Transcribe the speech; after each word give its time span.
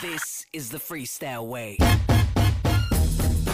This 0.00 0.46
is 0.52 0.70
the 0.70 0.78
freestyle 0.78 1.46
way. 1.46 1.76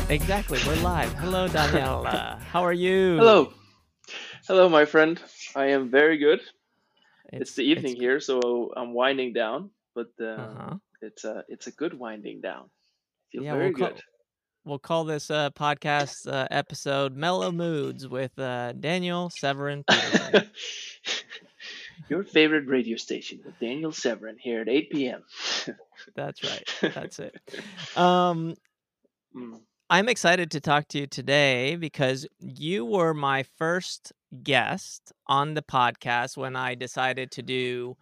Exactly. 0.08 0.58
We're 0.67 0.83
live. 0.83 1.12
Hello, 1.14 1.49
Daniel. 1.49 2.07
Uh, 2.07 2.38
how 2.38 2.62
are 2.62 2.72
you? 2.72 3.16
Hello. 3.16 3.53
Hello, 4.46 4.69
my 4.69 4.85
friend. 4.85 5.21
I 5.56 5.66
am 5.66 5.90
very 5.90 6.16
good. 6.16 6.40
It's, 7.32 7.43
It's 7.43 7.54
the 7.54 7.64
evening 7.64 7.93
it's 7.93 8.01
here, 8.01 8.21
so 8.21 8.72
I'm 8.77 8.95
winding 8.95 9.32
down, 9.32 9.71
but 9.95 10.09
uh, 10.21 10.24
uh-huh. 10.24 10.74
it's 11.02 11.24
a 11.24 11.45
it's 11.48 11.66
a 11.66 11.73
good 11.73 11.93
winding 11.93 12.41
down. 12.41 12.64
I 12.64 13.25
feel 13.32 13.43
Yeah, 13.43 13.55
very 13.55 13.70
we'll 13.70 13.89
call 13.89 13.98
we'll 14.64 14.79
call 14.79 15.05
this 15.05 15.30
uh 15.30 15.50
podcast 15.50 16.30
uh, 16.32 16.46
episode 16.50 17.14
"Mellow 17.16 17.52
Moods" 17.52 18.09
with 18.09 18.39
uh, 18.39 18.73
Daniel 18.73 19.30
Severin 19.30 19.84
Peterson. 19.84 20.48
Your 22.09 22.25
favorite 22.25 22.66
radio 22.66 22.96
station 22.96 23.41
with 23.45 23.59
Daniel 23.59 23.93
Severin 23.93 24.38
here 24.38 24.61
at 24.61 24.68
8 24.68 25.09
p.m. 25.09 25.24
That's 26.14 26.42
right. 26.45 26.68
That's 26.95 27.19
it. 27.19 27.34
Um, 27.96 28.56
Mm, 29.34 29.60
I'm 29.91 30.09
excited 30.09 30.50
to 30.52 30.60
talk 30.60 30.88
to 30.88 30.98
you 31.00 31.06
today 31.06 31.77
because 31.77 32.27
you 32.41 32.84
were 32.84 33.14
my 33.14 33.42
first 33.42 34.12
guest 34.42 35.12
on 35.27 35.55
the 35.55 35.62
podcast 35.62 36.36
when 36.36 36.56
I 36.56 36.74
decided 36.74 37.30
to 37.33 37.42
do 37.42 37.97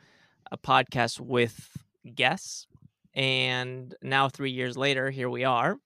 a 0.51 0.59
podcast 0.59 1.21
with 1.21 1.71
guests. 2.15 2.67
And 3.15 3.95
now, 4.03 4.29
three 4.29 4.51
years 4.53 4.77
later, 4.77 5.11
here 5.11 5.31
we 5.31 5.45
are 5.45 5.79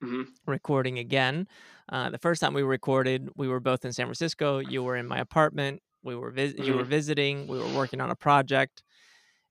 mhm, 0.00 0.22
recording 0.46 0.98
again. 0.98 1.46
Uh, 1.88 2.10
the 2.10 2.18
first 2.18 2.40
time 2.40 2.54
we 2.54 2.62
recorded, 2.62 3.28
we 3.36 3.48
were 3.48 3.60
both 3.60 3.84
in 3.84 3.92
San 3.92 4.06
Francisco. 4.06 4.58
You 4.58 4.82
were 4.82 4.96
in 4.96 5.06
my 5.06 5.18
apartment. 5.18 5.82
We 6.02 6.16
were 6.16 6.30
vis- 6.30 6.54
you 6.58 6.74
were 6.74 6.84
visiting. 6.84 7.46
We 7.46 7.58
were 7.58 7.72
working 7.74 8.00
on 8.00 8.10
a 8.10 8.16
project, 8.16 8.82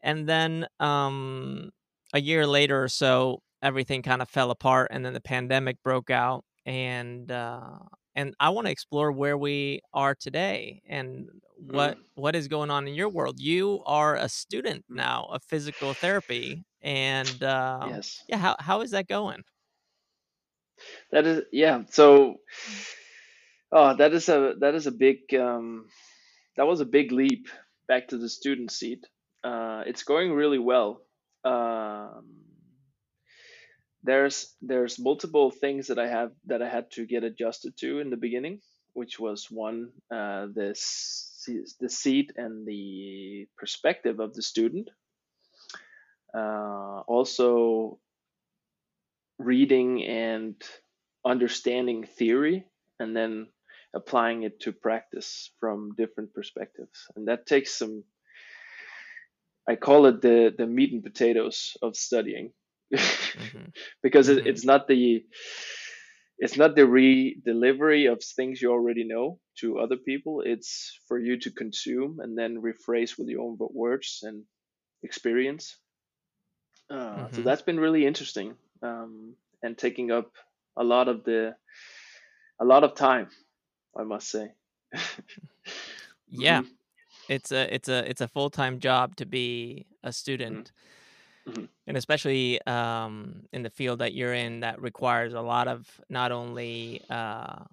and 0.02 0.28
then 0.28 0.68
um, 0.80 1.72
a 2.14 2.20
year 2.20 2.48
later 2.48 2.84
or 2.84 2.88
so, 2.88 3.42
everything 3.62 4.02
kind 4.02 4.22
of 4.22 4.30
fell 4.30 4.52
apart, 4.52 4.90
and 4.92 5.06
then 5.06 5.14
the 5.14 5.22
pandemic 5.22 5.78
broke 5.84 6.10
out. 6.10 6.44
And 6.66 7.32
uh, 7.32 7.80
and 8.16 8.36
I 8.40 8.50
want 8.50 8.68
to 8.68 8.72
explore 8.72 9.12
where 9.12 9.38
we 9.38 9.82
are 9.94 10.16
today 10.16 10.82
and 10.88 11.30
what 11.58 11.98
mm, 11.98 12.02
what 12.16 12.36
is 12.36 12.48
going 12.48 12.70
on 12.70 12.88
in 12.88 12.94
your 12.94 13.10
world. 13.10 13.40
You 13.40 13.82
are 13.86 14.16
a 14.16 14.28
student 14.28 14.86
mm. 14.92 14.96
now 14.96 15.28
of 15.32 15.44
physical 15.44 15.94
therapy, 15.94 16.66
and 16.82 17.44
um, 17.44 17.90
Yes, 17.92 18.24
yeah, 18.28 18.38
how 18.38 18.56
how 18.60 18.82
is 18.82 18.92
that 18.92 19.08
going? 19.08 19.44
that 21.12 21.26
is 21.26 21.44
yeah. 21.52 21.84
So, 21.90 22.36
oh, 23.72 23.96
that 23.96 24.14
is 24.14 24.30
a 24.30 24.56
that 24.60 24.76
is 24.76 24.88
a 24.88 24.92
big 24.92 25.34
um, 25.34 25.86
that 26.60 26.68
was 26.68 26.82
a 26.82 26.86
big 26.86 27.14
leap 27.14 27.48
back 27.88 28.10
to 28.10 28.18
the 28.18 28.28
student 28.28 28.70
seat. 28.70 29.08
Uh, 29.46 29.84
it's 29.88 30.04
going 30.04 30.34
really 30.34 30.60
well. 30.60 31.02
Um, 31.46 32.26
there's 34.04 34.54
there's 34.62 35.00
multiple 35.00 35.52
things 35.52 35.88
that 35.88 35.98
I 35.98 36.08
have 36.08 36.32
that 36.48 36.62
I 36.62 36.68
had 36.68 36.92
to 36.92 37.06
get 37.06 37.24
adjusted 37.24 37.78
to 37.78 38.00
in 38.00 38.10
the 38.10 38.18
beginning, 38.18 38.60
which 38.92 39.18
was 39.18 39.48
one 39.50 39.92
uh, 40.12 40.48
the 40.54 40.76
the 41.80 41.90
seat 41.90 42.34
and 42.36 42.68
the 42.68 43.48
perspective 43.58 44.20
of 44.20 44.34
the 44.34 44.42
student. 44.42 44.90
Uh, 46.36 47.00
also, 47.08 48.00
reading 49.38 50.04
and 50.04 50.62
understanding 51.26 52.04
theory, 52.04 52.66
and 53.00 53.16
then 53.16 53.48
applying 53.94 54.44
it 54.44 54.60
to 54.62 54.72
practice 54.74 55.52
from 55.60 55.94
different 55.98 56.34
perspectives, 56.34 57.08
and 57.16 57.28
that 57.28 57.46
takes 57.48 57.74
some. 57.78 58.04
I 59.68 59.76
call 59.76 60.06
it 60.08 60.22
the 60.22 60.54
the 60.58 60.66
meat 60.68 60.92
and 60.94 61.04
potatoes 61.04 61.78
of 61.82 61.96
studying. 61.96 62.54
hmm 63.36 63.70
because 64.04 64.30
it, 64.30 64.46
hmm 64.46 64.48
it's 64.48 64.66
not 64.66 64.88
the 64.88 65.26
it's 66.40 66.58
not 66.58 66.76
the 66.76 66.86
re-delivery 66.88 68.06
of 68.08 68.24
things 68.24 68.62
you 68.62 68.72
already 68.72 69.04
know 69.04 69.40
to 69.60 69.80
other 69.80 69.98
people. 69.98 70.42
It's 70.46 71.00
for 71.08 71.20
you 71.20 71.38
to 71.40 71.52
consume 71.52 72.20
and 72.20 72.38
then 72.38 72.62
rephrase 72.62 73.18
with 73.18 73.28
your 73.28 73.42
own 73.42 73.58
words 73.60 74.22
and 74.24 74.46
experience. 75.04 75.78
Uh, 76.90 77.30
so 77.32 77.42
hmm 77.42 77.44
that's 77.44 77.62
been 77.62 77.80
really 77.80 78.06
interesting 78.06 78.56
um, 78.82 79.36
and 79.64 79.78
taking 79.78 80.12
up 80.12 80.32
a 80.78 80.84
lot 80.84 81.08
of 81.08 81.24
the 81.24 81.56
a 82.62 82.66
lot 82.66 82.84
of 82.84 82.96
time 82.96 83.28
i 83.96 84.04
must 84.04 84.30
say. 84.30 84.56
Yeah, 86.28 86.62
hmm 86.62 86.80
it's 87.30 87.52
a 87.52 87.74
it's 87.74 87.90
a 87.90 88.10
it's 88.10 88.22
a 88.22 88.28
full 88.28 88.50
time 88.50 88.80
job 88.80 89.16
to 89.18 89.26
be 89.26 89.88
a 90.04 90.14
hmm 90.48 90.64
student, 90.64 90.72
hmm 91.48 91.66
and 91.88 91.98
especially 91.98 92.62
um, 92.66 93.46
in 93.52 93.64
the 93.64 93.70
field 93.70 94.00
that 94.00 94.14
you're 94.14 94.34
in, 94.34 94.60
that 94.60 94.82
requires 94.82 95.34
a 95.34 95.42
lot 95.42 95.68
of 95.68 96.00
not 96.10 96.32
only 96.32 97.02
uh, 97.10 97.64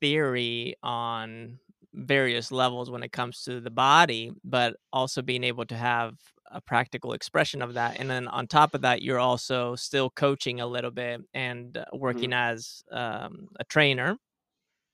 theory 0.00 0.74
on 0.82 1.58
various 1.94 2.52
levels 2.52 2.90
when 2.90 3.02
it 3.02 3.12
comes 3.12 3.42
to 3.44 3.60
the 3.60 3.70
body, 3.70 4.32
but 4.44 4.76
also 4.92 5.22
being 5.22 5.44
able 5.44 5.66
to 5.66 5.76
have 5.76 6.18
a 6.50 6.60
practical 6.60 7.12
expression 7.12 7.62
of 7.62 7.74
that. 7.74 7.96
And 7.98 8.10
then 8.10 8.28
on 8.28 8.46
top 8.46 8.74
of 8.74 8.82
that, 8.82 9.02
you're 9.02 9.20
also 9.20 9.76
still 9.76 10.10
coaching 10.10 10.60
a 10.60 10.66
little 10.66 10.90
bit 10.90 11.22
and 11.34 11.76
uh, 11.76 11.84
hmm 12.06 12.32
working 12.32 12.32
as 12.32 12.84
um, 12.92 13.48
a 13.60 13.64
trainer. 13.64 14.18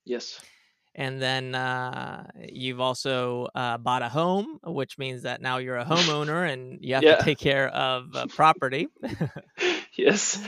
yes 0.04 0.40
And 0.94 1.22
then 1.22 1.54
uh, 1.54 2.26
you've 2.50 2.80
also 2.80 3.48
uh, 3.54 3.78
bought 3.78 4.02
a 4.02 4.08
home, 4.08 4.58
which 4.64 4.98
means 4.98 5.22
that 5.22 5.40
now 5.40 5.58
you're 5.58 5.76
a 5.76 5.84
homeowner 5.84 6.50
and 6.52 6.78
you 6.82 6.94
have 6.94 7.06
to 7.06 7.14
take 7.14 7.38
care 7.38 7.68
of 7.68 8.14
uh, 8.16 8.26
property. 8.26 8.88
yes 9.96 10.40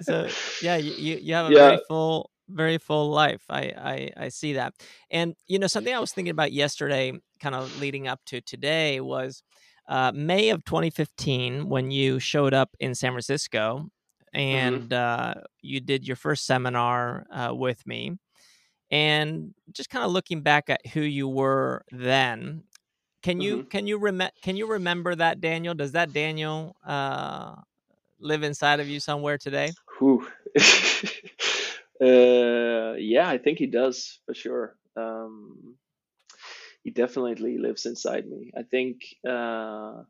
so 0.00 0.32
yeah, 0.60 0.76
you, 0.76 1.16
you 1.16 1.34
have 1.34 1.46
a 1.46 1.52
yeah 1.52 1.54
very 1.54 1.78
full 1.78 2.30
very 2.48 2.78
full 2.78 3.10
life. 3.10 3.42
I, 3.50 3.62
I 3.62 4.10
I 4.24 4.28
see 4.28 4.54
that. 4.54 4.74
And 5.10 5.34
you 5.46 5.58
know 5.58 5.66
something 5.66 5.94
I 5.94 6.00
was 6.00 6.12
thinking 6.12 6.30
about 6.30 6.52
yesterday, 6.52 7.12
kind 7.40 7.54
of 7.54 7.76
leading 7.80 8.08
up 8.08 8.20
to 8.26 8.40
today, 8.40 9.00
was 9.00 9.42
uh, 9.88 10.12
May 10.14 10.50
of 10.50 10.64
2015 10.64 11.68
when 11.68 11.90
you 11.90 12.18
showed 12.18 12.54
up 12.54 12.70
in 12.80 12.94
San 12.94 13.12
Francisco 13.12 13.88
hmm 14.50 14.78
and 14.80 14.92
uh, 14.92 15.34
you 15.62 15.80
did 15.80 16.06
your 16.06 16.16
first 16.16 16.44
seminar 16.46 17.26
uh, 17.32 17.54
with 17.54 17.86
me 17.86 18.12
and 18.90 19.54
just 19.72 19.90
kind 19.90 20.04
of 20.04 20.10
looking 20.10 20.40
back 20.42 20.70
at 20.70 20.86
who 20.88 21.00
you 21.00 21.28
were 21.28 21.84
then 21.90 22.62
can 23.22 23.40
you 23.40 23.62
hmm 23.62 23.68
can 23.70 23.86
you 23.86 23.98
rem- 23.98 24.30
can 24.42 24.56
you 24.56 24.66
remember 24.66 25.14
that 25.14 25.40
daniel 25.40 25.74
does 25.74 25.92
that 25.92 26.12
daniel 26.12 26.76
uh 26.86 27.54
live 28.20 28.42
inside 28.42 28.80
of 28.80 28.88
you 28.88 29.00
somewhere 29.00 29.38
today 29.38 29.76
uh, 32.00 32.94
yeah, 32.98 33.28
I 33.28 33.38
think 33.38 33.58
he 33.58 33.66
does 33.66 34.20
for 34.26 34.34
sure. 34.34 34.76
Um, 34.96 35.76
he 36.82 36.90
definitely 36.90 37.58
lives 37.58 37.86
inside 37.86 38.26
me. 38.28 38.52
I 38.56 38.62
think 38.62 39.02
uh, 39.28 40.02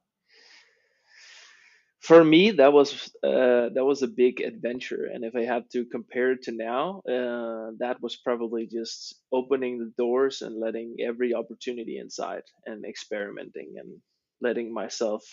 for 2.01 2.23
me 2.25 2.53
that 2.53 2.73
was 2.73 3.11
uh, 3.25 3.69
that 3.75 3.85
was 3.85 4.03
a 4.03 4.09
big 4.09 4.41
adventure, 4.41 5.07
and 5.13 5.25
if 5.25 5.35
I 5.35 5.43
had 5.45 5.71
to 5.73 5.85
compare 5.87 6.33
it 6.33 6.43
to 6.45 6.53
now, 6.53 7.03
uh, 7.09 7.73
that 7.79 8.01
was 8.01 8.17
probably 8.17 8.67
just 8.67 9.17
opening 9.33 9.79
the 9.79 9.93
doors 9.99 10.43
and 10.43 10.59
letting 10.61 10.97
every 11.01 11.35
opportunity 11.35 11.99
inside 11.99 12.43
and 12.67 12.85
experimenting 12.85 13.75
and 13.79 14.01
letting 14.41 14.73
myself 14.73 15.25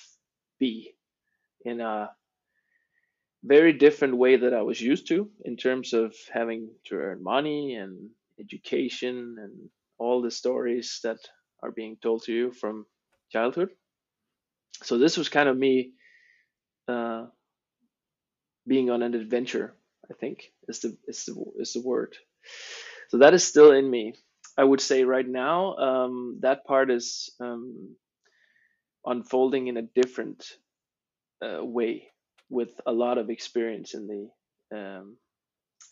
be 0.60 0.96
in 1.66 1.82
a 1.82 2.10
very 3.44 3.74
different 3.74 4.18
way 4.18 4.36
that 4.38 4.54
I 4.54 4.62
was 4.64 4.82
used 4.82 5.08
to 5.10 5.30
in 5.46 5.56
terms 5.56 5.94
of 5.94 6.16
having 6.34 6.70
to 6.86 6.96
earn 6.96 7.24
money 7.24 7.76
and 7.76 8.10
education 8.40 9.36
and 9.40 9.70
all 9.98 10.22
the 10.22 10.32
stories 10.32 11.00
that 11.04 11.20
are 11.64 11.72
being 11.72 11.98
told 12.02 12.24
to 12.24 12.34
you 12.34 12.52
from 12.52 12.86
childhood. 13.32 13.70
So 14.84 14.98
this 14.98 15.18
was 15.18 15.30
kind 15.30 15.50
of 15.50 15.58
me 15.58 15.94
uh, 16.88 17.28
being 18.68 18.90
on 18.90 19.04
an 19.04 19.16
adventure. 19.16 19.76
I 20.12 20.14
think 20.16 20.52
is 20.68 20.80
the 20.82 20.98
is 21.08 21.26
the 21.26 21.36
is 21.60 21.74
the 21.74 21.82
word. 21.82 22.16
So 23.10 23.20
that 23.20 23.34
is 23.34 23.46
still 23.46 23.72
in 23.72 23.90
me. 23.90 24.16
I 24.58 24.64
would 24.64 24.82
say 24.82 25.04
right 25.04 25.28
now 25.28 25.76
um, 25.78 26.40
that 26.42 26.66
part 26.66 26.92
is 26.92 27.30
um, 27.40 27.96
unfolding 29.06 29.68
in 29.68 29.78
a 29.78 29.82
different 29.84 30.46
uh, 31.46 31.64
way 31.64 32.10
with 32.50 32.70
a 32.86 32.92
lot 32.92 33.18
of 33.18 33.30
experience 33.30 33.94
in 33.96 34.08
the 34.08 34.78
um, 34.78 35.18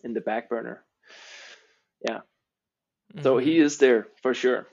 in 0.04 0.14
the 0.14 0.22
back 0.22 0.50
burner. 0.50 0.86
Yeah. 2.08 2.22
So 3.24 3.38
hmm 3.38 3.40
he 3.40 3.60
is 3.60 3.78
there 3.80 4.08
for 4.22 4.34
sure. 4.34 4.68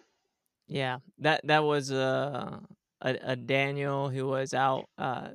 yeah 0.68 0.98
that 1.18 1.40
that 1.46 1.64
was 1.64 1.92
uh, 1.92 2.58
a, 3.02 3.18
a 3.22 3.36
daniel 3.36 4.08
who 4.10 4.26
was 4.26 4.54
out 4.54 4.86
uh 4.98 5.28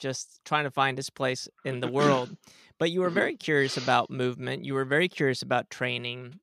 just 0.00 0.40
trying 0.44 0.64
to 0.64 0.70
find 0.70 0.98
his 0.98 1.10
place 1.10 1.48
in 1.64 1.80
the 1.80 1.88
world. 1.88 2.32
But 2.78 2.90
you 2.90 3.00
were 3.02 3.10
hmm 3.10 3.22
very 3.22 3.36
curious 3.36 3.76
about 3.76 4.10
movement 4.10 4.64
you 4.64 4.74
were 4.74 4.84
very 4.86 5.08
curious 5.08 5.42
about 5.42 5.70
training. 5.70 6.40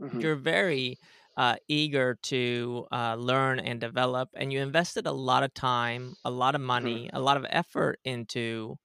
Hmm 0.00 0.22
you're 0.22 0.36
very 0.36 0.98
uh, 1.36 1.56
eager 1.68 2.16
to 2.22 2.86
uh, 2.92 3.14
learn 3.14 3.58
and 3.60 3.80
develop, 3.80 4.28
and 4.34 4.52
you 4.52 4.60
invested 4.60 5.06
a 5.06 5.12
lot 5.12 5.42
of 5.42 5.54
time, 5.54 6.14
a 6.24 6.30
lot 6.30 6.54
of 6.54 6.60
hmm 6.80 7.00
money, 7.00 7.08
a 7.12 7.20
lot 7.20 7.36
of 7.36 7.46
effort 7.48 7.98
into 8.04 8.76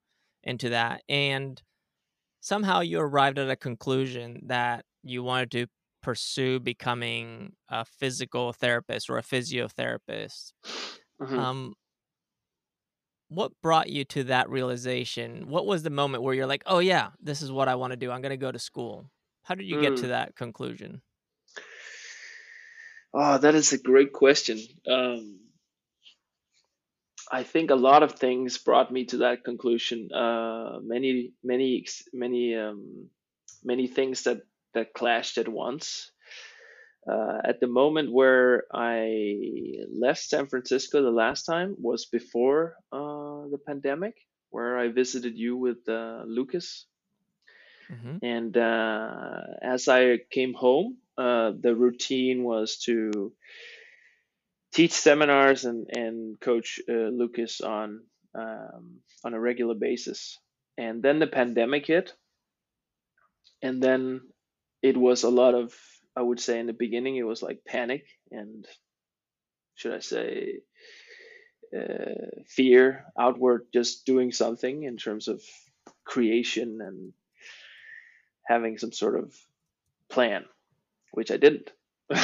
into 0.43 0.69
that, 0.69 1.01
and 1.09 1.61
somehow 2.41 2.81
you 2.81 2.99
arrived 2.99 3.39
at 3.39 3.49
a 3.49 3.55
conclusion 3.55 4.41
that 4.47 4.85
you 5.03 5.23
wanted 5.23 5.51
to 5.51 5.67
pursue 6.03 6.59
becoming 6.59 7.53
a 7.69 7.85
physical 7.85 8.53
therapist 8.53 9.09
or 9.09 9.17
a 9.17 9.23
physiotherapist. 9.23 10.53
hmm 11.19 11.45
Um, 11.45 11.73
what 13.35 13.51
brought 13.61 13.89
you 13.89 14.05
to 14.05 14.23
that 14.25 14.49
realization? 14.49 15.49
What 15.49 15.65
was 15.65 15.83
the 15.83 15.89
moment 15.89 16.23
where 16.23 16.33
you're 16.33 16.47
like, 16.47 16.63
"Oh 16.65 16.79
yeah, 16.79 17.11
this 17.21 17.41
is 17.41 17.51
what 17.51 17.67
I 17.67 17.75
want 17.75 17.91
to 17.91 17.97
do. 17.97 18.11
I'm 18.11 18.21
going 18.21 18.31
to 18.31 18.37
go 18.37 18.51
to 18.51 18.59
school." 18.59 19.09
How 19.43 19.55
did 19.55 19.65
you 19.67 19.77
get 19.77 19.97
to 19.97 20.07
Mm. 20.07 20.09
that 20.09 20.35
conclusion? 20.35 21.01
Oh, 23.13 23.37
that 23.37 23.55
is 23.55 23.71
a 23.73 23.77
great 23.77 24.11
question. 24.11 24.59
Um, 24.87 25.39
I 27.31 27.43
think 27.43 27.71
a 27.71 27.75
lot 27.75 28.03
of 28.03 28.13
things 28.13 28.57
brought 28.57 28.91
me 28.91 29.05
to 29.05 29.17
that 29.17 29.43
conclusion. 29.43 30.11
Uh, 30.13 30.79
many, 30.81 31.33
many, 31.43 31.85
many, 32.13 32.55
um, 32.55 33.09
many 33.63 33.87
things 33.87 34.23
that 34.23 34.41
that 34.73 34.93
clashed 34.93 35.37
at 35.37 35.47
once. 35.47 36.11
Uh, 37.07 37.39
at 37.43 37.59
the 37.59 37.67
moment 37.67 38.11
where 38.11 38.65
I 38.73 39.85
left 39.91 40.21
San 40.21 40.47
Francisco 40.47 41.01
the 41.01 41.11
last 41.11 41.43
time 41.45 41.75
was 41.77 42.05
before 42.05 42.75
uh, 42.91 43.47
the 43.51 43.59
pandemic, 43.65 44.15
where 44.49 44.77
I 44.77 44.87
visited 44.89 45.37
you 45.37 45.57
with 45.57 45.87
uh, 45.87 46.23
Lucas. 46.25 46.87
hmm 47.87 48.17
And 48.21 48.57
uh, 48.57 49.41
as 49.61 49.87
I 49.87 50.19
came 50.31 50.53
home, 50.53 50.97
uh, 51.17 51.51
the 51.59 51.75
routine 51.75 52.43
was 52.43 52.77
to 52.85 53.33
teach 54.73 54.91
seminars 54.91 55.65
and, 55.65 55.87
and 55.95 56.39
coach 56.39 56.79
uh, 56.89 56.93
Lucas 56.93 57.61
on 57.61 58.03
um, 58.33 58.99
on 59.23 59.33
a 59.33 59.39
regular 59.39 59.75
basis. 59.75 60.39
And 60.77 61.01
then 61.01 61.19
the 61.19 61.27
pandemic 61.27 61.87
hit, 61.87 62.13
and 63.61 63.81
then 63.81 64.21
it 64.81 64.97
was 64.97 65.23
a 65.23 65.29
lot 65.29 65.53
of 65.53 65.73
I 66.15 66.21
would 66.21 66.39
say 66.39 66.59
in 66.59 66.67
the 66.67 66.73
beginning 66.73 67.17
it 67.17 67.23
was 67.23 67.41
like 67.41 67.65
panic 67.65 68.05
and 68.31 68.65
should 69.75 69.93
I 69.93 69.99
say 69.99 70.59
uh, 71.75 72.41
fear 72.47 73.05
outward 73.19 73.67
just 73.73 74.05
doing 74.05 74.31
something 74.31 74.83
in 74.83 74.97
terms 74.97 75.27
of 75.27 75.41
creation 76.05 76.79
and 76.81 77.13
having 78.45 78.77
some 78.77 78.91
sort 78.91 79.19
of 79.19 79.35
plan, 80.09 80.45
which 81.11 81.31
I 81.31 81.37
didn't. 81.37 81.71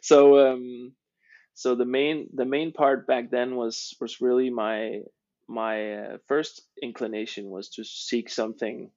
so 0.00 0.52
um, 0.52 0.92
so 1.54 1.74
the 1.74 1.84
main 1.84 2.28
the 2.32 2.46
main 2.46 2.72
part 2.72 3.06
back 3.06 3.30
then 3.30 3.56
was 3.56 3.94
was 4.00 4.20
really 4.20 4.50
my 4.50 5.02
my 5.48 5.94
uh, 5.94 6.18
first 6.26 6.62
inclination 6.82 7.50
was 7.50 7.68
to 7.70 7.84
seek 7.84 8.30
something 8.30 8.90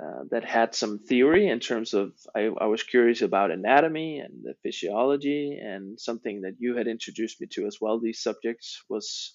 uh, 0.00 0.24
that 0.30 0.44
had 0.44 0.74
some 0.74 0.98
theory 0.98 1.48
in 1.48 1.60
terms 1.60 1.94
of 1.94 2.12
I, 2.34 2.50
I 2.60 2.66
was 2.66 2.82
curious 2.82 3.22
about 3.22 3.50
anatomy 3.50 4.18
and 4.18 4.42
the 4.42 4.54
physiology 4.62 5.58
and 5.62 6.00
something 6.00 6.42
that 6.42 6.56
you 6.58 6.76
had 6.76 6.88
introduced 6.88 7.40
me 7.40 7.46
to 7.52 7.66
as 7.66 7.78
well 7.80 8.00
these 8.00 8.22
subjects 8.22 8.82
was 8.88 9.34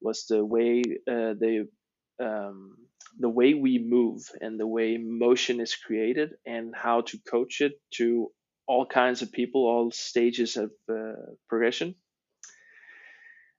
was 0.00 0.26
the 0.28 0.44
way 0.44 0.82
uh, 1.08 1.34
the 1.38 1.68
um, 2.20 2.76
the 3.18 3.28
way 3.28 3.54
we 3.54 3.78
move 3.78 4.22
and 4.40 4.58
the 4.58 4.66
way 4.66 4.98
motion 4.98 5.60
is 5.60 5.74
created 5.74 6.30
and 6.44 6.74
how 6.76 7.00
to 7.02 7.18
coach 7.18 7.60
it 7.60 7.72
to 7.94 8.30
all 8.66 8.86
kinds 8.86 9.22
of 9.22 9.32
people 9.32 9.62
all 9.62 9.90
stages 9.90 10.56
of 10.56 10.70
uh, 10.90 11.12
progression 11.48 11.94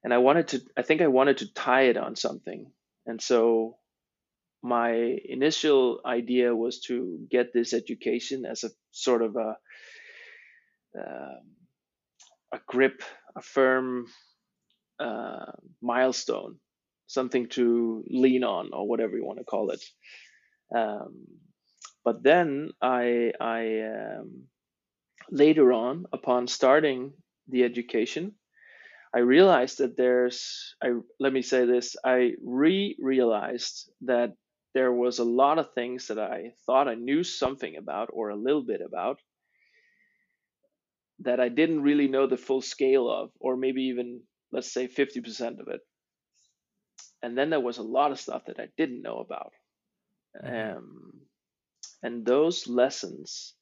and 0.06 0.14
I 0.14 0.20
wanted 0.20 0.50
to 0.50 0.62
I 0.78 0.84
think 0.84 1.02
I 1.02 1.08
wanted 1.08 1.40
to 1.40 1.52
tie 1.52 1.90
it 1.90 1.98
on 1.98 2.16
something. 2.16 2.72
And 3.08 3.20
so 3.20 3.78
my 4.66 4.92
initial 5.38 6.02
idea 6.06 6.56
was 6.56 6.82
to 6.88 7.20
get 7.30 7.54
this 7.54 7.74
education 7.74 8.46
as 8.46 8.64
a 8.64 8.72
sort 8.92 9.22
of 9.22 9.36
a 9.36 9.56
um 10.98 11.56
a 12.54 12.60
grip, 12.68 13.02
a 13.36 13.42
firm 13.42 14.06
uh, 15.00 15.52
milestone, 15.82 16.56
something 17.08 17.48
to 17.50 18.04
lean 18.08 18.44
on 18.44 18.70
or 18.74 18.88
whatever 18.88 19.18
you 19.18 19.26
want 19.26 19.40
to 19.40 19.46
call 19.46 19.72
it. 19.72 19.84
Um, 20.76 21.28
but 22.04 22.24
then 22.24 22.72
I 22.82 23.34
I 23.40 23.82
um, 23.82 24.48
later 25.30 25.74
on, 25.74 26.06
upon 26.14 26.48
starting 26.48 27.14
the 27.48 27.64
education, 27.64 28.34
I 29.14 29.20
realized 29.20 29.80
that 29.80 29.98
there's 29.98 30.76
I 30.82 30.90
let 31.20 31.34
me 31.34 31.42
say 31.42 31.66
this, 31.66 31.96
I 32.04 32.34
re-realized 32.44 33.90
that 34.02 34.34
there 34.76 34.94
was 34.94 35.20
a 35.20 35.26
lot 35.26 35.60
of 35.60 35.74
things 35.74 36.10
that 36.10 36.20
I 36.20 36.54
thought 36.68 36.88
I 36.90 36.96
knew 36.96 37.24
something 37.24 37.78
about 37.78 38.12
or 38.14 38.30
a 38.30 38.38
little 38.38 38.64
bit 38.64 38.82
about 38.82 39.20
that 41.20 41.40
I 41.42 41.50
didn't 41.50 41.82
really 41.84 42.08
know 42.08 42.28
the 42.28 42.38
full 42.38 42.62
scale 42.62 43.10
of, 43.10 43.32
or 43.40 43.58
maybe 43.58 43.84
even 43.84 44.22
let's 44.52 44.72
say 44.72 44.88
50% 44.88 45.60
of 45.60 45.68
it. 45.68 45.82
And 47.22 47.38
then 47.38 47.50
there 47.50 47.60
was 47.60 47.78
a 47.78 47.84
lot 47.84 48.12
of 48.12 48.20
stuff 48.22 48.46
that 48.46 48.60
I 48.60 48.70
didn't 48.78 49.02
know 49.02 49.20
about. 49.20 49.54
hmm 50.42 50.70
Um, 50.78 51.28
and 52.04 52.26
those 52.26 52.68
lessons 52.68 53.56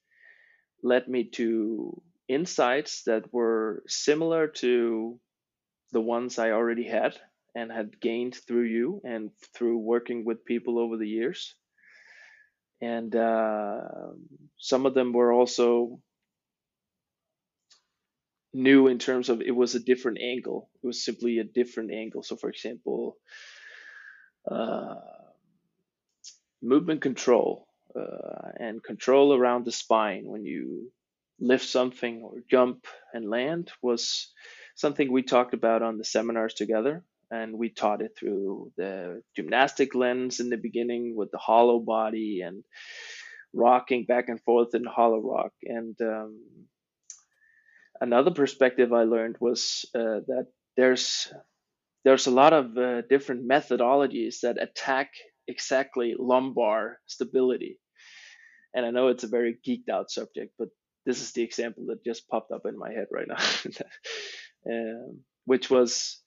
led 0.83 1.07
me 1.07 1.25
to 1.31 2.01
insights 2.27 3.04
that 3.04 3.33
were 3.33 3.83
similar 3.88 4.48
to 4.63 5.19
the 5.92 6.01
ones 6.01 6.39
I 6.39 6.51
already 6.51 6.86
had 6.88 7.19
and 7.55 7.71
had 7.71 8.00
gained 8.00 8.35
through 8.35 8.63
you 8.65 9.01
and 9.03 9.31
through 9.55 9.77
working 9.79 10.25
with 10.25 10.45
people 10.45 10.79
over 10.79 10.97
the 10.97 11.07
years. 11.07 11.55
And 12.81 13.15
uh, 13.15 13.81
some 14.57 14.85
of 14.85 14.94
them 14.94 15.13
were 15.13 15.31
also 15.31 16.00
new 18.53 18.88
in 18.88 19.00
terms 19.00 19.29
of 19.29 19.41
it 19.41 19.55
was 19.55 19.75
a 19.75 19.79
different 19.79 20.19
angle. 20.21 20.69
It 20.83 20.88
was 20.88 21.03
simply 21.03 21.39
a 21.39 21.44
different 21.44 21.91
angle. 21.91 22.23
So, 22.23 22.35
for 22.35 22.50
example, 22.50 23.17
uh, 24.50 24.95
movement 26.61 27.01
control 27.01 27.67
uh, 27.95 28.50
and 28.59 28.83
control 28.83 29.33
around 29.35 29.65
the 29.65 29.71
spine 29.71 30.23
when 30.25 30.45
you 30.45 30.91
lift 31.39 31.65
something 31.67 32.21
or 32.23 32.35
jump 32.50 32.85
and 33.13 33.29
land 33.29 33.71
was 33.81 34.31
something 34.75 35.11
we 35.11 35.23
talked 35.23 35.53
about 35.53 35.81
on 35.81 35.97
the 35.97 36.05
seminars 36.05 36.53
together. 36.53 37.03
And 37.33 37.57
we 37.57 37.69
taught 37.69 38.01
it 38.01 38.12
through 38.15 38.71
the 38.77 39.24
gymnastic 39.35 39.95
lens 39.95 40.39
in 40.39 40.50
the 40.50 40.58
beginning 40.58 41.15
with 41.15 41.31
the 41.31 41.39
hollow 41.39 41.79
body 41.79 42.41
and 42.46 42.63
rocking 43.53 44.05
back 44.05 44.29
and 44.29 44.39
forth 44.41 44.75
in 44.75 44.84
hollow 44.84 45.19
rock. 45.19 45.51
And 45.63 45.96
um, 46.01 46.39
another 48.00 48.31
perspective 48.31 48.93
I 48.93 49.03
learned 49.03 49.38
was 49.39 49.86
uh, 49.96 50.22
that 50.27 50.48
there's 50.77 51.34
there's 52.05 52.27
a 52.27 52.31
lot 52.31 52.53
of 52.53 52.77
uh, 52.77 53.01
different 53.10 53.50
methodologies 53.50 54.41
that 54.43 54.62
attack 54.62 55.10
exactly 55.48 56.15
lumbar 56.19 57.00
stability. 57.08 57.79
And 58.75 58.86
I 58.86 58.91
know 58.91 59.08
it's 59.08 59.24
a 59.24 59.27
very 59.27 59.58
geeked 59.65 59.89
out 59.91 60.12
subject, 60.12 60.53
but 60.60 60.67
this 61.05 61.22
is 61.22 61.31
the 61.31 61.43
example 61.43 61.86
that 61.88 62.03
just 62.03 62.27
popped 62.27 62.51
up 62.51 62.63
in 62.65 62.77
my 62.77 62.91
head 62.91 63.08
right 63.12 63.27
now, 63.27 63.43
um, 64.72 65.22
which 65.46 65.69
was 65.69 66.23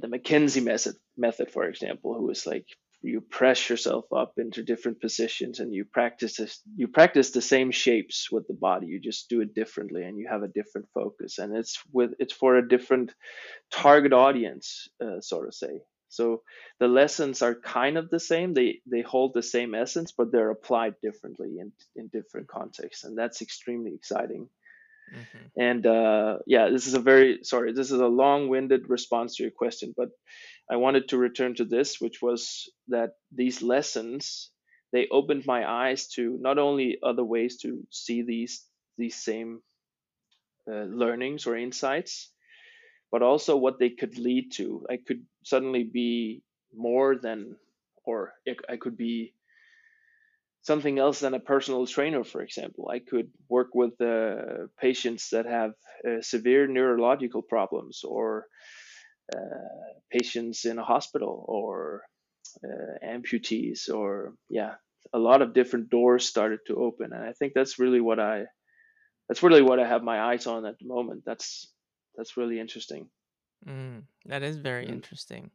the 0.00 0.08
McKenzie 0.08 0.62
method, 0.62 0.96
method, 1.16 1.50
for 1.50 1.64
example, 1.64 2.14
who 2.14 2.30
is 2.30 2.46
like 2.46 2.66
you 3.02 3.20
press 3.20 3.70
yourself 3.70 4.04
up 4.12 4.34
into 4.36 4.62
different 4.62 5.00
positions 5.00 5.58
and 5.58 5.72
you 5.72 5.84
practice 5.86 6.36
this, 6.36 6.60
you 6.76 6.86
practice 6.86 7.30
the 7.30 7.40
same 7.40 7.70
shapes 7.70 8.30
with 8.30 8.46
the 8.46 8.54
body. 8.54 8.88
You 8.88 9.00
just 9.00 9.28
do 9.30 9.40
it 9.40 9.54
differently 9.54 10.02
and 10.04 10.18
you 10.18 10.28
have 10.28 10.42
a 10.42 10.48
different 10.48 10.88
focus. 10.92 11.38
And 11.38 11.56
it's 11.56 11.82
with 11.92 12.12
it's 12.18 12.34
for 12.34 12.56
a 12.56 12.68
different 12.68 13.14
target 13.70 14.12
audience, 14.12 14.88
uh, 15.02 15.20
so 15.20 15.42
to 15.42 15.52
say. 15.52 15.80
So 16.10 16.42
the 16.78 16.88
lessons 16.88 17.40
are 17.40 17.54
kind 17.54 17.96
of 17.96 18.10
the 18.10 18.20
same. 18.20 18.52
They 18.52 18.80
they 18.84 19.00
hold 19.00 19.32
the 19.32 19.42
same 19.42 19.74
essence, 19.74 20.12
but 20.12 20.32
they're 20.32 20.50
applied 20.50 20.96
differently 21.00 21.58
in 21.58 21.72
in 21.96 22.08
different 22.08 22.48
contexts, 22.48 23.04
and 23.04 23.16
that's 23.16 23.40
extremely 23.42 23.94
exciting. 23.94 24.48
Hmm 25.10 25.46
And 25.56 25.86
uh, 25.86 26.38
yeah, 26.46 26.68
this 26.70 26.86
is 26.86 26.94
a 26.94 27.00
very 27.00 27.40
sorry, 27.42 27.72
this 27.72 27.90
is 27.90 28.00
a 28.00 28.06
long-winded 28.22 28.88
response 28.88 29.36
to 29.36 29.42
your 29.44 29.52
question, 29.52 29.94
but 29.96 30.10
I 30.70 30.76
wanted 30.76 31.08
to 31.08 31.18
return 31.18 31.54
to 31.56 31.64
this, 31.64 32.00
which 32.00 32.22
was 32.22 32.70
that 32.88 33.12
these 33.32 33.62
lessons 33.62 34.50
they 34.92 35.08
opened 35.10 35.46
my 35.46 35.68
eyes 35.70 36.08
to 36.16 36.38
not 36.40 36.58
only 36.58 36.98
other 37.02 37.24
ways 37.24 37.58
to 37.62 37.86
see 37.90 38.22
these 38.22 38.66
these 38.98 39.16
same 39.16 39.62
uh, 40.70 40.84
learnings 40.84 41.46
or 41.46 41.56
insights, 41.56 42.30
but 43.12 43.22
also 43.22 43.56
what 43.56 43.78
they 43.78 43.90
could 43.90 44.18
lead 44.18 44.52
to. 44.52 44.86
I 44.90 44.98
could 44.98 45.24
suddenly 45.44 45.84
be 45.84 46.42
more 46.74 47.16
than, 47.16 47.56
or 48.04 48.34
I 48.68 48.76
could 48.76 48.96
be 48.96 49.34
something 50.62 50.98
else 50.98 51.20
than 51.20 51.34
a 51.34 51.40
personal 51.40 51.86
trainer, 51.86 52.24
for 52.24 52.42
example. 52.42 52.88
I 52.90 52.98
could 53.00 53.30
work 53.48 53.68
with 53.74 54.00
uh, 54.00 54.68
patients 54.78 55.30
that 55.30 55.46
have 55.46 55.72
uh, 56.06 56.22
severe 56.22 56.66
neurological 56.66 57.42
problems 57.42 58.02
or 58.04 58.46
uh, 59.34 59.38
patients 60.10 60.64
in 60.64 60.78
a 60.78 60.84
hospital 60.84 61.44
or 61.48 62.02
uh, 62.64 62.98
amputees 63.06 63.88
or 63.88 64.34
yeah 64.48 64.74
a 65.12 65.18
lot 65.18 65.42
of 65.42 65.54
different 65.54 65.88
doors 65.90 66.26
started 66.26 66.60
to 66.66 66.76
open 66.76 67.12
and 67.12 67.24
i 67.24 67.32
think 67.32 67.52
that's 67.54 67.78
really 67.78 68.00
what 68.00 68.18
i 68.20 68.44
that's 69.28 69.42
really 69.42 69.62
what 69.62 69.80
i 69.80 69.86
have 69.86 70.02
my 70.02 70.20
eyes 70.20 70.46
on 70.46 70.66
at 70.66 70.78
the 70.78 70.86
moment 70.86 71.22
that's 71.24 71.72
that's 72.16 72.36
really 72.36 72.58
interesting 72.60 73.08
Mm, 73.66 74.04
that 74.26 74.42
is 74.42 74.56
very 74.56 74.86
Mm. 74.86 74.88
interesting. 74.88 75.50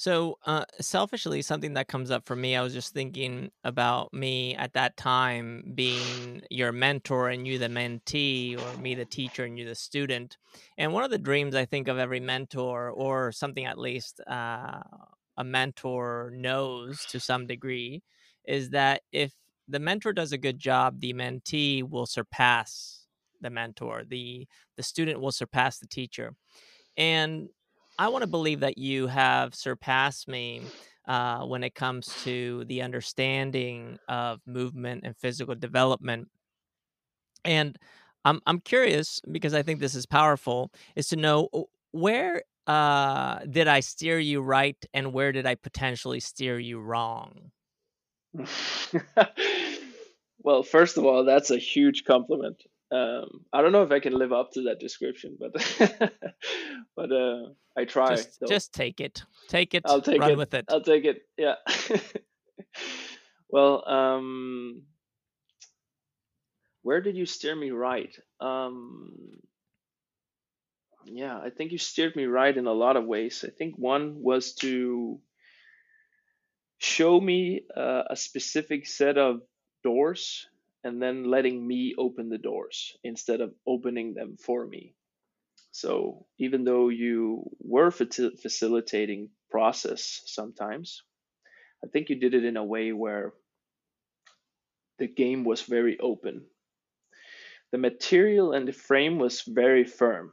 So, 0.00 0.38
uh, 0.46 0.64
selfishly, 0.80 1.42
something 1.42 1.74
that 1.74 1.88
comes 1.88 2.12
up 2.12 2.24
for 2.24 2.36
me, 2.36 2.54
I 2.54 2.62
was 2.62 2.72
just 2.72 2.94
thinking 2.94 3.50
about 3.64 4.14
me 4.14 4.54
at 4.54 4.74
that 4.74 4.96
time 4.96 5.72
being 5.74 6.40
your 6.50 6.70
mentor 6.70 7.30
and 7.30 7.44
you 7.44 7.58
the 7.58 7.66
mentee, 7.66 8.56
or 8.56 8.78
me 8.80 8.94
the 8.94 9.04
teacher 9.04 9.44
and 9.44 9.58
you 9.58 9.64
the 9.64 9.74
student. 9.74 10.36
And 10.76 10.92
one 10.92 11.02
of 11.02 11.10
the 11.10 11.18
dreams 11.18 11.56
I 11.56 11.64
think 11.64 11.88
of 11.88 11.98
every 11.98 12.20
mentor, 12.20 12.90
or 12.90 13.32
something 13.32 13.64
at 13.64 13.76
least 13.76 14.20
uh, 14.30 14.82
a 15.36 15.42
mentor 15.42 16.30
knows 16.32 17.04
to 17.06 17.18
some 17.18 17.48
degree, 17.48 18.04
is 18.44 18.70
that 18.70 19.02
if 19.10 19.32
the 19.66 19.80
mentor 19.80 20.12
does 20.12 20.30
a 20.30 20.38
good 20.38 20.60
job, 20.60 21.00
the 21.00 21.12
mentee 21.12 21.82
will 21.82 22.06
surpass 22.06 23.00
the 23.40 23.50
mentor. 23.50 24.04
the 24.06 24.46
The 24.76 24.82
student 24.84 25.20
will 25.20 25.32
surpass 25.32 25.80
the 25.80 25.88
teacher. 25.88 26.36
And 26.96 27.48
I 27.98 28.08
want 28.08 28.22
to 28.22 28.28
believe 28.28 28.60
that 28.60 28.78
you 28.78 29.08
have 29.08 29.54
surpassed 29.54 30.28
me 30.28 30.62
uh, 31.06 31.44
when 31.44 31.64
it 31.64 31.74
comes 31.74 32.06
to 32.22 32.64
the 32.66 32.82
understanding 32.82 33.98
of 34.08 34.40
movement 34.46 35.02
and 35.04 35.16
physical 35.16 35.54
development. 35.54 36.28
And 37.44 37.76
I'm 38.24 38.40
I'm 38.46 38.60
curious 38.60 39.20
because 39.30 39.54
I 39.54 39.62
think 39.62 39.80
this 39.80 39.94
is 39.94 40.06
powerful. 40.06 40.70
Is 40.96 41.08
to 41.08 41.16
know 41.16 41.48
uh, 41.52 41.62
where 41.92 42.42
uh, 42.66 43.40
did 43.50 43.66
I 43.66 43.80
steer 43.80 44.18
you 44.18 44.42
right, 44.42 44.76
and 44.92 45.12
where 45.12 45.32
did 45.32 45.46
I 45.46 45.54
potentially 45.54 46.20
steer 46.20 46.58
you 46.58 46.80
wrong? 46.80 47.50
well, 50.42 50.62
first 50.62 50.98
of 50.98 51.06
all, 51.06 51.24
that's 51.24 51.50
a 51.50 51.58
huge 51.58 52.04
compliment. 52.04 52.62
Um, 52.90 53.44
I 53.52 53.60
don't 53.60 53.72
know 53.72 53.82
if 53.82 53.92
I 53.92 54.00
can 54.00 54.14
live 54.14 54.32
up 54.32 54.52
to 54.52 54.62
that 54.62 54.80
description, 54.80 55.36
but 55.38 55.52
but 56.96 57.12
uh, 57.12 57.50
I 57.76 57.84
try. 57.84 58.16
Just 58.16 58.40
though. 58.40 58.46
just 58.46 58.72
take 58.72 59.00
it, 59.00 59.22
take 59.48 59.74
it, 59.74 59.82
I'll 59.84 60.00
take 60.00 60.20
run 60.20 60.32
it. 60.32 60.38
with 60.38 60.54
it. 60.54 60.64
I'll 60.68 60.80
take 60.80 61.04
it. 61.04 61.22
Yeah. 61.36 61.56
well, 63.50 63.86
um, 63.86 64.82
where 66.82 67.02
did 67.02 67.16
you 67.16 67.26
steer 67.26 67.54
me 67.54 67.70
right? 67.70 68.16
Um, 68.40 69.38
yeah, 71.04 71.38
I 71.38 71.50
think 71.50 71.72
you 71.72 71.78
steered 71.78 72.16
me 72.16 72.24
right 72.24 72.56
in 72.56 72.66
a 72.66 72.72
lot 72.72 72.96
of 72.96 73.04
ways. 73.04 73.44
I 73.46 73.50
think 73.50 73.76
one 73.76 74.22
was 74.22 74.54
to 74.56 75.20
show 76.78 77.20
me 77.20 77.64
uh, 77.76 78.04
a 78.08 78.16
specific 78.16 78.86
set 78.86 79.18
of 79.18 79.40
doors 79.84 80.46
and 80.88 81.02
then 81.02 81.24
letting 81.24 81.66
me 81.66 81.94
open 81.98 82.30
the 82.30 82.38
doors 82.38 82.96
instead 83.04 83.42
of 83.42 83.54
opening 83.66 84.14
them 84.14 84.38
for 84.38 84.66
me. 84.66 84.94
So 85.70 86.26
even 86.38 86.64
though 86.64 86.88
you 86.88 87.44
were 87.60 87.90
facil- 87.90 88.40
facilitating 88.40 89.28
process 89.50 90.22
sometimes, 90.26 91.02
I 91.84 91.88
think 91.88 92.08
you 92.08 92.16
did 92.16 92.34
it 92.34 92.44
in 92.44 92.56
a 92.56 92.64
way 92.64 92.92
where 92.92 93.34
the 94.98 95.06
game 95.06 95.44
was 95.44 95.62
very 95.62 96.00
open. 96.00 96.46
The 97.70 97.78
material 97.78 98.54
and 98.54 98.66
the 98.66 98.72
frame 98.72 99.18
was 99.18 99.42
very 99.42 99.84
firm, 99.84 100.32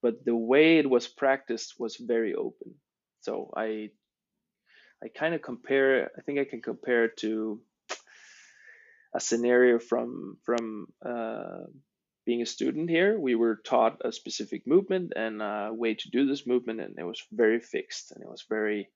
but 0.00 0.24
the 0.24 0.36
way 0.36 0.78
it 0.78 0.88
was 0.88 1.08
practiced 1.08 1.74
was 1.80 1.96
very 1.96 2.34
open. 2.34 2.76
So 3.20 3.52
I 3.56 3.90
I 5.02 5.08
kind 5.08 5.34
of 5.34 5.42
compare 5.42 6.10
I 6.16 6.22
think 6.22 6.38
I 6.38 6.44
can 6.44 6.62
compare 6.62 7.04
it 7.06 7.16
to 7.18 7.60
a 9.14 9.20
scenario 9.20 9.78
from 9.78 10.38
from 10.44 10.86
uh, 11.04 11.64
being 12.26 12.42
a 12.42 12.46
student 12.46 12.90
here. 12.90 13.18
We 13.18 13.34
were 13.34 13.56
taught 13.56 14.02
a 14.04 14.12
specific 14.12 14.66
movement 14.66 15.12
and 15.16 15.42
a 15.42 15.70
way 15.72 15.94
to 15.94 16.10
do 16.10 16.26
this 16.26 16.46
movement, 16.46 16.80
and 16.80 16.98
it 16.98 17.04
was 17.04 17.22
very 17.32 17.60
fixed 17.60 18.12
and 18.12 18.22
it 18.22 18.28
was 18.28 18.44
very 18.48 18.90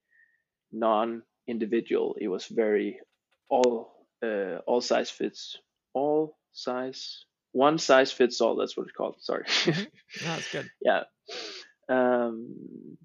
non-individual. 0.72 2.16
It 2.20 2.28
was 2.28 2.46
very 2.46 3.00
all 3.48 4.06
uh, 4.22 4.58
all 4.66 4.80
size 4.80 5.10
fits 5.10 5.58
all 5.94 6.36
size 6.52 7.24
one 7.52 7.78
size 7.78 8.10
fits 8.10 8.40
all. 8.40 8.56
That's 8.56 8.76
what 8.76 8.84
it's 8.84 8.96
called. 8.96 9.16
Sorry. 9.20 9.44
No, 9.66 9.74
that's 10.24 10.52
good. 10.52 10.70
yeah. 10.84 11.04
Um, 11.88 12.98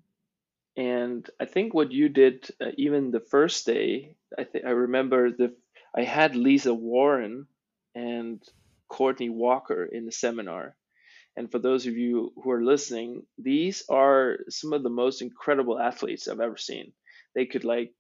and 0.76 1.30
I 1.40 1.46
think 1.46 1.74
what 1.74 1.92
you 1.92 2.10
did, 2.10 2.50
uh, 2.62 2.72
even 2.78 3.12
the 3.12 3.20
first 3.20 3.66
day, 3.66 4.16
I 4.38 4.44
think 4.44 4.66
I 4.66 4.72
remember 4.72 5.32
the 5.32 5.56
I 5.98 6.04
had 6.04 6.36
Lisa 6.36 6.74
Warren 6.74 7.48
and 7.96 8.42
Courtney 8.88 9.30
Walker 9.30 9.84
in 9.84 10.06
the 10.06 10.12
seminar. 10.12 10.76
And 11.36 11.52
for 11.52 11.58
those 11.60 11.88
of 11.88 11.96
you 11.96 12.34
who 12.36 12.52
are 12.52 12.64
listening, 12.64 13.24
these 13.38 13.84
are 13.90 14.38
some 14.50 14.74
of 14.74 14.84
the 14.84 14.90
most 14.90 15.22
incredible 15.24 15.80
athletes 15.80 16.28
I've 16.28 16.40
ever 16.40 16.58
seen. 16.58 16.94
They 17.34 17.48
could 17.48 17.64
like 17.64 17.94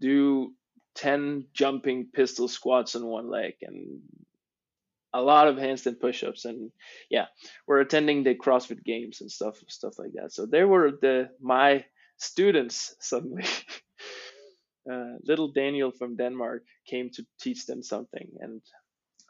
do 0.00 0.54
10 0.94 1.46
jumping 1.52 2.10
pistol 2.12 2.46
squats 2.46 2.94
on 2.94 3.06
one 3.06 3.28
leg 3.28 3.54
and 3.62 4.00
a 5.14 5.20
lot 5.20 5.48
of 5.48 5.56
handstand 5.56 6.00
push-ups 6.00 6.44
and 6.44 6.70
yeah 7.10 7.26
we're 7.66 7.80
attending 7.80 8.22
the 8.22 8.34
crossfit 8.34 8.82
games 8.82 9.20
and 9.20 9.30
stuff 9.30 9.58
stuff 9.68 9.98
like 9.98 10.12
that 10.14 10.32
so 10.32 10.46
they 10.46 10.64
were 10.64 10.92
the 11.02 11.28
my 11.40 11.84
students 12.16 12.94
suddenly 13.00 13.44
uh, 14.90 15.14
little 15.24 15.48
daniel 15.48 15.90
from 15.90 16.16
denmark 16.16 16.64
came 16.86 17.10
to 17.10 17.26
teach 17.40 17.66
them 17.66 17.82
something. 17.82 18.28
And 18.40 18.62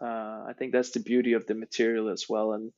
uh, 0.01 0.47
i 0.51 0.53
think 0.59 0.73
that's 0.73 0.91
the 0.93 1.01
beauty 1.01 1.35
of 1.35 1.47
the 1.47 1.55
material 1.55 2.09
as 2.09 2.27
well 2.29 2.53
and 2.53 2.73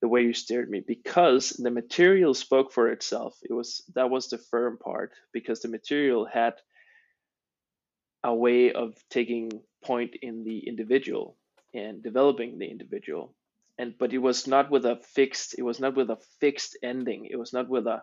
the 0.00 0.08
way 0.08 0.22
you 0.22 0.32
steered 0.32 0.70
me. 0.70 0.80
Because 0.86 1.50
the 1.50 1.70
material 1.70 2.34
spoke 2.34 2.72
for 2.72 2.88
itself. 2.90 3.36
It 3.42 3.52
was 3.52 3.82
that 3.94 4.10
was 4.10 4.28
the 4.28 4.38
firm 4.38 4.78
part. 4.78 5.12
Because 5.32 5.60
the 5.60 5.68
material 5.68 6.24
had 6.26 6.54
a 8.24 8.34
way 8.34 8.72
of 8.72 8.94
taking 9.10 9.50
point 9.82 10.16
in 10.22 10.44
the 10.44 10.66
individual 10.66 11.36
and 11.74 12.02
developing 12.02 12.58
the 12.58 12.66
individual. 12.66 13.34
And 13.78 13.94
but 13.98 14.12
it 14.12 14.18
was 14.18 14.46
not 14.46 14.70
with 14.70 14.84
a 14.86 14.96
fixed 15.14 15.58
it 15.58 15.62
was 15.62 15.80
not 15.80 15.96
with 15.96 16.10
a 16.10 16.18
fixed 16.40 16.76
ending. 16.82 17.26
It 17.30 17.36
was 17.36 17.52
not 17.52 17.68
with 17.68 17.86
a 17.86 18.02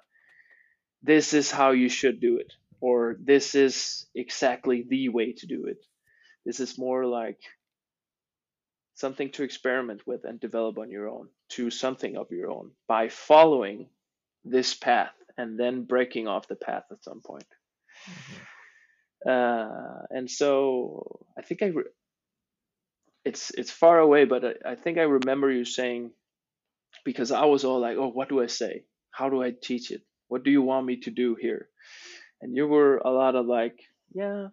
this 1.03 1.33
is 1.33 1.51
how 1.51 1.71
you 1.71 1.89
should 1.89 2.19
do 2.19 2.37
it 2.37 2.53
or 2.87 3.17
this 3.31 3.55
is 3.55 4.05
exactly 4.15 4.85
the 4.89 5.09
way 5.09 5.33
to 5.39 5.47
do 5.47 5.65
it. 5.73 5.81
This 6.45 6.59
is 6.59 6.77
more 6.77 7.05
like 7.05 7.39
something 8.95 9.31
to 9.31 9.43
experiment 9.43 10.01
with 10.07 10.25
and 10.25 10.39
develop 10.39 10.77
on 10.77 10.89
your 10.89 11.09
own 11.09 11.29
to 11.49 11.69
something 11.69 12.17
of 12.17 12.31
your 12.31 12.51
own 12.51 12.71
by 12.87 13.09
following 13.09 13.89
this 14.45 14.73
path 14.73 15.13
and 15.37 15.59
then 15.59 15.83
breaking 15.83 16.27
off 16.27 16.47
the 16.47 16.55
path 16.55 16.85
at 16.91 17.03
some 17.03 17.21
point. 17.21 17.47
Mhm. 18.07 18.39
uh, 19.27 20.03
and 20.11 20.29
so 20.29 21.25
i 21.37 21.41
think 21.41 21.61
i 21.63 21.67
re- 21.67 21.93
it's 23.25 23.51
it's 23.51 23.71
far 23.71 23.99
away 23.99 24.25
but 24.25 24.43
I, 24.45 24.71
I 24.71 24.75
think 24.75 24.97
i 24.97 25.03
remember 25.03 25.51
you 25.51 25.65
saying 25.65 26.11
because 27.05 27.31
i 27.31 27.45
was 27.45 27.63
all 27.65 27.79
like 27.79 27.97
oh 27.97 28.09
what 28.09 28.29
do 28.29 28.41
i 28.41 28.47
say? 28.47 28.85
How 29.11 29.29
do 29.29 29.41
i 29.43 29.51
teach 29.51 29.91
it? 29.91 30.01
What 30.29 30.43
do 30.43 30.51
you 30.51 30.61
want 30.61 30.85
me 30.85 30.97
to 31.01 31.11
do 31.11 31.35
here 31.39 31.69
and 32.45 32.55
you 32.55 32.67
were 32.67 32.97
a 32.99 33.09
lot 33.09 33.35
of 33.35 33.47
like 33.47 33.79
yeah 34.13 34.49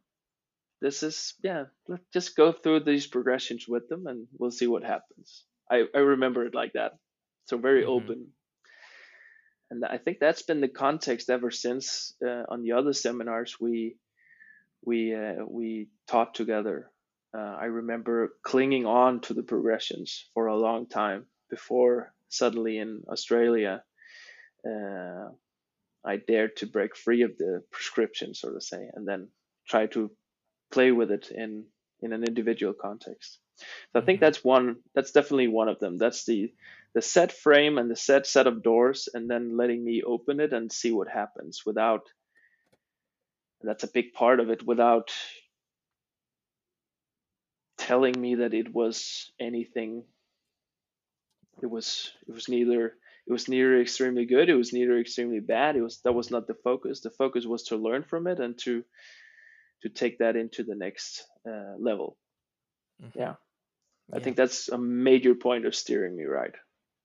this 0.80 1.02
is 1.02 1.34
yeah 1.44 1.64
let's 1.88 2.06
just 2.12 2.36
go 2.36 2.52
through 2.52 2.80
these 2.80 3.06
progressions 3.06 3.68
with 3.68 3.88
them 3.88 4.06
and 4.06 4.26
we'll 4.38 4.50
see 4.50 4.66
what 4.66 4.82
happens. 4.84 5.44
I 5.70 5.84
i 5.94 5.98
remember 5.98 6.46
it 6.46 6.54
like 6.54 6.72
that. 6.74 6.92
So 7.46 7.58
very 7.58 7.84
Mhm. 7.84 7.88
open. 7.96 8.18
And 9.70 9.84
i 9.84 9.98
think 9.98 10.18
that's 10.20 10.42
been 10.42 10.62
the 10.62 10.68
context 10.86 11.30
ever 11.30 11.50
since 11.50 12.14
uh, 12.24 12.44
on 12.48 12.62
the 12.62 12.72
other 12.72 12.94
seminars 12.94 13.60
we 13.60 13.96
we 14.84 15.14
uh, 15.14 15.44
we 15.48 15.88
taught 16.06 16.34
together. 16.34 16.90
Uh, 17.38 17.54
i 17.64 17.66
remember 17.66 18.16
clinging 18.42 18.86
on 18.86 19.20
to 19.20 19.34
the 19.34 19.42
progressions 19.52 20.10
for 20.34 20.46
a 20.46 20.56
long 20.66 20.86
time 20.86 21.26
before 21.50 22.12
suddenly 22.28 22.78
in 22.78 23.02
australia 23.14 23.74
uh, 24.70 25.28
i 26.04 26.16
dared 26.16 26.56
to 26.56 26.66
break 26.66 26.96
free 26.96 27.22
of 27.22 27.36
the 27.38 27.62
prescription 27.72 28.34
so 28.34 28.52
to 28.52 28.60
say 28.60 28.88
and 28.94 29.06
then 29.08 29.28
try 29.68 29.86
to 29.86 30.10
play 30.72 30.92
with 30.92 31.10
it 31.10 31.30
in 31.32 31.64
in 32.02 32.12
an 32.12 32.24
individual 32.24 32.74
context 32.74 33.38
so 33.92 34.00
i 34.00 34.04
think 34.04 34.18
Mhm. 34.18 34.20
that's 34.20 34.44
one 34.44 34.76
that's 34.94 35.12
definitely 35.12 35.48
one 35.48 35.68
of 35.68 35.80
them 35.80 35.98
that's 35.98 36.24
the 36.26 36.52
the 36.94 37.02
set 37.02 37.32
frame 37.32 37.78
and 37.78 37.90
the 37.90 37.96
set 37.96 38.26
set 38.26 38.46
of 38.46 38.62
doors 38.62 39.08
and 39.14 39.30
then 39.30 39.56
letting 39.56 39.84
me 39.84 40.02
open 40.02 40.40
it 40.40 40.52
and 40.52 40.72
see 40.72 40.92
what 40.92 41.08
happens 41.08 41.62
without 41.66 42.02
and 43.60 43.70
that's 43.70 43.84
a 43.84 43.88
big 43.92 44.12
part 44.14 44.40
of 44.40 44.50
it 44.50 44.66
without 44.66 45.12
telling 47.78 48.20
me 48.20 48.36
that 48.36 48.54
it 48.54 48.72
was 48.72 49.32
anything. 49.40 50.04
It 51.62 51.66
was 51.66 52.12
it 52.28 52.34
was 52.34 52.48
neither 52.48 52.96
it 53.26 53.32
was 53.32 53.48
neither 53.48 53.80
extremely 53.80 54.26
good 54.26 54.48
it 54.48 54.54
was 54.54 54.72
neither 54.72 54.98
extremely 54.98 55.40
bad 55.40 55.76
it 55.76 55.82
was 55.82 56.00
that 56.04 56.12
was 56.12 56.30
not 56.30 56.46
the 56.46 56.56
focus 56.64 57.00
the 57.00 57.10
focus 57.10 57.46
was 57.46 57.64
to 57.64 57.76
learn 57.76 58.02
from 58.02 58.26
it 58.26 58.40
and 58.40 58.58
to 58.58 58.84
to 59.82 59.88
take 59.88 60.18
that 60.18 60.36
into 60.36 60.62
the 60.62 60.74
next 60.74 61.24
uh, 61.48 61.74
level 61.78 62.16
mm-hmm. 63.02 63.18
yeah 63.18 63.34
I 64.12 64.20
think 64.20 64.36
that's 64.36 64.68
a 64.68 64.78
major 64.78 65.34
point 65.34 65.66
of 65.66 65.74
steering 65.74 66.16
me 66.16 66.24
right, 66.24 66.54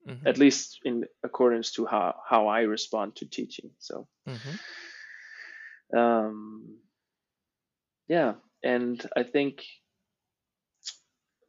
mm-hmm. 0.08 0.28
at 0.28 0.38
least 0.38 0.80
in 0.84 1.06
accordance 1.24 1.72
to 1.74 1.86
how, 1.86 2.16
how 2.28 2.48
I 2.48 2.62
respond 2.62 3.16
to 3.18 3.26
teaching. 3.26 3.72
So, 3.80 4.08
mm-hmm. 4.28 5.98
um, 5.98 6.78
yeah, 8.08 8.36
and 8.64 9.04
I 9.16 9.24
think 9.24 9.64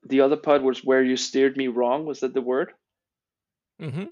the 0.07 0.21
other 0.21 0.37
part 0.37 0.63
was 0.63 0.85
where 0.85 1.03
you 1.03 1.17
steered 1.17 1.57
me 1.57 1.69
wrong. 1.69 2.07
Was 2.07 2.21
that 2.21 2.35
the 2.35 2.41
word? 2.41 2.73
Mm-hmm. 3.83 4.05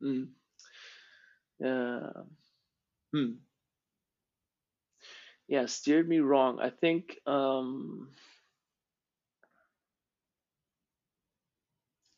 Yeah. 0.00 0.08
Mm. 0.08 0.28
Uh, 1.62 2.22
hmm. 3.12 3.32
Yeah, 5.48 5.66
steered 5.66 6.08
me 6.08 6.20
wrong. 6.20 6.60
I 6.60 6.70
think. 6.70 7.18
Um, 7.26 8.08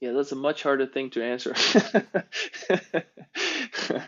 Yeah, 0.03 0.11
that's 0.11 0.33
a 0.33 0.37
much 0.37 0.65
harder 0.65 0.89
thing 0.89 1.11
to 1.11 1.23
answer. 1.23 1.55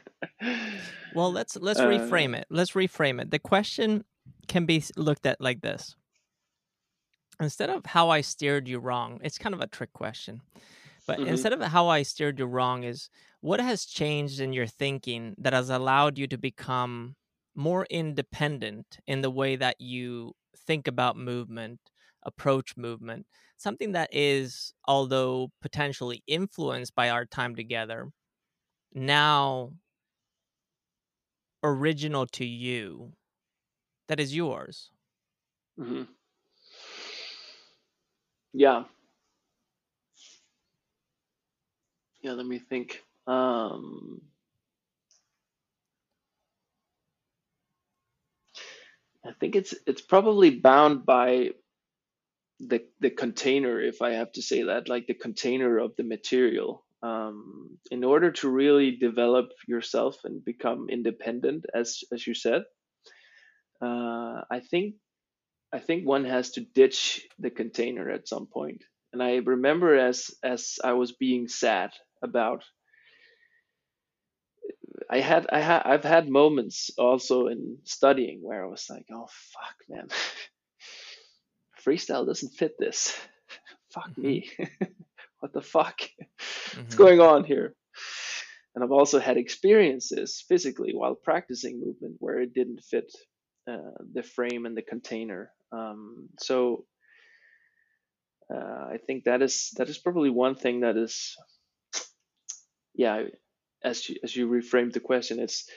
well, 1.15 1.31
let's 1.31 1.55
let's 1.55 1.79
uh, 1.79 1.87
reframe 1.87 2.37
it. 2.37 2.49
Let's 2.51 2.73
reframe 2.73 3.23
it. 3.23 3.31
The 3.31 3.39
question 3.39 4.05
can 4.49 4.67
be 4.67 4.83
looked 4.97 5.25
at 5.25 5.41
like 5.41 5.61
this. 5.61 5.95
Instead 7.39 7.71
of 7.71 7.87
how 7.87 8.11
I 8.11 8.23
steered 8.23 8.67
you 8.67 8.81
wrong, 8.81 9.21
it's 9.23 9.39
kind 9.39 9.55
of 9.55 9.61
a 9.61 9.69
trick 9.69 9.93
question. 9.93 10.41
But 11.07 11.19
mm-hmm. 11.19 11.29
instead 11.29 11.53
of 11.53 11.61
how 11.61 11.89
I 11.89 12.03
steered 12.03 12.39
you 12.39 12.47
wrong 12.47 12.85
is 12.85 13.11
what 13.41 13.61
has 13.61 13.85
changed 13.85 14.41
in 14.41 14.53
your 14.53 14.67
thinking 14.67 15.35
that 15.39 15.53
has 15.53 15.71
allowed 15.71 16.19
you 16.19 16.27
to 16.29 16.39
become 16.39 17.17
more 17.55 17.87
independent 17.91 18.99
in 19.07 19.21
the 19.21 19.31
way 19.31 19.57
that 19.57 19.81
you 19.81 20.33
think 20.67 20.89
about 20.89 21.17
movement, 21.17 21.79
approach 22.23 22.77
movement, 22.77 23.27
something 23.57 23.93
that 23.93 24.09
is, 24.13 24.73
although 24.87 25.53
potentially 25.61 26.23
influenced 26.27 26.95
by 26.95 27.11
our 27.11 27.25
time 27.25 27.55
together, 27.55 28.11
now 28.93 29.73
original 31.63 32.27
to 32.27 32.45
you, 32.45 33.13
that 34.09 34.21
is 34.21 34.35
yours. 34.35 34.91
Mm-hmm. 35.79 36.03
Yeah. 38.53 38.85
Yeah, 42.25 42.33
let 42.33 42.47
me 42.47 42.59
think. 42.59 43.05
Um, 43.29 44.23
I 49.27 49.33
think 49.41 49.57
it's 49.57 49.75
it's 49.87 50.03
probably 50.03 50.51
bound 50.51 51.07
by 51.07 51.51
the 52.61 52.83
the 53.01 53.11
container, 53.11 53.81
if 53.81 54.03
I 54.03 54.13
have 54.13 54.33
to 54.33 54.43
say 54.43 54.65
that, 54.65 54.89
like 54.89 55.07
the 55.07 55.15
container 55.15 55.79
of 55.79 55.97
the 55.97 56.05
material. 56.05 56.85
Um, 57.03 57.79
in 57.91 58.05
order 58.05 58.33
to 58.33 58.51
really 58.51 58.93
develop 58.97 59.51
yourself 59.69 60.19
and 60.25 60.45
become 60.45 60.89
independent, 60.91 61.67
as 61.75 62.03
as 62.13 62.27
you 62.27 62.35
said, 62.35 62.65
uh, 63.83 64.43
I 64.51 64.61
think 64.71 64.97
I 65.73 65.81
think 65.81 66.07
one 66.07 66.25
has 66.25 66.53
to 66.53 66.63
ditch 66.63 67.29
the 67.39 67.51
container 67.51 68.11
at 68.11 68.29
some 68.29 68.47
point. 68.47 68.85
And 69.13 69.23
I 69.23 69.37
remember 69.37 69.97
as 69.99 70.31
as 70.43 70.79
I 70.85 70.95
was 70.95 71.13
being 71.13 71.49
sad 71.49 71.93
about 72.25 72.65
I 75.11 75.21
had 75.21 75.47
I 75.53 75.61
had 75.61 75.83
I've 75.85 76.05
had 76.05 76.29
moments 76.29 76.91
also 76.99 77.49
in 77.49 77.79
studying 77.85 78.41
where 78.43 78.65
I 78.65 78.69
was 78.69 78.87
like, 78.89 79.07
oh 79.13 79.27
fuck, 79.29 79.77
man, 79.89 80.09
freestyle 81.87 82.27
doesn't 82.27 82.55
fit 82.55 82.73
this. 82.79 83.17
fuck 83.95 84.11
mm-hmm. 84.11 84.23
me. 84.23 84.51
what 85.41 85.53
the 85.53 85.63
fuck? 85.63 86.01
Mm-hmm. 86.01 86.81
What's 86.81 86.95
going 86.95 87.21
on 87.21 87.45
here? 87.45 87.75
And 88.75 88.83
I've 88.83 88.93
also 88.93 89.21
had 89.21 89.37
experiences 89.37 90.43
physically 90.49 90.93
while 90.95 91.15
practicing 91.15 91.81
movement 91.81 92.17
where 92.19 92.41
it 92.41 92.55
didn't 92.55 92.83
fit 92.83 93.13
uh, 93.71 93.93
the 94.13 94.23
frame 94.23 94.67
and 94.67 94.77
the 94.77 94.83
container. 94.83 95.53
Um, 95.71 96.29
so 96.41 96.87
uh, 98.53 98.89
I 98.93 98.99
think 99.07 99.25
that 99.25 99.43
is 99.43 99.71
that 99.77 99.89
is 99.89 99.99
probably 99.99 100.31
one 100.31 100.55
thing 100.55 100.81
that 100.81 100.97
is, 100.97 101.37
yeah. 102.95 103.25
As 103.83 104.09
you, 104.09 104.17
as 104.23 104.35
you 104.35 104.49
reframed 104.49 104.95
the 104.95 105.01
question, 105.01 105.39
it's 105.39 105.69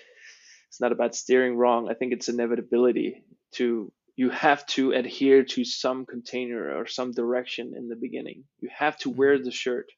it's 0.70 0.80
not 0.80 0.92
about 0.92 1.16
steering 1.16 1.58
wrong. 1.58 1.90
I 1.90 1.94
think 1.94 2.14
it's 2.14 2.30
inevitability 2.30 3.24
to 3.54 3.92
you 4.18 4.32
have 4.32 4.66
to 4.66 4.92
adhere 4.94 5.44
to 5.44 5.64
some 5.64 6.06
container 6.06 6.76
or 6.76 6.88
some 6.88 7.12
direction 7.12 7.74
in 7.78 7.88
the 7.88 7.96
beginning. 7.96 8.44
You 8.60 8.70
have 8.76 8.98
to 9.00 9.12
wear 9.12 9.36
mm-hmm. 9.36 9.46
the 9.46 9.52
shirt. 9.52 9.92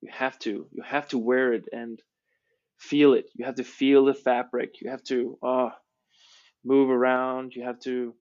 You 0.00 0.10
have 0.12 0.38
to. 0.40 0.66
You 0.72 0.82
have 0.82 1.08
to 1.08 1.18
wear 1.18 1.52
it 1.52 1.68
and 1.72 2.00
feel 2.78 3.14
it. 3.14 3.26
You 3.34 3.44
have 3.44 3.54
to 3.56 3.64
feel 3.64 4.04
the 4.04 4.14
fabric. 4.14 4.80
You 4.80 4.90
have 4.90 5.04
to 5.04 5.38
uh, 5.40 5.68
move 6.64 6.90
around. 6.90 7.52
You 7.54 7.64
have 7.64 7.78
to 7.80 8.14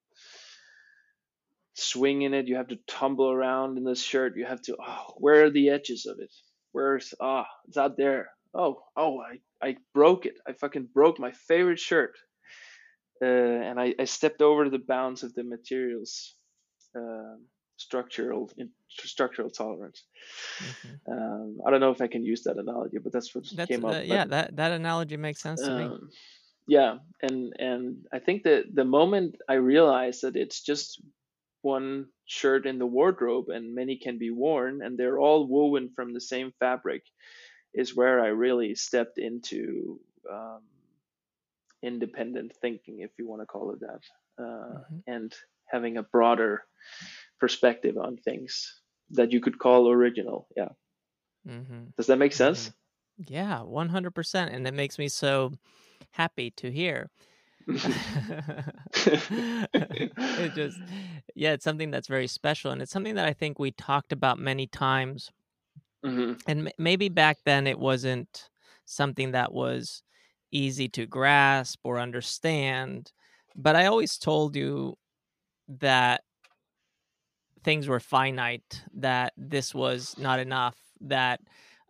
swing 1.73 2.21
in 2.21 2.35
it. 2.35 2.47
You 2.47 2.57
have 2.57 2.67
to 2.67 2.79
tumble 2.87 3.31
around 3.31 3.79
in 3.79 3.83
this 3.83 4.03
shirt. 4.03 4.37
You 4.37 4.45
have 4.45 4.61
to. 4.63 4.77
Oh, 4.79 5.13
where 5.17 5.45
are 5.45 5.49
the 5.49 5.69
edges 5.69 6.05
of 6.05 6.19
it? 6.19 6.31
Where's 6.71 7.13
ah? 7.19 7.45
Oh, 7.47 7.51
it's 7.67 7.77
out 7.77 7.97
there. 7.97 8.29
Oh, 8.53 8.83
oh! 8.95 9.19
I 9.19 9.39
I 9.65 9.77
broke 9.93 10.25
it. 10.25 10.35
I 10.47 10.53
fucking 10.53 10.89
broke 10.93 11.19
my 11.19 11.31
favorite 11.31 11.79
shirt 11.79 12.15
uh, 13.21 13.25
and 13.25 13.79
I, 13.79 13.93
I, 13.99 14.05
stepped 14.05 14.41
over 14.41 14.69
the 14.69 14.79
bounds 14.79 15.23
of 15.23 15.33
the 15.35 15.43
materials 15.43 16.35
uh, 16.97 17.35
structural 17.77 18.49
structural 18.89 19.49
tolerance. 19.49 20.03
Mm-hmm. 20.59 21.11
Um, 21.11 21.57
I 21.65 21.71
don't 21.71 21.79
know 21.79 21.91
if 21.91 22.01
I 22.01 22.07
can 22.07 22.23
use 22.23 22.43
that 22.43 22.57
analogy, 22.57 22.97
but 22.97 23.13
that's 23.13 23.33
what 23.33 23.45
that's, 23.55 23.69
came 23.69 23.85
up. 23.85 23.95
Uh, 23.95 23.99
yeah, 23.99 24.25
that 24.25 24.55
that 24.55 24.71
analogy 24.71 25.17
makes 25.17 25.41
sense 25.41 25.61
to 25.61 25.71
um, 25.71 25.77
me. 25.77 25.99
Yeah, 26.67 26.97
and 27.21 27.53
and 27.59 28.05
I 28.11 28.19
think 28.19 28.43
that 28.43 28.73
the 28.73 28.85
moment 28.85 29.35
I 29.47 29.53
realized 29.53 30.23
that 30.23 30.35
it's 30.35 30.61
just 30.61 31.01
one 31.61 32.07
shirt 32.25 32.65
in 32.65 32.79
the 32.79 32.85
wardrobe 32.85 33.49
and 33.49 33.75
many 33.75 33.97
can 33.97 34.17
be 34.17 34.31
worn 34.31 34.81
and 34.81 34.97
they're 34.97 35.19
all 35.19 35.47
woven 35.47 35.89
from 35.95 36.13
the 36.13 36.21
same 36.21 36.53
fabric 36.59 37.03
is 37.73 37.95
where 37.95 38.19
I 38.19 38.27
really 38.27 38.75
stepped 38.75 39.17
into 39.17 39.99
um, 40.29 40.61
independent 41.81 42.53
thinking, 42.61 42.99
if 42.99 43.11
you 43.17 43.27
want 43.27 43.41
to 43.41 43.45
call 43.45 43.71
it 43.71 43.79
that, 43.81 44.01
uh, 44.39 44.43
mm-hmm. 44.43 44.97
and 45.07 45.33
having 45.67 45.97
a 45.97 46.03
broader 46.03 46.63
perspective 47.39 47.97
on 47.97 48.17
things 48.17 48.81
that 49.11 49.31
you 49.31 49.39
could 49.39 49.57
call 49.57 49.89
original. 49.89 50.47
Yeah. 50.55 50.69
Mm-hmm. 51.47 51.85
Does 51.97 52.07
that 52.07 52.17
make 52.17 52.33
sense? 52.33 52.69
Mm-hmm. 52.69 53.33
Yeah, 53.33 53.59
100%. 53.59 54.53
And 54.53 54.67
it 54.67 54.73
makes 54.73 54.97
me 54.97 55.07
so 55.07 55.53
happy 56.11 56.51
to 56.51 56.71
hear. 56.71 57.09
it 59.73 60.53
just, 60.55 60.77
yeah, 61.35 61.53
it's 61.53 61.63
something 61.63 61.91
that's 61.91 62.07
very 62.07 62.27
special. 62.27 62.71
And 62.71 62.81
it's 62.81 62.91
something 62.91 63.15
that 63.15 63.25
I 63.25 63.33
think 63.33 63.59
we 63.59 63.71
talked 63.71 64.11
about 64.11 64.39
many 64.39 64.67
times. 64.67 65.31
Mm-hmm. 66.05 66.33
And 66.47 66.67
m- 66.67 66.73
maybe 66.77 67.09
back 67.09 67.39
then 67.45 67.67
it 67.67 67.79
wasn't 67.79 68.49
something 68.85 69.31
that 69.31 69.53
was 69.53 70.03
easy 70.51 70.89
to 70.89 71.05
grasp 71.05 71.79
or 71.83 71.99
understand. 71.99 73.11
But 73.55 73.75
I 73.75 73.85
always 73.85 74.17
told 74.17 74.55
you 74.55 74.97
that 75.79 76.21
things 77.63 77.87
were 77.87 77.99
finite, 77.99 78.83
that 78.95 79.33
this 79.37 79.73
was 79.73 80.15
not 80.17 80.39
enough, 80.39 80.77
that 81.01 81.39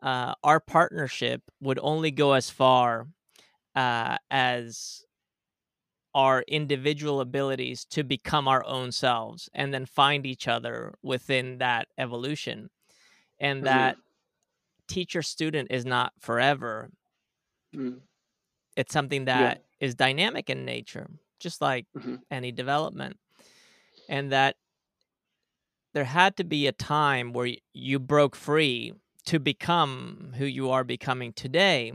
uh, 0.01 0.33
our 0.43 0.59
partnership 0.59 1.41
would 1.61 1.79
only 1.81 2.11
go 2.11 2.33
as 2.33 2.49
far 2.49 3.07
uh, 3.75 4.17
as 4.29 5.05
our 6.13 6.43
individual 6.47 7.21
abilities 7.21 7.85
to 7.85 8.03
become 8.03 8.47
our 8.47 8.65
own 8.65 8.91
selves 8.91 9.49
and 9.53 9.73
then 9.73 9.85
find 9.85 10.25
each 10.25 10.47
other 10.47 10.93
within 11.01 11.57
that 11.59 11.87
evolution. 11.97 12.69
And 13.39 13.57
mm-hmm. 13.57 13.65
that 13.65 13.97
teacher 14.87 15.21
student 15.21 15.71
is 15.71 15.85
not 15.85 16.13
forever. 16.19 16.89
Mm. 17.75 17.99
It's 18.75 18.93
something 18.93 19.25
that 19.25 19.61
yeah. 19.79 19.85
is 19.85 19.95
dynamic 19.95 20.49
in 20.49 20.65
nature, 20.65 21.07
just 21.39 21.61
like 21.61 21.85
mm-hmm. 21.97 22.15
any 22.29 22.51
development. 22.51 23.17
And 24.09 24.31
that 24.31 24.57
there 25.93 26.03
had 26.03 26.35
to 26.37 26.43
be 26.43 26.67
a 26.67 26.71
time 26.71 27.31
where 27.33 27.53
you 27.73 27.99
broke 27.99 28.35
free 28.35 28.93
to 29.25 29.39
become 29.39 30.33
who 30.37 30.45
you 30.45 30.69
are 30.71 30.83
becoming 30.83 31.31
today. 31.33 31.93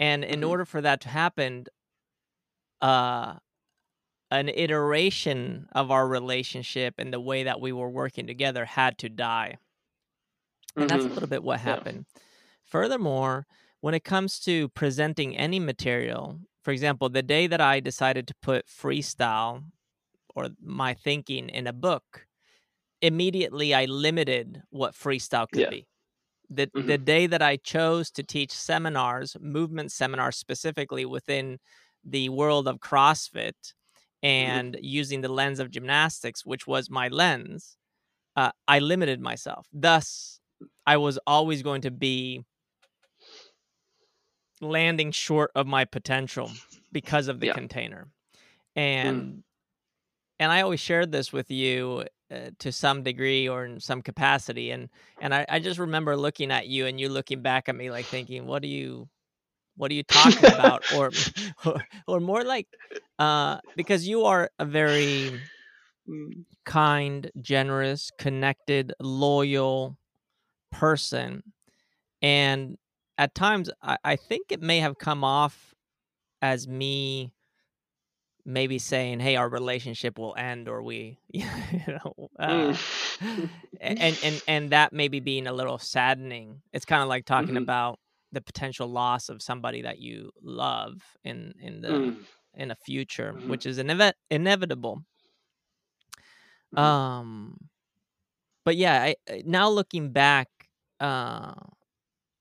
And 0.00 0.24
in 0.24 0.40
mm-hmm. 0.40 0.50
order 0.50 0.64
for 0.64 0.80
that 0.80 1.00
to 1.02 1.08
happen, 1.08 1.66
uh, 2.82 3.36
an 4.30 4.48
iteration 4.48 5.68
of 5.72 5.90
our 5.90 6.08
relationship 6.08 6.94
and 6.98 7.12
the 7.12 7.20
way 7.20 7.44
that 7.44 7.60
we 7.60 7.72
were 7.72 7.90
working 7.90 8.26
together 8.26 8.64
had 8.64 8.98
to 8.98 9.08
die. 9.08 9.58
And 10.78 10.90
that's 10.90 11.06
a 11.06 11.08
hmm 11.08 11.14
little 11.14 11.28
bit 11.28 11.42
what 11.42 11.60
Yeah. 11.62 11.82
happened. 11.84 12.06
Furthermore, 12.64 13.46
when 13.80 13.94
it 13.94 14.04
comes 14.04 14.40
to 14.40 14.68
presenting 14.70 15.36
any 15.36 15.60
material, 15.60 16.40
for 16.62 16.72
example, 16.72 17.08
the 17.08 17.22
day 17.22 17.46
that 17.46 17.60
I 17.60 17.80
decided 17.80 18.26
to 18.28 18.34
put 18.42 18.66
freestyle 18.66 19.64
or 20.34 20.50
my 20.60 20.94
thinking 20.94 21.48
in 21.50 21.66
a 21.66 21.72
book, 21.72 22.26
immediately 23.02 23.74
I 23.74 23.86
limited 23.86 24.62
what 24.70 24.94
freestyle 24.94 25.50
could 25.50 25.68
Yeah. 25.68 25.70
be. 25.70 25.88
The 26.50 26.70
hmm 26.74 26.86
the 26.86 26.98
day 26.98 27.26
that 27.28 27.42
I 27.42 27.56
chose 27.56 28.10
to 28.12 28.22
teach 28.24 28.52
seminars, 28.52 29.36
movement 29.40 29.92
seminars 29.92 30.36
specifically 30.36 31.04
within 31.06 31.58
the 32.04 32.28
world 32.28 32.68
of 32.68 32.78
CrossFit 32.80 33.52
hmm 33.62 33.78
and 34.24 34.78
using 34.80 35.20
the 35.20 35.28
lens 35.28 35.58
of 35.58 35.68
gymnastics, 35.70 36.46
which 36.46 36.64
was 36.64 36.88
my 36.88 37.08
lens, 37.08 37.76
uh, 38.36 38.52
I 38.68 38.78
limited 38.78 39.20
myself. 39.20 39.66
Thus, 39.72 40.38
I 40.86 40.96
was 40.96 41.18
always 41.26 41.62
going 41.62 41.82
to 41.82 41.90
be 41.90 42.44
landing 44.60 45.10
short 45.10 45.50
of 45.54 45.66
my 45.66 45.84
potential 45.84 46.50
because 46.92 47.28
of 47.28 47.40
the 47.40 47.46
Yeah. 47.48 47.54
container. 47.54 48.08
Mm. 48.76 48.80
And 48.80 49.44
and 50.38 50.50
I 50.50 50.62
always 50.62 50.80
shared 50.80 51.12
this 51.12 51.32
with 51.32 51.50
you 51.50 52.04
uh, 52.30 52.50
to 52.58 52.72
some 52.72 53.02
degree 53.02 53.48
or 53.48 53.64
in 53.64 53.80
some 53.80 54.02
capacity. 54.02 54.70
And 54.70 54.88
and 55.20 55.34
I, 55.34 55.46
I 55.48 55.58
just 55.60 55.78
remember 55.78 56.16
looking 56.16 56.50
at 56.50 56.66
you 56.68 56.86
and 56.86 57.00
you 57.00 57.08
looking 57.08 57.42
back 57.42 57.68
at 57.68 57.74
me 57.76 57.90
like 57.90 58.06
thinking, 58.06 58.46
what 58.46 58.62
are 58.62 58.68
you 58.68 59.08
what 59.76 59.90
are 59.90 59.94
you 59.94 60.02
talking 60.04 60.46
about? 60.48 60.82
or 60.88 61.12
or, 61.66 61.82
or 62.06 62.20
more 62.20 62.44
like 62.44 62.68
uh, 63.18 63.58
because 63.76 64.06
you 64.08 64.24
are 64.24 64.50
a 64.58 64.64
very 64.64 65.32
Mm. 66.08 66.44
kind, 66.64 67.30
generous, 67.40 68.10
connected, 68.18 68.92
loyal 69.00 69.98
person. 70.70 71.42
And 72.22 72.78
at 73.18 73.34
times, 73.34 73.70
I, 73.82 73.98
I 74.04 74.16
think 74.16 74.46
it 74.50 74.60
may 74.62 74.80
have 74.80 74.98
come 74.98 75.24
off 75.24 75.74
as 76.42 76.66
me 76.68 77.32
maybe 78.44 78.78
saying, 78.78 79.20
"Hey, 79.20 79.36
our 79.36 79.48
relationship 79.48 80.18
will 80.18 80.34
end," 80.36 80.68
or 80.68 80.82
we, 80.82 81.18
you 81.32 81.44
know, 81.86 82.28
uh, 82.38 82.76
Mm. 83.22 83.48
and 83.80 84.18
and 84.22 84.42
and 84.46 84.70
that 84.72 84.92
maybe 84.92 85.20
being 85.20 85.46
a 85.46 85.52
little 85.52 85.78
saddening. 85.78 86.62
It's 86.72 86.84
kind 86.84 87.02
of 87.02 87.08
like 87.08 87.24
talking 87.24 87.56
hmm 87.56 87.62
about 87.62 87.98
the 88.32 88.40
potential 88.40 88.88
loss 88.88 89.28
of 89.28 89.42
somebody 89.42 89.82
that 89.82 89.98
you 89.98 90.32
love 90.42 91.02
in 91.24 91.54
in 91.60 91.80
the 91.82 91.88
Mm. 91.88 92.26
in 92.54 92.70
a 92.70 92.74
future, 92.76 93.32
hmm 93.32 93.48
which 93.50 93.66
is 93.66 93.78
inev- 93.78 94.14
inevitable. 94.30 95.04
hmm 96.74 96.78
Um, 96.80 97.56
but 98.64 98.76
yeah, 98.76 99.02
I, 99.02 99.16
I- 99.28 99.42
now 99.44 99.68
looking 99.68 100.12
back, 100.12 100.48
uh, 101.00 101.54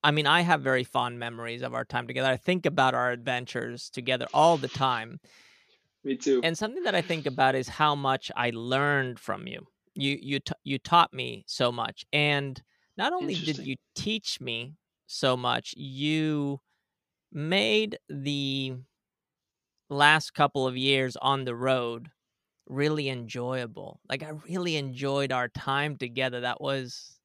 I 0.03 0.11
mean, 0.11 0.27
I 0.27 0.41
have 0.41 0.61
very 0.61 0.83
fond 0.83 1.19
memories 1.19 1.61
of 1.61 1.73
our 1.73 1.85
time 1.85 2.07
together. 2.07 2.29
I 2.29 2.37
think 2.37 2.65
about 2.65 2.93
our 2.95 3.11
adventures 3.11 3.89
together 3.89 4.27
all 4.33 4.57
the 4.57 4.67
time. 4.67 5.19
Me 6.03 6.15
too. 6.17 6.41
And 6.43 6.57
something 6.57 6.83
that 6.83 6.95
I 6.95 7.01
think 7.01 7.25
about 7.27 7.55
is 7.55 7.67
how 7.67 7.95
much 7.95 8.31
I 8.35 8.51
learned 8.51 9.19
from 9.19 9.47
you. 9.47 9.67
You 9.93 10.17
you 10.21 10.39
t- 10.39 10.53
you 10.63 10.79
taught 10.79 11.13
me 11.13 11.43
so 11.47 11.71
much, 11.71 12.05
and 12.13 12.61
not 12.97 13.11
only 13.13 13.35
did 13.35 13.57
you 13.57 13.75
teach 13.95 14.39
me 14.39 14.75
so 15.11 15.37
much, 15.37 15.73
you 15.77 16.61
made 17.31 17.99
the 18.09 18.75
last 19.89 20.31
couple 20.33 20.67
of 20.67 20.77
years 20.77 21.15
on 21.17 21.45
the 21.45 21.55
road 21.55 22.09
really 22.67 23.09
enjoyable. 23.09 24.01
Like 24.09 24.23
I 24.23 24.29
really 24.29 24.77
enjoyed 24.77 25.31
our 25.31 25.49
time 25.49 25.97
together. 25.97 26.41
That 26.41 26.61
was 26.61 27.19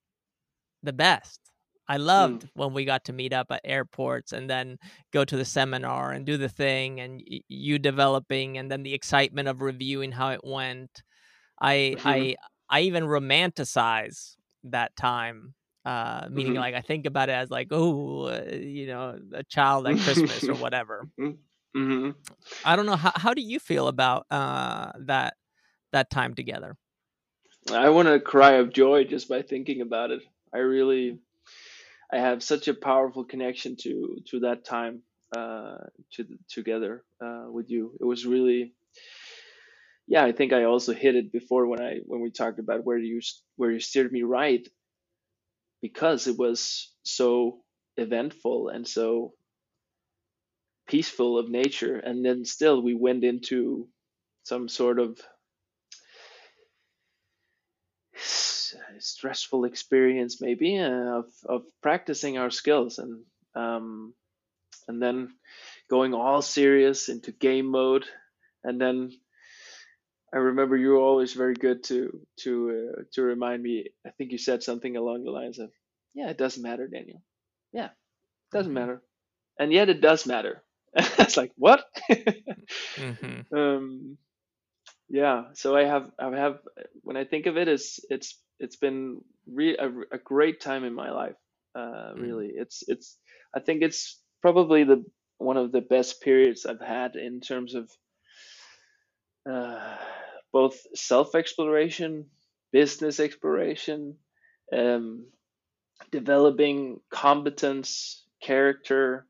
the 0.82 0.92
best. 0.92 1.40
I 1.88 1.98
Mm. 2.16 2.38
loved 2.38 2.48
when 2.54 2.74
we 2.74 2.84
got 2.84 3.04
to 3.06 3.12
meet 3.14 3.32
up 3.32 3.48
at 3.50 3.62
airports 3.64 4.32
and 4.32 4.50
then 4.50 4.78
go 5.12 5.24
to 5.24 5.36
the 5.36 5.44
seminar 5.44 6.12
and 6.12 6.26
do 6.26 6.36
the 6.38 6.48
thing 6.48 7.00
and 7.00 7.22
y- 7.30 7.40
you 7.48 7.78
developing 7.78 8.58
and 8.58 8.70
then 8.70 8.84
the 8.84 8.94
excitement 8.94 9.48
of 9.48 9.62
reviewing 9.62 10.12
how 10.12 10.30
it 10.30 10.42
went. 10.44 11.02
I 11.60 11.96
hmm 11.96 12.26
I 12.30 12.36
I 12.70 12.82
even 12.82 13.04
romanticize 13.04 14.36
that 14.64 14.96
time. 14.96 15.54
Uh, 15.86 16.28
meaning 16.30 16.54
hmm 16.54 16.64
like 16.64 16.74
I 16.74 16.82
think 16.82 17.06
about 17.06 17.30
it 17.30 17.34
as 17.34 17.50
like 17.50 17.68
oh 17.72 18.26
uh, 18.28 18.42
you 18.54 18.88
know 18.88 19.18
a 19.34 19.44
child 19.44 19.86
at 19.88 20.00
Christmas 20.00 20.48
or 20.48 20.56
whatever. 20.58 21.08
hmm 21.74 22.10
I 22.64 22.76
don't 22.76 22.86
know 22.86 22.96
how 22.96 23.12
how 23.14 23.34
do 23.34 23.42
you 23.42 23.60
feel 23.60 23.88
about 23.88 24.26
uh 24.30 24.92
that 25.00 25.36
that 25.92 26.10
time 26.10 26.34
together? 26.34 26.76
I 27.72 27.90
want 27.90 28.08
to 28.08 28.20
cry 28.20 28.54
of 28.54 28.72
joy 28.72 29.04
just 29.04 29.28
by 29.28 29.42
thinking 29.42 29.80
about 29.80 30.10
it. 30.10 30.22
I 30.52 30.58
really, 30.58 31.18
I 32.12 32.18
have 32.18 32.42
such 32.42 32.68
a 32.68 32.74
powerful 32.74 33.24
connection 33.24 33.76
to 33.82 34.18
to 34.30 34.40
that 34.40 34.64
time 34.64 35.02
uh, 35.36 35.78
to 36.14 36.26
together 36.48 37.04
uh, 37.24 37.46
with 37.50 37.70
you. 37.70 37.96
It 38.00 38.04
was 38.04 38.26
really, 38.26 38.74
yeah. 40.06 40.24
I 40.24 40.32
think 40.32 40.52
I 40.52 40.64
also 40.64 40.92
hit 40.92 41.16
it 41.16 41.32
before 41.32 41.66
when 41.66 41.80
I 41.80 41.98
when 42.06 42.20
we 42.20 42.30
talked 42.30 42.58
about 42.58 42.84
where 42.84 42.98
you 42.98 43.20
where 43.56 43.70
you 43.70 43.80
steered 43.80 44.12
me 44.12 44.22
right 44.22 44.66
because 45.82 46.26
it 46.26 46.38
was 46.38 46.92
so 47.04 47.58
eventful 47.96 48.68
and 48.68 48.86
so 48.86 49.32
peaceful 50.88 51.38
of 51.38 51.48
nature, 51.48 51.96
and 51.96 52.24
then 52.24 52.44
still 52.44 52.80
we 52.82 52.94
went 52.94 53.24
into 53.24 53.88
some 54.44 54.68
sort 54.68 54.98
of 54.98 55.20
stressful 58.98 59.64
experience 59.64 60.40
maybe 60.40 60.78
uh, 60.78 61.18
of 61.18 61.26
of 61.48 61.62
practicing 61.82 62.38
our 62.38 62.50
skills. 62.50 62.98
And 62.98 63.22
um, 63.54 64.14
and 64.88 65.02
then 65.02 65.34
going 65.90 66.14
all 66.14 66.42
serious 66.42 67.08
into 67.08 67.32
game 67.32 67.66
mode. 67.66 68.04
And 68.64 68.80
then 68.80 69.12
I 70.36 70.40
remember 70.40 70.78
you 70.78 70.90
were 70.90 70.98
always 71.00 71.34
very 71.34 71.54
good 71.54 71.84
to 71.86 72.20
to 72.42 72.52
uh, 72.98 73.02
to 73.14 73.22
remind 73.22 73.64
me 73.64 73.86
I 74.06 74.10
think 74.12 74.32
you 74.32 74.38
said 74.38 74.62
something 74.64 74.96
along 74.96 75.24
the 75.24 75.32
lines 75.32 75.60
of 75.60 75.72
yeah 76.14 76.30
it 76.30 76.38
doesn't 76.38 76.64
matter 76.64 76.88
Daniel. 76.88 77.22
Yeah 77.72 77.86
it 77.86 78.52
doesn't 78.58 78.74
hmm 78.74 78.82
matter. 78.82 79.02
And 79.60 79.72
yet 79.72 79.88
it 79.90 80.00
does 80.02 80.26
matter. 80.26 80.62
It's 80.96 81.36
like 81.38 81.52
what? 81.56 81.84
Hmm 82.98 83.12
um 83.56 84.18
yeah 85.10 85.44
so 85.54 85.76
i 85.76 85.84
have 85.84 86.10
i 86.20 86.30
have 86.36 86.58
when 87.02 87.16
i 87.16 87.24
think 87.24 87.46
of 87.46 87.58
it 87.58 87.68
it's 87.68 88.00
it's 88.10 88.40
it's 88.60 88.76
been 88.76 89.20
re- 89.46 89.78
a, 89.78 89.88
a 90.12 90.18
great 90.18 90.60
time 90.60 90.84
in 90.84 90.94
my 90.94 91.12
life 91.12 91.36
uh 91.76 92.12
mm 92.16 92.24
really. 92.26 92.52
It's 92.56 92.84
it's 92.88 93.18
i 93.54 93.60
think 93.60 93.82
it's 93.82 94.20
probably 94.42 94.84
the 94.84 95.04
one 95.38 95.58
of 95.58 95.72
the 95.72 95.82
best 95.82 96.22
periods 96.22 96.66
i've 96.66 96.80
had 96.82 97.16
in 97.16 97.40
terms 97.40 97.76
of 97.76 97.90
uh 99.50 99.96
both 100.52 100.78
self 100.94 101.34
exploration 101.34 102.26
business 102.72 103.20
exploration 103.20 104.16
um 104.72 105.26
developing 106.10 107.00
competence 107.10 108.24
character 108.42 109.26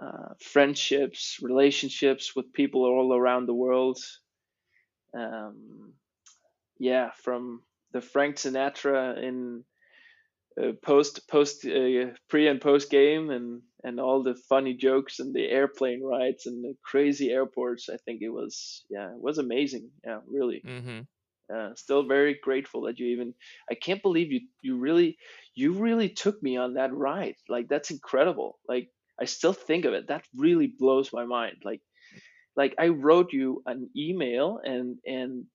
uh, 0.00 0.34
friendships 0.40 1.38
relationships 1.42 2.36
with 2.36 2.52
people 2.52 2.84
all 2.84 3.12
around 3.14 3.46
the 3.46 3.54
world. 3.54 3.98
Um, 5.12 5.92
yeah, 6.78 7.10
from 7.24 7.62
the 7.92 8.00
Frank 8.00 8.36
Sinatra 8.36 9.20
in 9.20 9.64
uh, 10.60 10.72
post 10.82 11.28
post 11.28 11.64
uh, 11.66 12.12
pre 12.28 12.48
and 12.48 12.60
post 12.60 12.90
game 12.90 13.30
and 13.30 13.62
and 13.84 14.00
all 14.00 14.22
the 14.22 14.34
funny 14.48 14.74
jokes 14.74 15.20
and 15.20 15.34
the 15.34 15.46
airplane 15.48 16.02
rides 16.02 16.46
and 16.46 16.64
the 16.64 16.74
crazy 16.84 17.30
airports. 17.30 17.88
I 17.88 17.96
think 18.04 18.22
it 18.22 18.30
was 18.30 18.84
yeah, 18.90 19.10
it 19.10 19.20
was 19.20 19.38
amazing. 19.38 19.90
Yeah, 20.04 20.20
really. 20.26 20.62
mm-hmm. 20.66 21.00
Uh, 21.54 21.74
still 21.76 22.02
very 22.02 22.38
grateful 22.42 22.82
that 22.82 22.98
you 22.98 23.06
even. 23.06 23.32
I 23.70 23.74
can't 23.74 24.02
believe 24.02 24.32
you 24.32 24.40
you 24.62 24.76
really 24.76 25.16
you 25.54 25.72
really 25.72 26.10
took 26.10 26.42
me 26.42 26.56
on 26.58 26.74
that 26.74 26.92
ride. 26.92 27.36
Like 27.48 27.68
that's 27.68 27.90
incredible. 27.90 28.58
Like 28.68 28.88
I 29.20 29.24
still 29.24 29.54
think 29.54 29.84
of 29.84 29.94
it. 29.94 30.08
That 30.08 30.24
really 30.36 30.72
blows 30.78 31.10
my 31.12 31.24
mind. 31.24 31.56
Like 31.64 31.80
like 32.56 32.74
I 32.78 32.88
wrote 32.88 33.32
you 33.32 33.62
an 33.64 33.88
email 33.96 34.60
and 34.62 34.98
and 35.06 35.46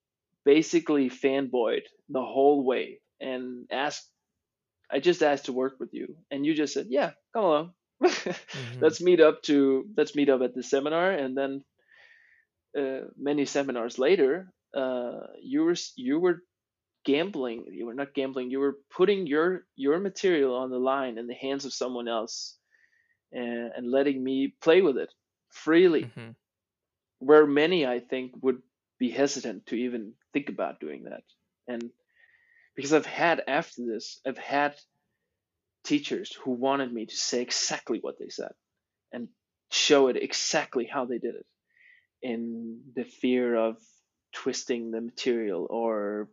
basically 0.44 1.08
fanboyed 1.10 1.86
the 2.08 2.22
whole 2.22 2.64
way 2.64 3.00
and 3.20 3.66
asked 3.70 4.08
I 4.90 5.00
just 5.00 5.22
asked 5.22 5.46
to 5.46 5.52
work 5.52 5.76
with 5.80 5.92
you 5.92 6.16
and 6.30 6.44
you 6.46 6.54
just 6.54 6.74
said, 6.74 6.86
"Yeah, 6.90 7.12
come 7.32 7.44
along. 7.44 7.72
hmm 8.54 8.82
let's 8.82 9.00
meet 9.00 9.20
up 9.20 9.42
to 9.44 9.86
let's 9.96 10.14
meet 10.14 10.28
up 10.28 10.42
at 10.42 10.54
the 10.54 10.62
seminar." 10.62 11.10
And 11.12 11.36
then 11.36 11.64
uh, 12.78 13.00
many 13.16 13.44
seminars 13.44 13.98
later, 13.98 14.52
uh, 14.74 15.20
you 15.42 15.64
were 15.64 15.76
you 15.96 16.18
were 16.20 16.42
gambling. 17.04 17.66
You 17.72 17.86
were 17.86 17.94
not 17.94 18.14
gambling. 18.14 18.50
You 18.50 18.60
were 18.60 18.78
putting 18.90 19.26
your 19.26 19.66
your 19.76 19.98
material 20.00 20.54
on 20.56 20.70
the 20.70 20.78
line 20.78 21.18
in 21.18 21.26
the 21.26 21.34
hands 21.34 21.64
of 21.64 21.72
someone 21.74 22.08
else 22.08 22.58
and, 23.32 23.72
and 23.76 23.90
letting 23.90 24.22
me 24.22 24.54
play 24.62 24.82
with 24.82 24.96
it 24.98 25.10
freely 25.50 26.14
hmm 26.14 26.30
where 27.18 27.46
many 27.46 27.86
I 27.86 28.00
think 28.00 28.32
would 28.42 28.62
be 28.98 29.10
hesitant 29.10 29.66
to 29.66 29.76
even 29.76 30.14
think 30.32 30.48
about 30.48 30.80
doing 30.80 31.04
that. 31.04 31.22
And 31.68 31.90
because 32.74 32.92
I've 32.92 33.06
had 33.06 33.42
after 33.46 33.82
this, 33.86 34.20
I've 34.26 34.38
had 34.38 34.74
teachers 35.84 36.32
who 36.32 36.52
wanted 36.52 36.92
me 36.92 37.06
to 37.06 37.16
say 37.16 37.42
exactly 37.42 37.98
what 38.00 38.18
they 38.18 38.30
said 38.30 38.52
and 39.12 39.28
show 39.70 40.08
it 40.08 40.16
exactly 40.16 40.86
how 40.86 41.04
they 41.04 41.18
did 41.18 41.34
it 41.34 41.46
in 42.22 42.80
the 42.96 43.04
fear 43.04 43.54
of 43.54 43.76
twisting 44.32 44.90
the 44.90 45.00
material 45.00 45.66
or 45.70 46.28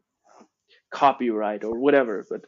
copyright 0.92 1.64
or 1.64 1.78
whatever. 1.78 2.26
But 2.30 2.42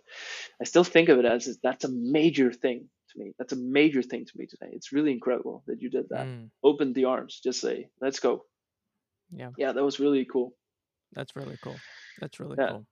i 0.62 0.63
still 0.63 0.84
think 0.84 1.10
of 1.10 1.19
it 1.19 1.25
as 1.25 1.58
that's 1.62 1.86
a 1.86 1.91
major 1.91 2.51
thing 2.51 2.89
to 3.12 3.19
me. 3.19 3.34
That's 3.38 3.53
a 3.53 3.58
major 3.58 4.01
thing 4.01 4.25
to 4.25 4.32
me 4.36 4.45
today. 4.45 4.71
It's 4.71 4.91
really 4.91 5.12
incredible 5.12 5.63
that 5.67 5.82
you 5.82 5.89
did 5.89 6.10
that. 6.10 6.25
Mm, 6.25 6.49
open 6.63 6.93
the 6.93 7.06
arms. 7.06 7.39
Just 7.43 7.62
say 7.62 7.89
let's 8.01 8.19
go. 8.19 8.45
Yeah, 9.32 9.49
yeah 9.58 9.71
that 9.73 9.84
was 9.84 9.99
really 9.99 10.25
cool. 10.25 10.53
That's 11.13 11.36
really 11.36 11.58
cool. 11.62 11.75
That's 12.19 12.39
really 12.39 12.56
yeah. 12.58 12.69
cool. 12.69 12.86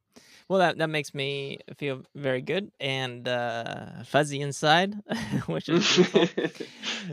Well, 0.49 0.59
that 0.59 0.77
that 0.77 0.89
makes 0.89 1.13
me 1.13 1.59
feel 1.77 2.03
very 2.15 2.41
good 2.41 2.71
and 2.79 3.27
uh, 3.27 4.03
fuzzy 4.05 4.41
inside, 4.41 4.95
which 5.47 5.69
is 5.69 5.81
beautiful. 5.83 6.29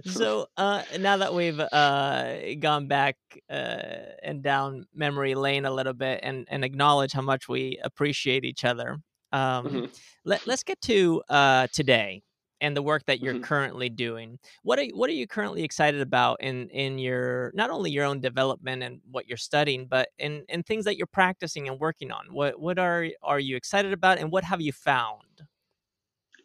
So 0.05 0.47
uh, 0.57 0.83
now 0.99 1.17
that 1.19 1.35
we've 1.35 1.59
uh, 1.61 2.55
gone 2.61 2.89
back 2.89 3.17
uh, 3.51 4.15
and 4.23 4.43
down 4.43 4.87
memory 4.95 5.35
lane 5.35 5.65
a 5.65 5.71
little 5.73 5.93
bit 5.95 6.21
and, 6.23 6.47
and 6.51 6.65
acknowledge 6.65 7.13
how 7.13 7.23
much 7.23 7.49
we 7.49 7.79
appreciate 7.83 8.45
each 8.45 8.65
other, 8.65 8.99
um, 9.33 9.83
Mhm, 9.83 9.89
let, 10.25 10.43
let's 10.47 10.63
get 10.63 10.81
to 10.83 11.23
uh, 11.29 11.67
today 11.73 12.23
and 12.61 12.77
the 12.77 12.83
work 12.83 13.05
that 13.07 13.21
you're 13.21 13.35
mhm. 13.35 13.43
currently 13.43 13.89
doing. 13.89 14.39
What 14.63 14.79
are 14.79 14.85
you- 14.85 14.97
what 14.97 15.11
are 15.11 15.15
you 15.15 15.27
currently 15.27 15.63
excited 15.65 16.01
about 16.01 16.41
in 16.43 16.69
in 16.71 16.99
your 16.99 17.53
not 17.55 17.71
only 17.71 17.91
your 17.91 18.05
own 18.05 18.21
development 18.21 18.83
and 18.83 19.01
what 19.11 19.29
you're 19.29 19.37
studying, 19.39 19.87
but 19.87 20.11
in 20.19 20.45
in 20.49 20.63
things 20.63 20.85
that 20.87 20.97
you're 20.97 21.07
practicing 21.07 21.69
and 21.69 21.79
working 21.81 22.11
on? 22.13 22.27
What 22.33 22.61
what 22.61 22.79
are 22.79 23.07
are 23.23 23.41
you 23.41 23.57
excited 23.57 23.93
about, 23.93 24.19
and 24.19 24.31
what 24.33 24.45
have 24.45 24.61
you 24.61 24.73
found? 24.73 25.47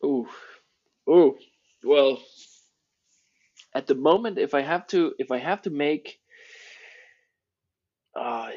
Ooh, 0.06 0.30
ooh. 1.10 1.38
Well, 1.84 2.23
at 3.76 3.86
the 3.88 3.93
moment, 3.95 4.39
if 4.39 4.54
I 4.56 4.62
have 4.62 4.88
to, 4.88 5.13
if 5.19 5.32
I 5.32 5.38
have 5.38 5.62
to 5.63 5.69
make, 5.69 6.19
uh, 8.15 8.52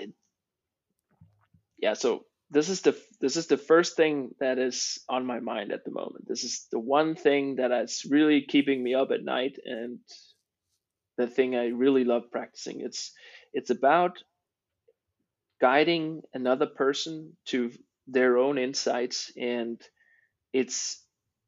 yeah. 1.78 1.94
So 1.94 2.24
this 2.50 2.68
is 2.68 2.82
the 2.82 2.96
this 3.20 3.36
is 3.36 3.46
the 3.46 3.56
first 3.56 3.96
thing 3.96 4.34
that 4.40 4.58
is 4.58 4.98
on 5.08 5.26
my 5.26 5.40
mind 5.40 5.72
at 5.72 5.84
the 5.84 5.90
moment. 5.90 6.28
This 6.28 6.44
is 6.44 6.66
the 6.70 6.78
one 6.78 7.14
thing 7.16 7.56
that 7.56 7.72
is 7.72 8.06
really 8.08 8.42
keeping 8.42 8.82
me 8.82 8.94
up 8.94 9.10
at 9.10 9.24
night, 9.24 9.58
and 9.64 9.98
the 11.16 11.26
thing 11.26 11.56
I 11.56 11.68
really 11.68 12.04
love 12.04 12.30
practicing. 12.30 12.80
It's 12.80 13.12
it's 13.52 13.70
about 13.70 14.18
guiding 15.60 16.22
another 16.34 16.66
person 16.66 17.36
to 17.46 17.72
their 18.06 18.38
own 18.38 18.58
insights 18.58 19.32
and 19.36 19.80
it's 20.52 21.02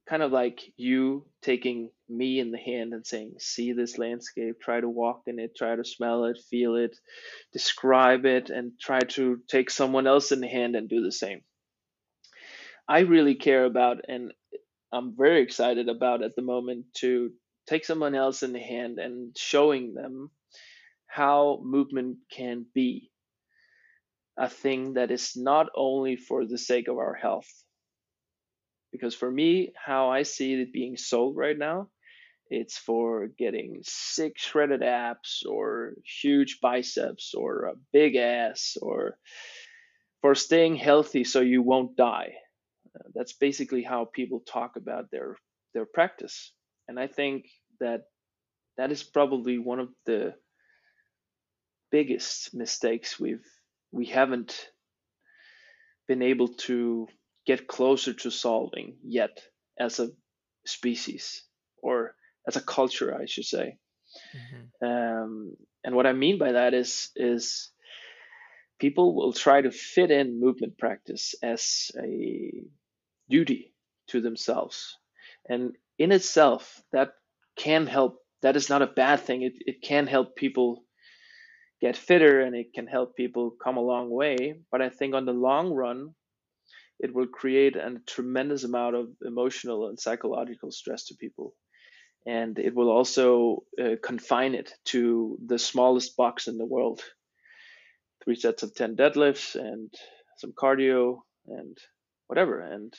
kind 0.09 0.23
of 0.23 0.33
like 0.33 0.61
you 0.77 1.25
taking 1.43 1.91
me 2.09 2.39
in 2.39 2.51
the 2.51 2.59
hand 2.59 2.95
and 2.95 3.07
saying 3.07 3.35
see 3.39 3.73
this 3.73 3.99
landscape 3.99 4.59
try 4.61 4.81
to 4.81 4.89
walk 4.89 5.23
in 5.27 5.39
it 5.39 5.55
try 5.57 5.77
to 5.77 5.85
smell 5.85 6.25
it 6.25 6.39
feel 6.51 6.77
it 6.77 6.97
describe 7.53 8.25
it 8.25 8.49
and 8.49 8.73
try 8.81 9.01
to 9.01 9.39
take 9.49 9.71
someone 9.71 10.07
else 10.07 10.33
in 10.33 10.41
the 10.41 10.49
hand 10.49 10.75
and 10.75 10.89
do 10.89 11.03
the 11.03 11.13
same. 11.13 11.41
I 12.89 13.01
really 13.01 13.35
care 13.35 13.67
about 13.67 13.99
and 14.09 14.33
i'm 14.93 15.15
very 15.17 15.43
excited 15.43 15.89
about 15.91 16.23
at 16.23 16.35
the 16.37 16.43
moment 16.43 16.87
to 16.95 17.31
take 17.67 17.85
someone 17.85 18.15
else 18.15 18.43
in 18.43 18.55
the 18.55 18.61
hand 18.61 18.99
and 18.99 19.37
showing 19.37 19.93
them 19.93 20.31
how 21.07 21.61
movement 21.63 22.17
can 22.33 22.65
be 22.75 23.11
a 24.39 24.49
thing 24.49 24.95
that 24.95 25.11
is 25.11 25.33
not 25.37 25.67
only 25.77 26.17
for 26.17 26.47
the 26.47 26.57
sake 26.57 26.89
of 26.89 26.97
our 26.97 27.15
health 27.15 27.51
because 28.93 29.15
for 29.15 29.31
me 29.31 29.73
how 29.75 30.11
i 30.11 30.23
see 30.23 30.55
it 30.55 30.73
being 30.73 30.97
sold 30.97 31.37
right 31.37 31.59
now 31.59 31.89
it's 32.51 32.79
for 32.79 33.27
getting 33.27 33.81
six 33.83 34.43
shredded 34.43 34.83
abs 34.83 35.43
or 35.47 35.95
huge 36.23 36.61
biceps 36.61 37.35
or 37.35 37.65
a 37.65 37.75
big 37.93 38.17
ass 38.17 38.77
or 38.81 39.19
for 40.23 40.35
staying 40.35 40.77
healthy 40.77 41.25
so 41.25 41.41
you 41.41 41.63
won't 41.63 41.97
die. 41.97 42.33
Uh, 42.95 43.09
that's 43.15 43.35
basically 43.35 43.83
how 43.83 44.07
people 44.07 44.41
talk 44.41 44.77
about 44.77 45.11
their 45.11 45.37
their 45.75 45.85
practice. 45.85 46.53
And 46.89 46.99
i 46.99 47.07
think 47.07 47.47
that 47.81 48.05
that 48.79 48.91
is 48.91 49.03
probably 49.03 49.59
one 49.59 49.81
of 49.81 49.91
the 50.07 50.35
biggest 51.91 52.55
mistakes 52.55 53.21
we've 53.21 53.45
we 53.93 54.07
haven't 54.07 54.71
been 56.07 56.23
able 56.23 56.49
to 56.49 57.07
get 57.49 57.69
closer 57.69 58.15
to 58.15 58.31
solving 58.31 58.99
yet 59.05 59.43
as 59.81 60.01
a 60.01 60.11
species 60.67 61.45
or 61.83 62.17
as 62.49 62.57
a 62.57 62.63
culture, 62.77 63.11
I 63.23 63.27
should 63.27 63.47
say. 63.47 63.79
hmm 64.33 64.67
Um, 64.83 65.57
and 65.85 65.95
what 65.97 66.07
I 66.07 66.13
mean 66.13 66.39
by 66.39 66.53
that 66.53 66.75
is 66.75 67.11
is 67.17 67.73
people 68.79 69.15
will 69.15 69.33
try 69.33 69.61
to 69.63 69.71
fit 69.71 70.11
in 70.11 70.41
movement 70.41 70.79
practice 70.79 71.35
as 71.43 71.91
a 71.99 72.53
duty 73.31 73.75
to 74.09 74.21
themselves, 74.21 74.99
and 75.49 75.77
in 75.99 76.13
itself, 76.13 76.83
that 76.93 77.15
can 77.57 77.87
help. 77.87 78.21
That 78.43 78.57
is 78.57 78.71
not 78.71 78.83
a 78.83 78.87
bad 79.03 79.21
thing. 79.21 79.43
It 79.43 79.55
it 79.67 79.83
can 79.83 80.07
help 80.07 80.37
people 80.37 80.85
get 81.81 81.97
fitter 81.97 82.41
and 82.41 82.57
it 82.57 82.73
can 82.75 82.87
help 82.87 83.17
people 83.17 83.53
come 83.63 83.77
a 83.79 83.89
long 83.93 84.11
way. 84.11 84.61
But 84.71 84.83
I 84.83 84.91
think 84.91 85.15
on 85.15 85.27
the 85.27 85.33
long 85.33 85.73
run, 85.73 86.15
it 87.01 87.15
will 87.15 87.27
create 87.27 87.77
a 87.77 87.97
tremendous 88.07 88.65
amount 88.65 88.97
of 88.97 89.09
emotional 89.25 89.89
and 89.89 89.99
psychological 89.99 90.71
stress 90.71 91.07
to 91.07 91.15
people. 91.17 91.55
And 92.27 92.59
it 92.59 92.75
will 92.75 92.91
also 92.91 93.65
uh, 93.81 93.97
confine 94.03 94.55
it 94.55 94.73
to 94.87 95.39
the 95.47 95.59
smallest 95.59 96.17
box 96.17 96.49
in 96.49 96.59
the 96.59 96.67
world 96.67 97.03
three 98.25 98.37
sets 98.37 98.63
of 98.63 98.75
10 98.75 98.97
deadlifts 98.97 99.55
and 99.55 99.93
some 100.39 100.53
cardio 100.53 101.21
and 101.47 101.79
whatever. 102.27 102.61
And 102.61 102.93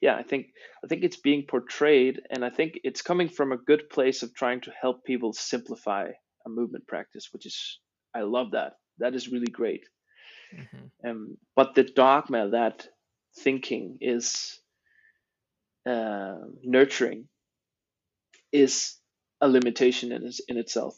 yeah, 0.00 0.16
I 0.16 0.22
think 0.22 0.46
I 0.84 0.86
think 0.86 1.04
it's 1.04 1.18
being 1.18 1.46
portrayed, 1.46 2.22
and 2.30 2.44
I 2.44 2.50
think 2.50 2.80
it's 2.84 3.02
coming 3.02 3.28
from 3.28 3.52
a 3.52 3.58
good 3.58 3.90
place 3.90 4.22
of 4.22 4.34
trying 4.34 4.60
to 4.62 4.72
help 4.80 5.04
people 5.04 5.32
simplify 5.32 6.10
a 6.46 6.48
movement 6.48 6.86
practice, 6.86 7.28
which 7.32 7.46
is 7.46 7.80
I 8.14 8.22
love 8.22 8.52
that. 8.52 8.74
That 8.98 9.14
is 9.14 9.28
really 9.28 9.50
great. 9.50 9.84
hmm 10.52 10.86
Um, 11.06 11.36
but 11.54 11.74
the 11.74 11.84
dogma 11.84 12.50
that 12.50 12.88
thinking 13.38 13.98
is 14.00 14.58
uh, 15.86 16.36
nurturing 16.62 17.28
is 18.52 18.96
a 19.40 19.48
limitation 19.48 20.12
in, 20.12 20.30
in 20.48 20.56
itself. 20.56 20.96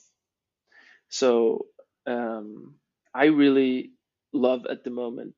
So 1.09 1.67
um, 2.07 2.75
I 3.15 3.27
really 3.27 3.93
love 4.33 4.67
at 4.71 4.85
the 4.85 4.91
moment 4.91 5.35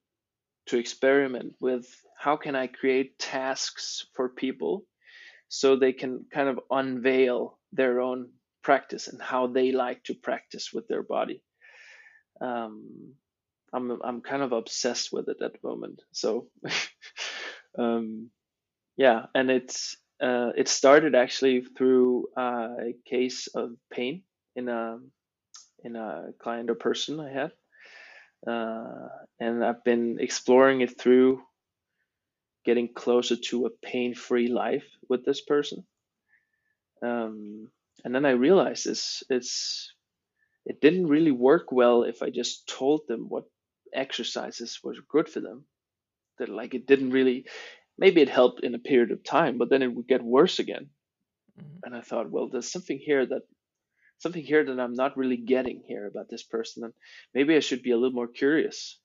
to 0.66 0.78
experiment 0.78 1.54
with 1.60 1.86
how 2.18 2.36
can 2.36 2.54
I 2.54 2.66
create 2.66 3.18
tasks 3.18 4.06
for 4.14 4.28
people 4.28 4.84
so 5.48 5.76
they 5.76 5.92
can 5.92 6.26
kind 6.32 6.48
of 6.48 6.60
unveil 6.70 7.58
their 7.72 8.00
own 8.00 8.30
practice 8.62 9.08
and 9.08 9.20
how 9.20 9.46
they 9.46 9.72
like 9.72 10.04
to 10.04 10.14
practice 10.14 10.70
with 10.72 10.86
their 10.86 11.02
body. 11.02 11.42
Um, 12.40 13.14
I'm 13.72 14.00
I'm 14.02 14.20
kind 14.20 14.42
of 14.42 14.52
obsessed 14.52 15.12
with 15.12 15.28
it 15.28 15.42
at 15.42 15.52
the 15.52 15.68
moment. 15.68 16.02
So 16.12 16.48
um, 17.78 18.30
yeah, 18.96 19.26
and 19.34 19.50
it's 19.50 19.96
uh, 20.20 20.50
it 20.56 20.68
started 20.68 21.14
actually 21.14 21.62
through 21.62 22.28
uh, 22.36 22.74
a 22.80 22.94
case 23.06 23.46
of 23.48 23.72
pain 23.92 24.22
in 24.56 24.68
a 24.68 24.98
in 25.82 25.96
a 25.96 26.32
client 26.42 26.70
or 26.70 26.74
person 26.74 27.20
I 27.20 27.30
had, 27.32 27.52
uh, 28.46 29.08
and 29.38 29.64
I've 29.64 29.84
been 29.84 30.18
exploring 30.20 30.82
it 30.82 30.98
through 30.98 31.42
getting 32.64 32.92
closer 32.92 33.36
to 33.36 33.66
a 33.66 33.86
pain-free 33.86 34.48
life 34.48 34.84
with 35.08 35.24
this 35.24 35.40
person. 35.40 35.84
Um, 37.02 37.68
and 38.04 38.14
then 38.14 38.26
I 38.26 38.32
realized 38.32 38.86
it's 38.86 39.22
it's 39.30 39.94
it 40.66 40.80
didn't 40.80 41.06
really 41.06 41.30
work 41.30 41.72
well 41.72 42.02
if 42.02 42.22
I 42.22 42.30
just 42.30 42.68
told 42.68 43.02
them 43.08 43.26
what 43.28 43.44
exercises 43.94 44.80
were 44.82 44.94
good 45.08 45.28
for 45.28 45.40
them. 45.40 45.64
That 46.38 46.48
like 46.48 46.74
it 46.74 46.86
didn't 46.86 47.10
really 47.10 47.46
maybe 47.98 48.22
it 48.22 48.28
helped 48.30 48.64
in 48.64 48.74
a 48.74 48.78
period 48.78 49.10
of 49.12 49.24
time, 49.24 49.58
but 49.58 49.70
then 49.70 49.82
it 49.82 49.94
would 49.94 50.08
get 50.08 50.22
worse 50.22 50.58
again. 50.58 50.90
hmm 51.58 51.78
And 51.84 51.94
I 51.96 52.00
thought, 52.02 52.30
well, 52.30 52.48
there's 52.48 52.72
something 52.72 52.98
here 52.98 53.26
that 53.26 53.42
something 54.18 54.44
here 54.44 54.64
that 54.64 54.80
I'm 54.80 54.94
not 54.94 55.16
really 55.16 55.36
getting 55.38 55.82
here 55.86 56.06
about 56.06 56.28
this 56.30 56.42
person, 56.44 56.84
and 56.84 56.94
maybe 57.34 57.56
I 57.56 57.60
should 57.60 57.82
be 57.82 57.92
a 57.92 57.96
little 57.96 58.14
more 58.20 58.28
curious. 58.28 58.98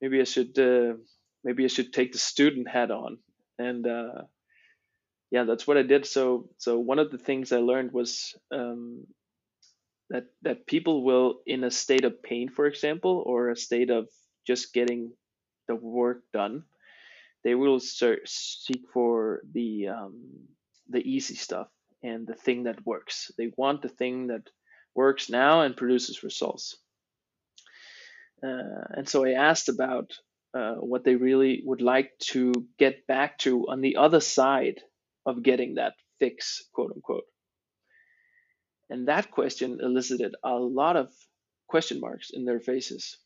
Maybe 0.00 0.20
I 0.20 0.24
should 0.24 0.58
uh, 0.58 0.94
maybe 1.44 1.64
I 1.64 1.68
should 1.68 1.92
take 1.92 2.12
the 2.12 2.18
student 2.18 2.68
hat 2.68 2.90
on 2.90 3.18
and 3.58 3.86
uh, 3.86 4.22
yeah, 5.30 5.44
that's 5.44 5.66
what 5.66 5.76
I 5.76 5.82
did. 5.82 6.06
So 6.06 6.50
so 6.58 6.78
one 6.78 6.98
of 6.98 7.10
the 7.10 7.18
things 7.18 7.52
I 7.52 7.58
learned 7.58 7.92
was 7.92 8.34
um, 8.52 9.06
that 10.10 10.26
that 10.42 10.66
people 10.66 11.04
will 11.04 11.40
in 11.46 11.64
a 11.64 11.70
state 11.70 12.04
of 12.04 12.22
pain 12.22 12.48
for 12.48 12.66
example 12.66 13.22
or 13.26 13.50
a 13.50 13.56
state 13.56 13.90
of 13.90 14.08
just 14.46 14.72
getting 14.72 15.12
the 15.68 15.74
work 15.74 16.22
done 16.32 16.62
they 17.46 17.54
will 17.54 17.78
search, 17.78 18.22
seek 18.26 18.82
for 18.92 19.40
the 19.52 19.86
um, 19.86 20.48
the 20.88 20.98
easy 20.98 21.36
stuff 21.36 21.68
and 22.02 22.26
the 22.26 22.34
thing 22.34 22.64
that 22.64 22.84
works. 22.84 23.30
They 23.38 23.52
want 23.56 23.82
the 23.82 23.88
thing 23.88 24.26
that 24.26 24.50
works 24.96 25.30
now 25.30 25.62
and 25.62 25.76
produces 25.76 26.24
results. 26.24 26.76
Uh, 28.42 28.82
and 28.96 29.08
so 29.08 29.24
i 29.24 29.30
asked 29.32 29.68
about 29.68 30.10
uh, 30.54 30.74
what 30.74 31.04
they 31.04 31.14
really 31.14 31.62
would 31.64 31.80
like 31.80 32.10
to 32.18 32.52
get 32.78 33.06
back 33.06 33.38
to 33.38 33.68
on 33.68 33.80
the 33.80 33.96
other 33.96 34.20
side 34.20 34.80
of 35.24 35.42
getting 35.42 35.76
that 35.76 35.94
fix 36.18 36.62
quote 36.74 36.92
unquote 36.94 37.24
and 38.90 39.08
that 39.08 39.30
question 39.30 39.78
elicited 39.82 40.34
a 40.44 40.54
lot 40.54 40.96
of 40.96 41.10
question 41.68 42.00
marks 42.00 42.30
in 42.30 42.44
their 42.44 42.60
faces. 42.60 43.18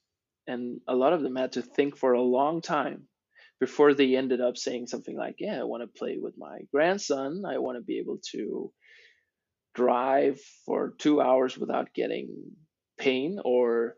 And 0.46 0.80
a 0.88 0.94
lot 0.94 1.12
of 1.12 1.22
them 1.22 1.36
had 1.36 1.52
to 1.52 1.62
think 1.62 1.96
for 1.96 2.12
a 2.12 2.22
long 2.22 2.62
time 2.62 3.06
before 3.60 3.92
they 3.94 4.16
ended 4.16 4.40
up 4.40 4.56
saying 4.56 4.86
something 4.86 5.16
like, 5.16 5.36
Yeah, 5.38 5.60
I 5.60 5.64
want 5.64 5.82
to 5.82 5.98
play 5.98 6.18
with 6.18 6.34
my 6.38 6.60
grandson. 6.72 7.44
I 7.46 7.58
want 7.58 7.76
to 7.78 7.84
be 7.84 7.98
able 7.98 8.18
to 8.32 8.72
drive 9.74 10.40
for 10.66 10.94
two 10.98 11.20
hours 11.20 11.56
without 11.56 11.94
getting 11.94 12.52
pain, 12.98 13.38
or 13.44 13.96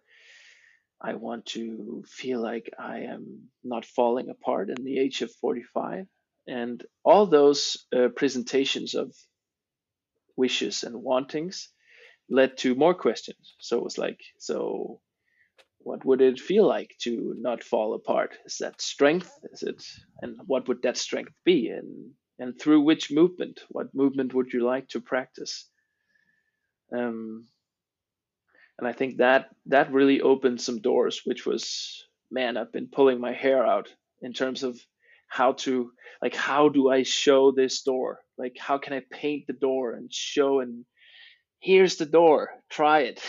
I 1.00 1.14
want 1.14 1.46
to 1.46 2.04
feel 2.08 2.40
like 2.40 2.70
I 2.78 3.00
am 3.00 3.48
not 3.62 3.84
falling 3.84 4.28
apart 4.28 4.68
in 4.68 4.84
the 4.84 4.98
age 4.98 5.22
of 5.22 5.32
45. 5.40 6.06
And 6.46 6.84
all 7.04 7.26
those 7.26 7.86
uh, 7.96 8.08
presentations 8.08 8.94
of 8.94 9.14
wishes 10.44 10.84
and 10.84 11.02
wantings 11.10 11.68
led 12.28 12.56
to 12.58 12.74
more 12.74 12.94
questions. 12.94 13.44
So 13.60 13.78
it 13.78 13.84
was 13.84 13.98
like, 13.98 14.20
so 14.38 15.00
what 15.78 16.04
would 16.04 16.20
it 16.20 16.40
feel 16.40 16.66
like 16.66 16.90
to 17.04 17.34
not 17.38 17.62
fall 17.62 17.94
apart? 17.94 18.30
Is 18.46 18.56
that 18.58 18.80
strength? 18.80 19.30
Is 19.52 19.62
it, 19.62 19.80
and 20.22 20.38
what 20.46 20.68
would 20.68 20.82
that 20.82 20.96
strength 20.96 21.34
be? 21.44 21.68
And 21.68 22.14
and 22.38 22.58
through 22.58 22.82
which 22.82 23.12
movement? 23.12 23.60
What 23.68 23.94
movement 23.94 24.34
would 24.34 24.52
you 24.52 24.64
like 24.64 24.88
to 24.88 25.00
practice? 25.00 25.68
Um, 26.96 27.46
and 28.78 28.88
I 28.88 28.92
think 28.92 29.18
that 29.18 29.50
that 29.66 29.92
really 29.92 30.20
opened 30.20 30.60
some 30.60 30.80
doors, 30.80 31.22
which 31.24 31.46
was, 31.46 32.04
man, 32.30 32.56
I've 32.56 32.72
been 32.72 32.88
pulling 32.88 33.20
my 33.20 33.32
hair 33.32 33.64
out 33.64 33.88
in 34.20 34.32
terms 34.32 34.62
of 34.62 34.80
how 35.28 35.52
to 35.64 35.92
like 36.22 36.36
how 36.36 36.68
do 36.68 36.90
I 36.90 37.04
show 37.04 37.52
this 37.52 37.82
door? 37.82 38.20
Like 38.42 38.56
how 38.58 38.78
can 38.78 38.92
I 38.92 39.02
paint 39.10 39.46
the 39.46 39.52
door 39.54 39.94
and 39.94 40.12
show 40.12 40.60
and 40.60 40.84
here's 41.60 41.96
the 41.96 42.06
door, 42.06 42.50
try 42.70 43.00
it. 43.02 43.22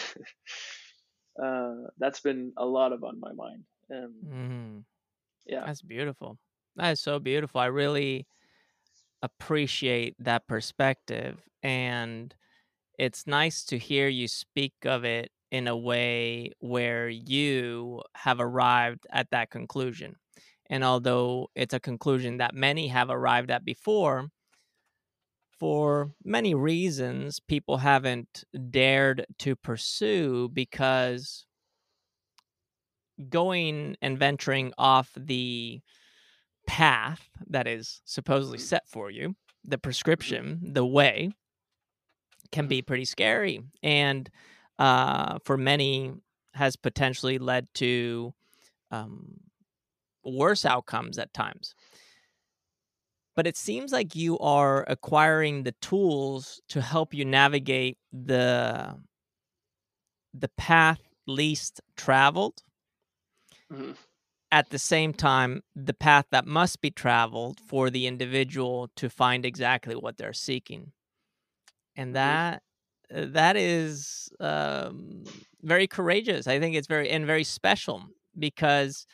uh, 1.44 1.76
that's 1.98 2.22
been 2.22 2.54
a 2.58 2.66
lot 2.66 2.94
of 2.94 3.04
on 3.04 3.20
my 3.20 3.34
mind. 3.34 3.64
Um, 3.92 4.14
hmm 4.24 4.80
yeah, 5.46 5.66
That's 5.66 5.82
beautiful. 5.82 6.38
That 6.76 6.92
is 6.92 7.00
so 7.02 7.20
beautiful. 7.20 7.62
I 7.62 7.68
really 7.68 8.26
appreciate 9.22 10.16
that 10.20 10.48
perspective. 10.48 11.40
And 11.64 12.36
it's 13.00 13.28
nice 13.28 13.64
to 13.66 13.78
hear 13.78 14.08
you 14.08 14.28
speak 14.28 14.74
of 14.86 15.06
it 15.06 15.32
in 15.52 15.68
a 15.68 15.78
way 15.78 16.52
where 16.60 17.10
you 17.10 18.02
have 18.16 18.40
arrived 18.40 19.08
at 19.12 19.32
that 19.32 19.52
conclusion. 19.52 20.16
And 20.70 20.84
although 20.84 21.50
it's 21.56 21.74
a 21.74 21.80
conclusion 21.80 22.38
that 22.38 22.56
many 22.56 22.88
have 22.90 23.10
arrived 23.10 23.52
at 23.52 23.66
before, 23.66 24.30
for 25.64 26.14
many 26.26 26.54
reasons, 26.54 27.40
people 27.40 27.78
haven't 27.78 28.44
dared 28.70 29.26
to 29.40 29.56
pursue 29.56 30.50
because 30.50 31.46
going 33.30 33.96
and 34.02 34.20
venturing 34.20 34.74
off 34.78 35.12
the 35.16 35.80
path 36.68 37.30
that 37.48 37.66
is 37.66 38.02
supposedly 38.04 38.58
Mhm. 38.58 38.62
set 38.62 38.90
for 38.90 39.10
you, 39.10 39.38
the 39.64 39.78
Mhm. 39.78 39.82
prescription, 39.84 40.74
the 40.74 40.86
way, 40.86 41.32
can 42.52 42.68
be 42.68 42.82
pretty 42.82 43.06
scary. 43.06 43.62
And 43.82 44.30
uh, 44.80 45.40
for 45.46 45.58
many, 45.58 46.14
has 46.56 46.76
potentially 46.76 47.40
led 47.40 47.68
to 47.76 48.34
um, 48.92 49.40
worse 50.24 50.66
outcomes 50.66 51.20
at 51.20 51.34
times. 51.34 51.76
But 53.36 53.48
it 53.48 53.58
seems 53.58 53.92
like 53.92 54.16
you 54.16 54.38
are 54.40 54.86
acquiring 54.88 55.64
the 55.64 55.72
tools 55.74 56.62
to 56.70 56.82
help 56.82 57.14
you 57.14 57.26
navigate 57.26 57.98
the 58.12 59.00
the 60.34 60.50
path 60.50 61.02
least 61.26 61.82
traveled 61.96 62.62
Mhm. 63.70 63.94
at 64.52 64.70
the 64.70 64.80
same 64.80 65.14
time 65.14 65.62
the 65.76 65.94
path 65.94 66.26
that 66.32 66.46
must 66.46 66.80
be 66.82 66.92
traveled 66.92 67.60
for 67.60 67.90
the 67.90 68.06
individual 68.08 68.90
to 68.96 69.10
find 69.10 69.46
exactly 69.46 69.96
what 69.96 70.18
they're 70.18 70.34
seeking 70.34 70.92
and 71.96 72.16
Mhm. 72.16 72.16
that 72.16 72.62
uh, 73.14 73.26
that 73.30 73.56
is 73.56 74.30
um, 74.40 75.24
very 75.62 75.88
courageous 75.88 76.48
i 76.48 76.60
think 76.60 76.76
it's 76.76 76.88
very 76.88 77.10
and 77.10 77.26
very 77.26 77.44
special 77.44 78.04
because 78.38 79.06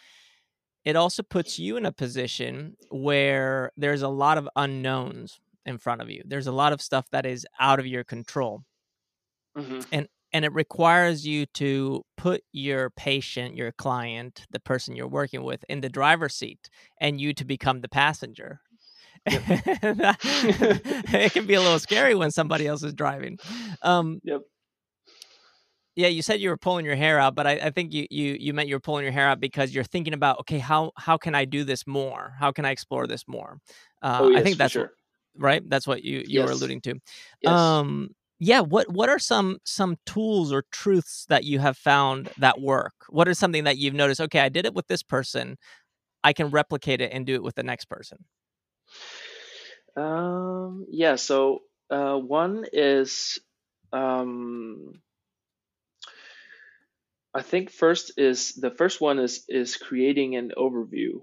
it 0.85 0.95
also 0.95 1.23
puts 1.23 1.59
you 1.59 1.77
in 1.77 1.85
a 1.85 1.91
position 1.91 2.75
where 2.91 3.71
there's 3.77 4.01
a 4.01 4.07
lot 4.09 4.37
of 4.37 4.49
unknowns 4.55 5.39
in 5.65 5.77
front 5.77 6.01
of 6.01 6.09
you. 6.09 6.23
There's 6.25 6.47
a 6.47 6.51
lot 6.51 6.73
of 6.73 6.81
stuff 6.81 7.09
that 7.11 7.25
is 7.25 7.45
out 7.59 7.79
of 7.79 7.85
your 7.87 8.03
control. 8.03 8.63
Mhm. 9.55 9.85
and 9.91 10.07
and 10.31 10.45
it 10.45 10.53
requires 10.53 11.25
you 11.25 11.47
to 11.47 12.03
put 12.17 12.43
your 12.51 12.91
patient 12.91 13.55
your 13.55 13.71
client 13.71 14.45
the 14.51 14.59
person 14.59 14.95
you're 14.95 15.07
working 15.07 15.43
with 15.43 15.63
in 15.69 15.81
the 15.81 15.89
driver's 15.89 16.35
seat 16.35 16.69
and 17.01 17.19
you 17.19 17.33
to 17.33 17.45
become 17.45 17.81
the 17.81 17.89
passenger. 17.89 18.61
It 19.27 21.33
can 21.33 21.45
be 21.47 21.55
a 21.55 21.61
little 21.61 21.79
scary 21.79 22.15
when 22.15 22.31
somebody 22.31 22.67
else 22.67 22.83
is 22.83 22.93
driving. 22.93 23.37
Um 23.81 24.21
Yep. 24.23 24.41
Yeah 25.99 26.07
you 26.07 26.21
said 26.21 26.39
you 26.39 26.49
were 26.49 26.57
pulling 26.57 26.85
your 26.85 26.95
hair 26.95 27.19
out 27.19 27.35
but 27.35 27.45
I, 27.45 27.51
I 27.67 27.69
think 27.71 27.93
you, 27.93 28.07
you 28.09 28.37
you 28.39 28.53
meant 28.53 28.69
you 28.69 28.75
were 28.75 28.79
pulling 28.79 29.03
your 29.03 29.11
hair 29.11 29.27
out 29.27 29.39
because 29.39 29.75
you're 29.75 29.83
thinking 29.83 30.13
about 30.13 30.39
okay 30.39 30.59
how 30.59 30.91
how 30.97 31.17
can 31.17 31.35
i 31.35 31.45
do 31.45 31.63
this 31.63 31.85
more? 31.85 32.33
How 32.39 32.51
can 32.51 32.65
i 32.65 32.71
explore 32.71 33.05
this 33.05 33.25
more? 33.27 33.57
Uh, 34.01 34.21
Oh 34.23 34.29
yes, 34.29 34.39
i 34.39 34.43
think 34.43 34.57
that's 34.57 34.73
sure. 34.73 34.93
right? 35.37 35.61
That's 35.69 35.87
what 35.87 36.03
you 36.03 36.23
you 36.25 36.41
were 36.41 36.51
alluding 36.51 36.81
to. 36.81 36.95
Yes. 37.41 37.51
um 37.51 38.09
yeah 38.39 38.61
what 38.61 38.89
what 38.91 39.09
are 39.09 39.19
some 39.19 39.57
some 39.65 39.97
tools 40.05 40.53
or 40.53 40.63
truths 40.71 41.25
that 41.27 41.43
you 41.43 41.59
have 41.59 41.77
found 41.77 42.29
that 42.37 42.61
work? 42.61 42.93
What 43.09 43.27
is 43.27 43.37
something 43.37 43.65
that 43.65 43.77
you've 43.77 43.93
noticed 43.93 44.21
okay 44.21 44.39
i 44.39 44.49
did 44.49 44.65
it 44.65 44.73
with 44.73 44.87
this 44.87 45.03
person. 45.03 45.57
I 46.23 46.33
can 46.33 46.49
replicate 46.49 47.01
it 47.01 47.11
and 47.13 47.25
do 47.25 47.35
it 47.35 47.43
with 47.43 47.55
the 47.55 47.63
next 47.63 47.85
person 47.85 48.17
Um, 49.95 50.85
yeah, 50.89 51.15
so 51.15 51.61
uh, 51.89 52.15
one 52.17 52.65
is 52.71 53.39
um, 53.91 55.01
I 57.33 57.41
think 57.41 57.69
first 57.69 58.13
is 58.17 58.53
the 58.53 58.71
first 58.71 58.99
one 59.01 59.19
is 59.19 59.45
is 59.47 59.77
creating 59.77 60.35
an 60.35 60.51
overview. 60.57 61.21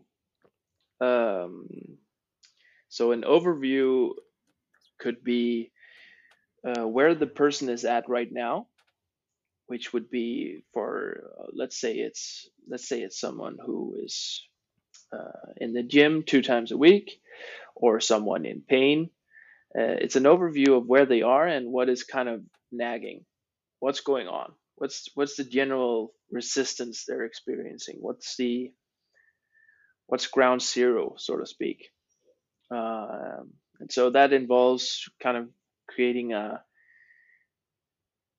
Um, 1.01 1.69
so 2.89 3.13
an 3.13 3.23
overview 3.23 4.13
could 4.99 5.23
be 5.25 5.73
uh, 6.65 6.87
where 6.87 7.15
the 7.15 7.27
person 7.27 7.69
is 7.69 7.85
at 7.85 8.09
right 8.09 8.31
now, 8.31 8.69
which 9.67 9.93
would 9.93 10.09
be 10.11 10.65
for 10.73 11.33
uh, 11.41 11.47
let's 11.53 11.79
say 11.81 11.95
it's 11.95 12.49
let's 12.69 12.89
say 12.89 13.01
it's 13.03 13.21
someone 13.21 13.57
who 13.65 13.97
is 14.03 14.47
uh, 15.13 15.53
in 15.57 15.73
the 15.73 15.83
gym 15.83 16.23
two 16.23 16.43
times 16.43 16.73
a 16.73 16.77
week, 16.77 17.21
or 17.75 18.01
someone 18.01 18.47
in 18.47 18.63
pain. 18.63 19.11
Uh, 19.77 19.99
it's 20.01 20.17
an 20.17 20.25
overview 20.25 20.77
of 20.77 20.87
where 20.87 21.07
they 21.07 21.23
are 21.23 21.47
and 21.47 21.71
what 21.71 21.89
is 21.89 22.03
kind 22.05 22.29
of 22.29 22.43
nagging, 22.73 23.25
what's 23.81 24.01
going 24.01 24.29
on, 24.29 24.53
what's 24.77 25.09
what's 25.15 25.37
the 25.37 25.45
general 25.45 26.13
resistance 26.31 27.05
they're 27.05 27.25
experiencing, 27.25 27.97
what's 28.01 28.37
the 28.37 28.73
what's 30.07 30.29
ground 30.29 30.63
zero, 30.63 31.15
so 31.19 31.37
to 31.37 31.47
speak. 31.47 31.91
Um, 32.71 33.53
and 33.81 33.91
so 33.91 34.11
that 34.11 34.33
involves 34.33 35.09
kind 35.23 35.37
of 35.37 35.49
creating 35.89 36.33
a 36.33 36.63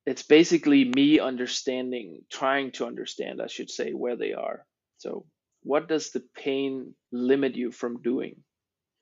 it's 0.06 0.24
basically 0.24 0.86
me 0.86 1.20
understanding 1.20 2.22
trying 2.30 2.72
to 2.72 2.86
understand 2.86 3.42
i 3.42 3.48
should 3.48 3.70
say 3.70 3.92
where 3.92 4.16
they 4.16 4.34
are. 4.34 4.66
So 4.98 5.26
what 5.64 5.88
does 5.90 6.12
the 6.12 6.24
pain 6.36 6.94
limit 7.12 7.56
you 7.56 7.72
from 7.72 8.02
doing 8.02 8.38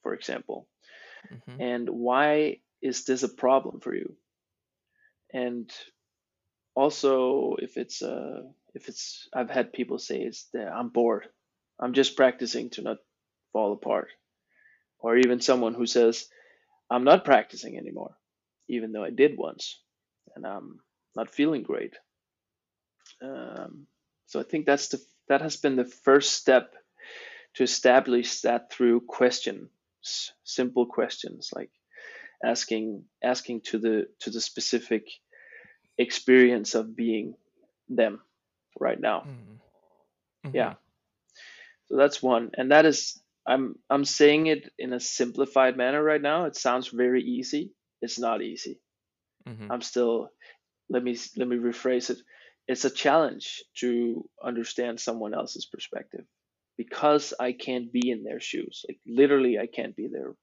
for 0.04 0.14
example? 0.14 0.68
Hmm 1.30 1.62
and 1.62 1.90
why 1.90 2.60
is 2.82 3.06
this 3.06 3.24
a 3.24 3.30
problem 3.30 3.80
for 3.80 3.96
you? 3.96 4.16
And 5.34 5.72
also 6.76 7.56
if 7.60 7.78
it's 7.78 8.02
uh 8.02 8.42
if 8.76 8.90
it's 8.90 9.30
i've 9.34 9.50
had 9.50 9.74
people 9.74 10.00
say 10.00 10.20
it's 10.22 10.46
that 10.54 10.72
i'm 10.74 10.90
bored 10.90 11.28
i'm 11.80 11.94
just 11.94 12.18
practicing 12.18 12.70
to 12.72 12.82
not 12.82 12.98
fall 13.54 13.74
apart 13.74 14.10
or 15.00 15.18
even 15.18 15.42
someone 15.42 15.74
who 15.74 15.86
says 15.86 16.28
i'm 16.92 17.06
not 17.06 17.26
practicing 17.26 17.78
anymore 17.78 18.16
even 18.70 18.92
though 18.92 19.04
i 19.04 19.12
did 19.12 19.38
once 19.38 19.80
and 20.36 20.46
I'm 20.46 20.80
not 21.16 21.30
feeling 21.32 21.64
great. 21.64 21.96
Um, 23.22 23.88
so 24.28 24.40
I 24.40 24.44
think 24.44 24.66
that's 24.66 24.90
the 24.90 25.02
that 25.30 25.42
has 25.42 25.58
been 25.58 25.76
the 25.76 25.86
first 25.86 26.34
step 26.34 26.74
to 27.56 27.64
establish 27.64 28.42
that 28.42 28.72
through 28.72 29.02
questions, 29.02 29.70
simple 30.44 30.86
questions 30.86 31.52
like 31.56 31.72
asking 32.44 33.06
asking 33.24 33.62
to 33.62 33.80
the 33.80 34.08
to 34.22 34.30
the 34.30 34.42
specific 34.42 35.08
experience 35.98 36.76
of 36.76 36.96
being 36.96 37.36
them 37.90 38.22
right 38.80 39.00
now. 39.00 39.26
Mm-hmm. 39.28 40.56
Yeah. 40.56 40.74
So 41.88 41.98
that's 41.98 42.22
one. 42.22 42.52
And 42.58 42.72
that 42.72 42.86
is 42.86 43.22
I'm 43.48 43.76
I'm 43.90 44.06
saying 44.06 44.48
it 44.48 44.72
in 44.78 44.94
a 44.94 45.00
simplified 45.00 45.78
manner 45.78 46.04
right 46.04 46.22
now. 46.22 46.46
It 46.46 46.56
sounds 46.56 46.88
very 46.88 47.22
easy. 47.24 47.74
It's 48.02 48.20
not 48.20 48.42
easy. 48.42 48.80
Mm-hmm. 49.48 49.72
I'm 49.72 49.82
still 49.82 50.30
let 50.90 51.04
me 51.04 51.18
let 51.38 51.48
me 51.48 51.58
rephrase 51.58 52.10
it. 52.10 52.18
It's 52.68 52.86
a 52.86 52.90
challenge 52.90 53.64
to 53.78 54.28
understand 54.44 55.00
someone 55.00 55.36
else's 55.36 55.68
perspective 55.68 56.26
because 56.78 57.34
I 57.40 57.52
can't 57.52 57.92
be 57.92 58.10
in 58.10 58.24
their 58.24 58.40
shoes. 58.40 58.84
Like 58.88 59.00
literally 59.06 59.60
I 59.60 59.68
can't 59.68 59.96
be 59.96 60.10
there. 60.12 60.36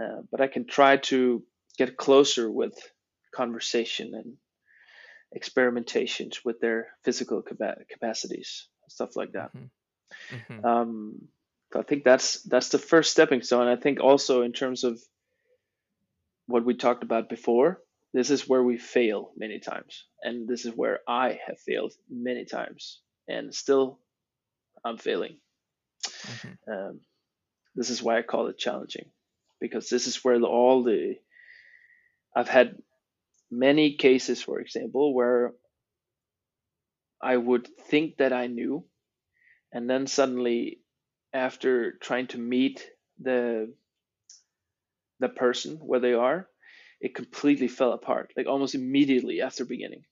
Uh, 0.00 0.22
but 0.30 0.40
I 0.40 0.46
can 0.46 0.66
try 0.66 0.96
to 0.96 1.42
get 1.76 1.96
closer 1.96 2.50
with 2.50 2.74
conversation 3.34 4.12
and 4.14 4.36
experimentations 5.36 6.44
with 6.44 6.60
their 6.60 6.88
physical 7.04 7.42
capacities, 7.42 8.68
stuff 8.88 9.16
like 9.16 9.32
that. 9.32 9.50
Mm-hmm. 9.54 10.52
Mm-hmm. 10.52 10.64
Um, 10.64 11.28
I 11.74 11.82
think 11.82 12.04
that's 12.04 12.42
that's 12.44 12.70
the 12.70 12.78
first 12.78 13.10
stepping 13.10 13.42
stone. 13.42 13.68
I 13.68 13.76
think 13.76 14.00
also 14.00 14.42
in 14.42 14.52
terms 14.52 14.84
of 14.84 14.98
what 16.46 16.64
we 16.64 16.74
talked 16.74 17.02
about 17.02 17.28
before, 17.28 17.82
this 18.14 18.30
is 18.30 18.48
where 18.48 18.62
we 18.62 18.78
fail 18.78 19.32
many 19.36 19.58
times, 19.60 20.06
and 20.22 20.48
this 20.48 20.64
is 20.64 20.72
where 20.74 21.00
I 21.06 21.38
have 21.46 21.60
failed 21.60 21.92
many 22.08 22.46
times, 22.46 23.00
and 23.28 23.54
still 23.54 24.00
I'm 24.82 24.96
failing. 24.96 25.36
Mm-hmm. 26.06 26.72
Um, 26.72 27.00
this 27.74 27.90
is 27.90 28.02
why 28.02 28.18
I 28.18 28.22
call 28.22 28.46
it 28.46 28.56
challenging, 28.56 29.10
because 29.60 29.90
this 29.90 30.06
is 30.06 30.24
where 30.24 30.40
all 30.40 30.82
the 30.82 31.16
I've 32.34 32.48
had 32.48 32.76
many 33.50 33.94
cases, 33.96 34.42
for 34.42 34.60
example, 34.60 35.14
where 35.14 35.54
I 37.22 37.36
would 37.36 37.68
think 37.88 38.18
that 38.18 38.32
I 38.32 38.46
knew, 38.48 38.84
and 39.72 39.88
then 39.90 40.06
suddenly, 40.06 40.80
after 41.32 41.92
trying 41.92 42.28
to 42.28 42.38
meet 42.38 42.90
the 43.20 43.74
the 45.20 45.28
person 45.28 45.76
where 45.78 46.00
they 46.00 46.14
are, 46.14 46.48
it 47.00 47.14
completely 47.14 47.68
fell 47.68 47.92
apart, 47.92 48.32
like 48.36 48.46
almost 48.46 48.74
immediately 48.74 49.40
after 49.42 49.64
beginning, 49.64 50.04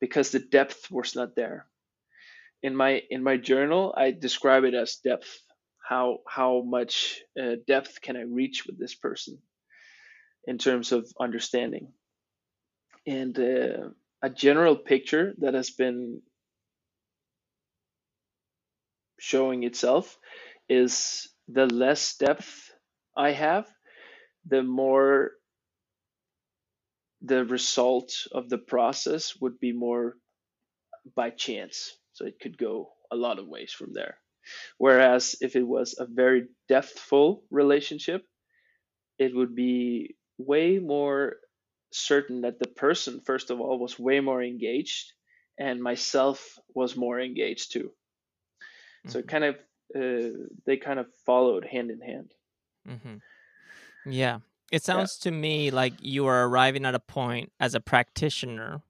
because 0.00 0.30
the 0.30 0.38
depth 0.40 0.90
was 0.90 1.14
not 1.16 1.36
there. 1.36 1.66
In 2.62 2.76
my 2.76 3.02
in 3.10 3.22
my 3.22 3.36
journal, 3.36 3.94
I 3.96 4.12
describe 4.12 4.64
it 4.64 4.74
as 4.74 4.96
depth. 4.96 5.42
How 5.88 6.18
how 6.28 6.62
much 6.62 7.22
uh, 7.40 7.56
depth 7.66 8.00
can 8.00 8.16
I 8.16 8.22
reach 8.22 8.66
with 8.66 8.78
this 8.78 8.94
person 8.94 9.38
in 10.46 10.58
terms 10.58 10.92
of 10.92 11.10
understanding? 11.20 11.92
And 13.08 13.38
uh, 13.38 13.88
a 14.22 14.28
general 14.28 14.76
picture 14.76 15.34
that 15.38 15.54
has 15.54 15.70
been 15.70 16.20
showing 19.18 19.62
itself 19.62 20.18
is 20.68 21.28
the 21.48 21.64
less 21.66 22.16
depth 22.18 22.70
I 23.16 23.30
have, 23.30 23.66
the 24.46 24.62
more 24.62 25.32
the 27.22 27.46
result 27.46 28.12
of 28.30 28.50
the 28.50 28.58
process 28.58 29.34
would 29.40 29.58
be 29.58 29.72
more 29.72 30.14
by 31.16 31.30
chance. 31.30 31.96
So 32.12 32.26
it 32.26 32.38
could 32.40 32.58
go 32.58 32.90
a 33.10 33.16
lot 33.16 33.38
of 33.38 33.48
ways 33.48 33.72
from 33.72 33.94
there. 33.94 34.18
Whereas 34.76 35.34
if 35.40 35.56
it 35.56 35.66
was 35.66 35.96
a 35.98 36.04
very 36.04 36.48
depthful 36.70 37.40
relationship, 37.50 38.22
it 39.18 39.34
would 39.34 39.54
be 39.54 40.16
way 40.36 40.78
more 40.78 41.36
certain 41.90 42.42
that 42.42 42.58
the 42.58 42.68
person, 42.68 43.20
first 43.20 43.50
of 43.50 43.60
all, 43.60 43.78
was 43.78 43.98
way 43.98 44.20
more 44.20 44.42
engaged, 44.42 45.12
and 45.58 45.82
myself 45.82 46.58
was 46.74 46.96
more 46.96 47.20
engaged 47.20 47.72
too. 47.72 47.90
Mm-hmm. 49.06 49.10
So 49.10 49.18
it 49.20 49.28
kind 49.28 49.44
of 49.44 49.56
uh, 49.96 50.36
they 50.66 50.76
kind 50.76 50.98
of 50.98 51.06
followed 51.24 51.64
hand 51.64 51.90
in 51.90 52.00
hand. 52.00 52.32
Mm-hmm. 52.88 54.10
Yeah, 54.10 54.38
it 54.70 54.82
sounds 54.82 55.18
yeah. 55.20 55.30
to 55.30 55.36
me 55.36 55.70
like 55.70 55.94
you 56.00 56.26
are 56.26 56.46
arriving 56.46 56.84
at 56.84 56.94
a 56.94 57.00
point 57.00 57.52
as 57.58 57.74
a 57.74 57.80
practitioner, 57.80 58.82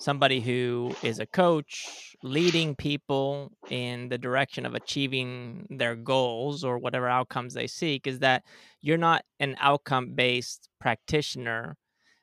somebody 0.00 0.40
who 0.40 0.94
is 1.02 1.18
a 1.18 1.26
coach, 1.26 2.16
leading 2.22 2.74
people 2.74 3.52
in 3.70 4.08
the 4.08 4.18
direction 4.18 4.66
of 4.66 4.74
achieving 4.74 5.66
their 5.70 5.94
goals 5.94 6.64
or 6.64 6.78
whatever 6.78 7.08
outcomes 7.08 7.54
they 7.54 7.66
seek. 7.66 8.06
Is 8.06 8.18
that 8.20 8.42
you're 8.80 8.98
not 8.98 9.24
an 9.38 9.56
outcome 9.60 10.14
based 10.14 10.68
practitioner 10.80 11.76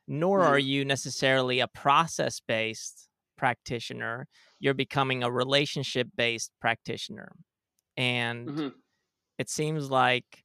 nor 0.08 0.42
are 0.42 0.58
mm-hmm. 0.58 0.68
you 0.68 0.86
necessarily 0.86 1.60
a 1.60 1.68
process 1.68 2.40
based 2.40 3.08
practitioner. 3.38 4.28
You're 4.60 4.74
becoming 4.74 5.24
a 5.24 5.32
relationship 5.32 6.08
based 6.16 6.52
practitioner. 6.62 7.32
And 7.98 8.48
mm-hmm. 8.48 8.68
it 9.38 9.50
seems 9.50 9.90
like 9.90 10.44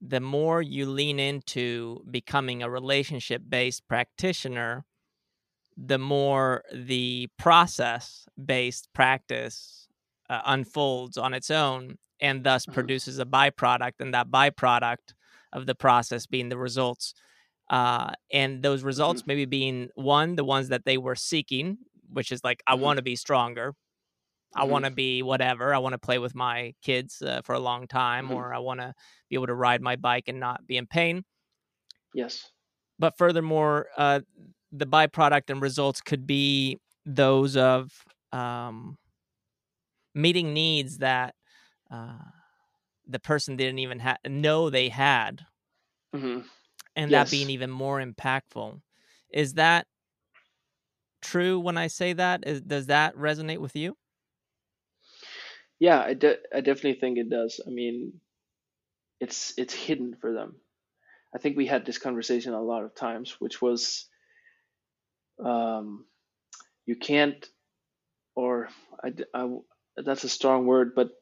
the 0.00 0.20
more 0.20 0.62
you 0.62 0.86
lean 0.86 1.20
into 1.20 2.02
becoming 2.10 2.62
a 2.62 2.70
relationship 2.70 3.42
based 3.48 3.86
practitioner, 3.88 4.84
the 5.76 5.98
more 5.98 6.62
the 6.74 7.28
process 7.38 8.26
based 8.42 8.88
practice 8.94 9.88
uh, 10.28 10.40
unfolds 10.46 11.16
on 11.16 11.34
its 11.34 11.50
own 11.50 11.96
and 12.20 12.44
thus 12.44 12.64
mm-hmm. 12.64 12.74
produces 12.74 13.18
a 13.18 13.24
byproduct. 13.24 13.94
And 14.00 14.14
that 14.14 14.30
byproduct 14.30 15.14
of 15.52 15.66
the 15.66 15.74
process 15.74 16.26
being 16.26 16.48
the 16.48 16.58
results 16.58 17.14
uh, 17.70 18.10
and 18.32 18.62
those 18.62 18.82
results 18.82 19.22
mm-hmm. 19.22 19.30
maybe 19.30 19.44
being 19.46 19.88
one 19.94 20.34
the 20.34 20.44
ones 20.44 20.68
that 20.68 20.84
they 20.84 20.98
were 20.98 21.14
seeking 21.14 21.78
which 22.12 22.32
is 22.32 22.42
like 22.44 22.62
i 22.66 22.74
mm-hmm. 22.74 22.82
want 22.82 22.96
to 22.98 23.02
be 23.02 23.16
stronger 23.16 23.72
i 24.54 24.62
mm-hmm. 24.62 24.72
want 24.72 24.84
to 24.84 24.90
be 24.90 25.22
whatever 25.22 25.72
i 25.72 25.78
want 25.78 25.92
to 25.92 25.98
play 25.98 26.18
with 26.18 26.34
my 26.34 26.74
kids 26.82 27.22
uh, 27.22 27.40
for 27.44 27.54
a 27.54 27.60
long 27.60 27.86
time 27.86 28.26
mm-hmm. 28.26 28.34
or 28.34 28.52
i 28.52 28.58
want 28.58 28.80
to 28.80 28.92
be 29.30 29.36
able 29.36 29.46
to 29.46 29.54
ride 29.54 29.80
my 29.80 29.96
bike 29.96 30.24
and 30.26 30.40
not 30.40 30.66
be 30.66 30.76
in 30.76 30.86
pain 30.86 31.24
yes 32.12 32.50
but 32.98 33.16
furthermore 33.16 33.86
uh, 33.96 34.20
the 34.72 34.86
byproduct 34.86 35.48
and 35.48 35.62
results 35.62 36.00
could 36.00 36.26
be 36.26 36.76
those 37.06 37.56
of 37.56 37.90
um, 38.32 38.98
meeting 40.14 40.52
needs 40.52 40.98
that 40.98 41.34
uh, 41.90 42.18
the 43.06 43.18
person 43.18 43.56
didn't 43.56 43.78
even 43.78 44.00
ha- 44.00 44.18
know 44.26 44.70
they 44.70 44.88
had 44.88 45.42
mm-hmm 46.14 46.40
and 47.00 47.10
yes. 47.10 47.30
that 47.30 47.34
being 47.34 47.48
even 47.48 47.70
more 47.70 47.98
impactful. 47.98 48.78
Is 49.30 49.54
that 49.54 49.86
true 51.22 51.58
when 51.58 51.78
I 51.78 51.86
say 51.86 52.12
that? 52.12 52.46
Is, 52.46 52.60
does 52.60 52.86
that 52.86 53.16
resonate 53.16 53.58
with 53.58 53.74
you? 53.74 53.96
Yeah, 55.78 55.98
I, 55.98 56.12
de- 56.12 56.38
I 56.54 56.60
definitely 56.60 57.00
think 57.00 57.16
it 57.16 57.30
does. 57.30 57.58
I 57.66 57.70
mean, 57.70 58.20
it's 59.18 59.54
it's 59.56 59.72
hidden 59.72 60.14
for 60.20 60.32
them. 60.34 60.56
I 61.34 61.38
think 61.38 61.56
we 61.56 61.66
had 61.66 61.86
this 61.86 61.96
conversation 61.96 62.52
a 62.52 62.62
lot 62.62 62.84
of 62.84 62.94
times, 62.94 63.36
which 63.38 63.62
was 63.62 64.06
um, 65.42 66.04
you 66.84 66.96
can't, 66.96 67.46
or 68.34 68.68
I, 69.02 69.14
I, 69.32 69.48
that's 69.96 70.24
a 70.24 70.28
strong 70.28 70.66
word, 70.66 70.92
but 70.94 71.12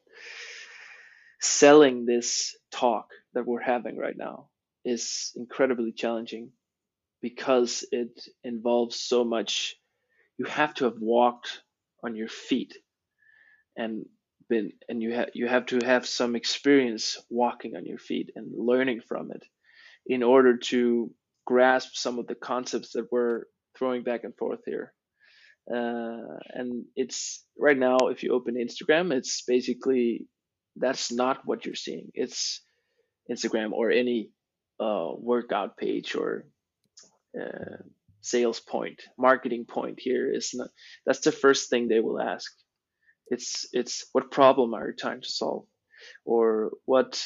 selling 1.39 2.05
this 2.05 2.57
talk 2.69 3.07
that 3.33 3.45
we're 3.45 3.61
having 3.61 3.97
right 3.97 4.17
now 4.17 4.49
is 4.85 5.31
incredibly 5.35 5.91
challenging 5.91 6.51
because 7.21 7.85
it 7.91 8.21
involves 8.43 8.99
so 8.99 9.23
much. 9.23 9.75
You 10.37 10.45
have 10.45 10.73
to 10.75 10.85
have 10.85 10.99
walked 10.99 11.61
on 12.03 12.15
your 12.15 12.29
feet 12.29 12.73
and 13.75 14.05
been 14.47 14.71
and 14.87 15.01
you 15.01 15.13
have 15.13 15.29
you 15.33 15.47
have 15.47 15.67
to 15.67 15.79
have 15.85 16.07
some 16.07 16.35
experience 16.35 17.17
walking 17.29 17.75
on 17.75 17.85
your 17.85 17.99
feet 17.99 18.31
and 18.35 18.47
learning 18.57 19.01
from 19.07 19.31
it 19.31 19.43
in 20.07 20.23
order 20.23 20.57
to 20.57 21.11
grasp 21.45 21.91
some 21.93 22.19
of 22.19 22.27
the 22.27 22.35
concepts 22.35 22.93
that 22.93 23.11
we're 23.11 23.43
throwing 23.77 24.03
back 24.03 24.23
and 24.23 24.35
forth 24.35 24.59
here. 24.65 24.93
Uh, 25.71 26.37
and 26.53 26.85
it's 26.95 27.45
right 27.57 27.77
now, 27.77 27.97
if 28.09 28.23
you 28.23 28.33
open 28.33 28.55
Instagram, 28.55 29.13
it's 29.13 29.43
basically 29.43 30.25
that's 30.75 31.11
not 31.11 31.41
what 31.45 31.65
you're 31.65 31.75
seeing. 31.75 32.09
It's 32.13 32.61
Instagram 33.31 33.71
or 33.71 33.91
any 33.91 34.31
uh, 34.79 35.11
workout 35.17 35.77
page 35.77 36.15
or 36.15 36.45
uh, 37.39 37.77
sales 38.21 38.59
point, 38.59 39.03
marketing 39.17 39.65
point 39.65 39.99
here 39.99 40.31
is 40.31 40.51
not. 40.53 40.69
That's 41.05 41.21
the 41.21 41.31
first 41.31 41.69
thing 41.69 41.87
they 41.87 41.99
will 41.99 42.19
ask. 42.19 42.51
It's 43.27 43.67
it's 43.73 44.05
what 44.11 44.31
problem 44.31 44.73
are 44.73 44.87
you 44.87 44.93
trying 44.95 45.21
to 45.21 45.29
solve, 45.29 45.65
or 46.25 46.71
what 46.85 47.21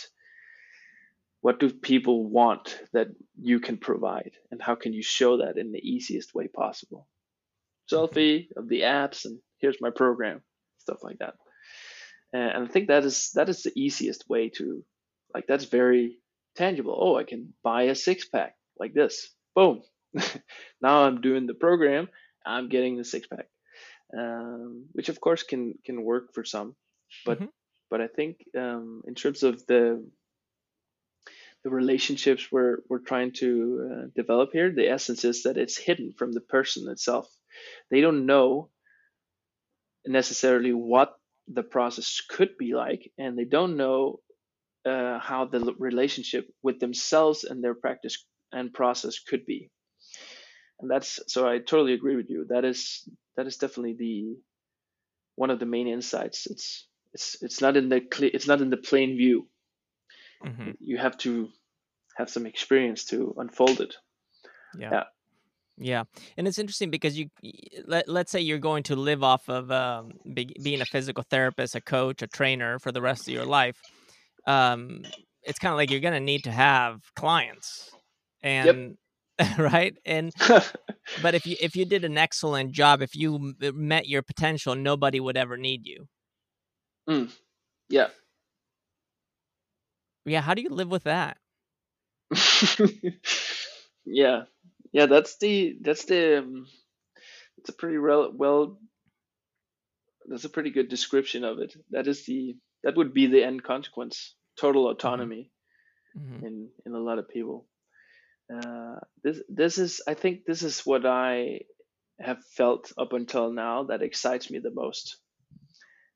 what 1.44 1.60
do 1.60 1.70
people 1.70 2.24
want 2.30 2.80
that 2.94 3.10
you 3.38 3.60
can 3.60 3.76
provide 3.76 4.32
and 4.50 4.62
how 4.62 4.76
can 4.76 4.94
you 4.94 5.04
show 5.04 5.38
that 5.38 5.58
in 5.58 5.74
the 5.74 5.90
easiest 5.90 6.34
way 6.34 6.48
possible 6.48 7.06
selfie 7.92 8.48
of 8.56 8.70
the 8.70 8.82
apps 8.82 9.26
and 9.26 9.40
here's 9.58 9.82
my 9.82 9.90
program 9.90 10.42
stuff 10.78 11.04
like 11.04 11.20
that 11.20 11.36
and 12.32 12.64
i 12.64 12.68
think 12.68 12.88
that 12.88 13.04
is 13.04 13.32
that 13.36 13.50
is 13.50 13.62
the 13.62 13.74
easiest 13.76 14.28
way 14.30 14.50
to 14.50 14.86
like 15.34 15.46
that's 15.46 15.66
very 15.66 16.18
tangible. 16.56 16.98
Oh 17.00 17.16
i 17.18 17.24
can 17.24 17.54
buy 17.64 17.84
a 17.84 17.96
six 17.96 18.28
pack 18.28 18.56
like 18.80 18.94
this. 18.94 19.30
Boom. 19.56 19.82
Now 20.82 21.04
i'm 21.04 21.22
doing 21.22 21.48
the 21.48 21.54
program. 21.54 22.10
I'm 22.46 22.70
getting 22.70 22.98
the 22.98 23.06
six 23.06 23.28
pack 23.28 23.48
um, 24.18 24.86
which 24.92 25.10
of 25.10 25.20
course 25.20 25.44
can 25.44 25.76
can 25.86 26.04
work 26.04 26.34
for 26.34 26.44
some 26.44 26.76
but 27.26 27.38
mm-hmm. 27.38 27.46
but 27.90 28.02
i 28.02 28.08
think 28.08 28.38
um, 28.58 29.02
in 29.08 29.16
terms 29.16 29.44
of 29.44 29.66
the 29.66 30.04
the 31.64 31.70
relationships 31.70 32.52
we're 32.52 32.80
we're 32.90 33.00
trying 33.00 33.32
to 33.32 33.90
uh, 33.90 34.08
develop 34.16 34.50
here 34.52 34.72
the 34.72 34.90
essence 34.90 35.24
is 35.24 35.44
that 35.44 35.58
it's 35.58 35.78
hidden 35.78 36.14
from 36.18 36.32
the 36.34 36.42
person 36.42 36.90
itself. 36.90 37.28
They 37.90 38.02
don't 38.02 38.26
know 38.26 38.70
necessarily 40.06 40.74
what 40.74 41.14
the 41.48 41.64
process 41.64 42.22
could 42.28 42.58
be 42.58 42.74
like 42.74 43.12
and 43.18 43.38
they 43.38 43.46
don't 43.46 43.78
know 43.78 44.20
uh, 44.86 45.20
how 45.20 45.46
the 45.46 45.74
relationship 45.78 46.48
with 46.62 46.80
themselves 46.80 47.44
and 47.44 47.64
their 47.64 47.76
practice 47.76 48.26
and 48.52 48.74
process 48.74 49.20
could 49.20 49.46
be. 49.46 49.70
And 50.80 50.90
that's 50.90 51.20
so 51.28 51.48
i 51.48 51.60
totally 51.60 51.94
agree 51.94 52.16
with 52.16 52.30
you. 52.30 52.46
That 52.50 52.66
is 52.66 53.08
that 53.38 53.48
is 53.48 53.58
definitely 53.58 53.96
the 53.98 54.36
one 55.36 55.50
of 55.50 55.60
the 55.60 55.66
main 55.66 55.88
insights. 55.88 56.48
It's 56.48 56.88
it's 57.14 57.38
it's 57.42 57.62
not 57.62 57.78
in 57.78 57.90
the 57.90 58.02
clear, 58.02 58.32
it's 58.34 58.48
not 58.48 58.62
in 58.62 58.70
the 58.70 58.78
plain 58.78 59.18
view. 59.18 59.48
Mm-hmm. 60.46 60.72
you 60.80 60.98
have 60.98 61.18
to 61.20 61.48
have 62.18 62.30
some 62.30 62.46
experience 62.46 63.06
to 63.06 63.34
unfold 63.38 63.80
it. 63.80 63.96
Yeah. 64.78 64.90
yeah. 64.92 65.04
Yeah, 65.76 66.04
and 66.38 66.48
it's 66.48 66.60
interesting 66.60 66.92
because 66.92 67.18
you 67.18 67.30
let 67.88 68.08
let's 68.08 68.32
say 68.32 68.40
you're 68.42 68.60
going 68.60 68.84
to 68.84 68.96
live 68.96 69.24
off 69.24 69.50
of 69.50 69.72
um, 69.72 70.12
be, 70.32 70.56
being 70.62 70.82
a 70.82 70.86
physical 70.86 71.24
therapist, 71.28 71.74
a 71.74 71.82
coach, 71.82 72.22
a 72.22 72.28
trainer 72.28 72.78
for 72.78 72.92
the 72.92 73.02
rest 73.02 73.28
of 73.28 73.34
your 73.34 73.46
life. 73.46 73.82
Um, 74.46 75.04
it's 75.44 75.60
kind 75.60 75.72
of 75.72 75.78
like 75.78 75.92
you're 75.92 76.00
going 76.00 76.14
to 76.14 76.20
need 76.20 76.46
to 76.46 76.52
have 76.52 77.02
clients, 77.16 77.92
and 78.42 78.98
yep. 79.40 79.58
right, 79.58 79.96
and 80.06 80.32
but 81.22 81.36
if 81.36 81.46
you 81.46 81.56
if 81.62 81.76
you 81.76 81.86
did 81.86 82.04
an 82.04 82.18
excellent 82.18 82.72
job, 82.72 83.02
if 83.02 83.16
you 83.16 83.54
met 83.60 84.08
your 84.08 84.22
potential, 84.22 84.76
nobody 84.76 85.20
would 85.20 85.38
ever 85.38 85.58
need 85.58 85.86
you. 85.86 86.08
Mm. 87.10 87.32
Yeah. 87.90 88.08
Yeah. 90.26 90.42
How 90.42 90.54
do 90.54 90.62
you 90.62 90.70
live 90.70 90.90
with 90.90 91.04
that? 91.04 91.38
yeah 94.06 94.44
yeah 94.92 95.06
that's 95.06 95.38
the 95.38 95.78
that's 95.82 96.06
the 96.06 96.40
um, 96.40 96.66
it's 97.58 97.70
a 97.70 97.74
pretty 97.74 97.98
rel- 97.98 98.32
well 98.34 98.80
that's 100.28 100.46
a 100.46 100.50
pretty 100.50 100.72
good 100.72 100.90
description 100.90 101.44
of 101.44 101.60
it 101.60 101.76
that 101.92 102.08
is 102.08 102.26
the 102.26 102.56
that 102.84 102.96
would 102.96 103.14
be 103.14 103.28
the 103.28 103.44
end 103.44 103.64
consequence 103.64 104.36
total 104.60 104.84
mm-hmm. 104.84 104.92
autonomy 104.92 105.52
mm-hmm. 106.18 106.46
in 106.46 106.70
in 106.86 106.94
a 106.94 107.00
lot 107.00 107.20
of 107.20 107.30
people 107.30 107.66
uh, 108.54 108.96
this 109.24 109.40
this 109.50 109.78
is 109.78 110.02
i 110.08 110.14
think 110.14 110.46
this 110.46 110.64
is 110.64 110.82
what 110.82 111.06
i 111.06 111.60
have 112.20 112.44
felt 112.56 112.92
up 112.98 113.14
until 113.14 113.52
now 113.52 113.84
that 113.84 114.04
excites 114.04 114.52
me 114.52 114.60
the 114.60 114.72
most 114.74 115.18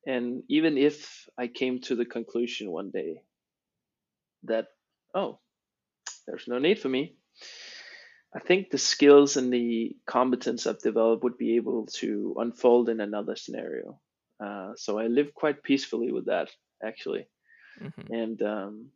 and 0.06 0.42
even 0.48 0.78
if 0.78 1.26
i 1.36 1.46
came 1.46 1.80
to 1.80 1.96
the 1.96 2.04
conclusion 2.04 2.70
one 2.70 2.90
day 2.90 3.22
that 4.44 4.66
oh 5.14 5.38
there's 6.26 6.46
no 6.46 6.58
need 6.58 6.78
for 6.78 6.88
me 6.88 7.16
I 8.34 8.40
think 8.40 8.70
the 8.70 8.78
skills 8.78 9.36
and 9.36 9.52
the 9.52 9.96
competence 10.06 10.66
I've 10.66 10.80
developed 10.80 11.24
would 11.24 11.38
be 11.38 11.56
able 11.56 11.86
to 11.94 12.34
unfold 12.38 12.88
in 12.88 13.00
another 13.00 13.36
scenario. 13.36 14.00
Uh, 14.40 14.72
so 14.76 14.98
I 14.98 15.06
live 15.06 15.34
quite 15.34 15.62
peacefully 15.62 16.12
with 16.12 16.26
that, 16.26 16.50
actually. 16.82 17.26
Mm-hmm. 17.82 18.12
And 18.12 18.42
um, 18.42 18.86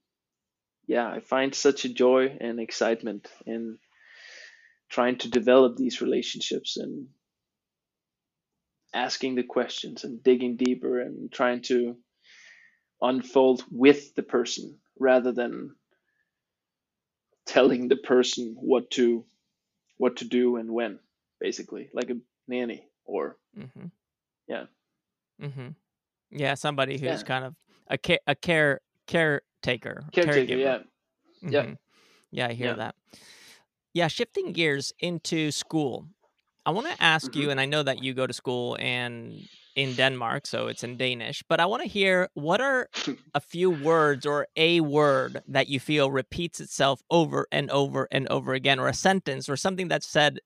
yeah, 0.86 1.08
I 1.08 1.20
find 1.20 1.54
such 1.54 1.84
a 1.84 1.92
joy 1.92 2.36
and 2.40 2.60
excitement 2.60 3.28
in 3.46 3.78
trying 4.88 5.18
to 5.18 5.30
develop 5.30 5.76
these 5.76 6.00
relationships 6.00 6.76
and 6.76 7.08
asking 8.94 9.36
the 9.36 9.42
questions 9.42 10.04
and 10.04 10.22
digging 10.22 10.56
deeper 10.56 11.00
and 11.00 11.32
trying 11.32 11.62
to 11.62 11.96
unfold 13.00 13.64
with 13.70 14.14
the 14.14 14.22
person 14.22 14.78
rather 14.98 15.32
than 15.32 15.74
telling 17.46 17.88
the 17.88 17.96
person 17.96 18.54
what 18.58 18.90
to 18.90 19.24
what 19.96 20.16
to 20.16 20.24
do 20.24 20.56
and 20.56 20.70
when 20.70 20.98
basically 21.40 21.88
like 21.92 22.10
a 22.10 22.16
nanny 22.46 22.86
or 23.04 23.36
mm-hmm. 23.58 23.86
yeah 24.48 24.64
mm-hmm. 25.42 25.68
yeah 26.30 26.54
somebody 26.54 26.94
who's 26.94 27.02
yeah. 27.02 27.22
kind 27.22 27.44
of 27.44 27.54
a 27.88 27.98
care 27.98 28.20
a 28.26 28.34
care 28.34 28.80
caretaker 29.06 30.04
caretaker 30.12 30.54
yeah 30.54 30.76
mm-hmm. 30.76 31.52
yeah 31.52 31.66
yeah 32.30 32.46
i 32.48 32.52
hear 32.52 32.68
yeah. 32.68 32.74
that 32.74 32.94
yeah 33.94 34.08
shifting 34.08 34.52
gears 34.52 34.92
into 35.00 35.50
school 35.50 36.06
i 36.64 36.70
want 36.70 36.86
to 36.86 37.02
ask 37.02 37.34
you 37.34 37.42
mm-hmm. 37.42 37.50
and 37.50 37.60
i 37.60 37.66
know 37.66 37.82
that 37.82 38.02
you 38.02 38.14
go 38.14 38.26
to 38.26 38.32
school 38.32 38.76
and 38.80 39.46
in 39.74 39.94
Denmark, 39.94 40.46
so 40.46 40.66
it's 40.66 40.84
in 40.84 40.96
Danish. 40.96 41.42
But 41.48 41.60
I 41.60 41.66
want 41.66 41.82
to 41.82 41.88
hear 41.88 42.28
what 42.34 42.60
are 42.60 42.88
a 43.34 43.40
few 43.40 43.70
words 43.70 44.26
or 44.26 44.46
a 44.56 44.80
word 44.80 45.42
that 45.48 45.68
you 45.68 45.80
feel 45.80 46.10
repeats 46.10 46.60
itself 46.60 47.00
over 47.10 47.46
and 47.50 47.70
over 47.70 48.08
and 48.10 48.28
over 48.28 48.54
again, 48.54 48.78
or 48.78 48.88
a 48.88 48.94
sentence 48.94 49.48
or 49.48 49.56
something 49.56 49.88
that's 49.88 50.06
said 50.06 50.38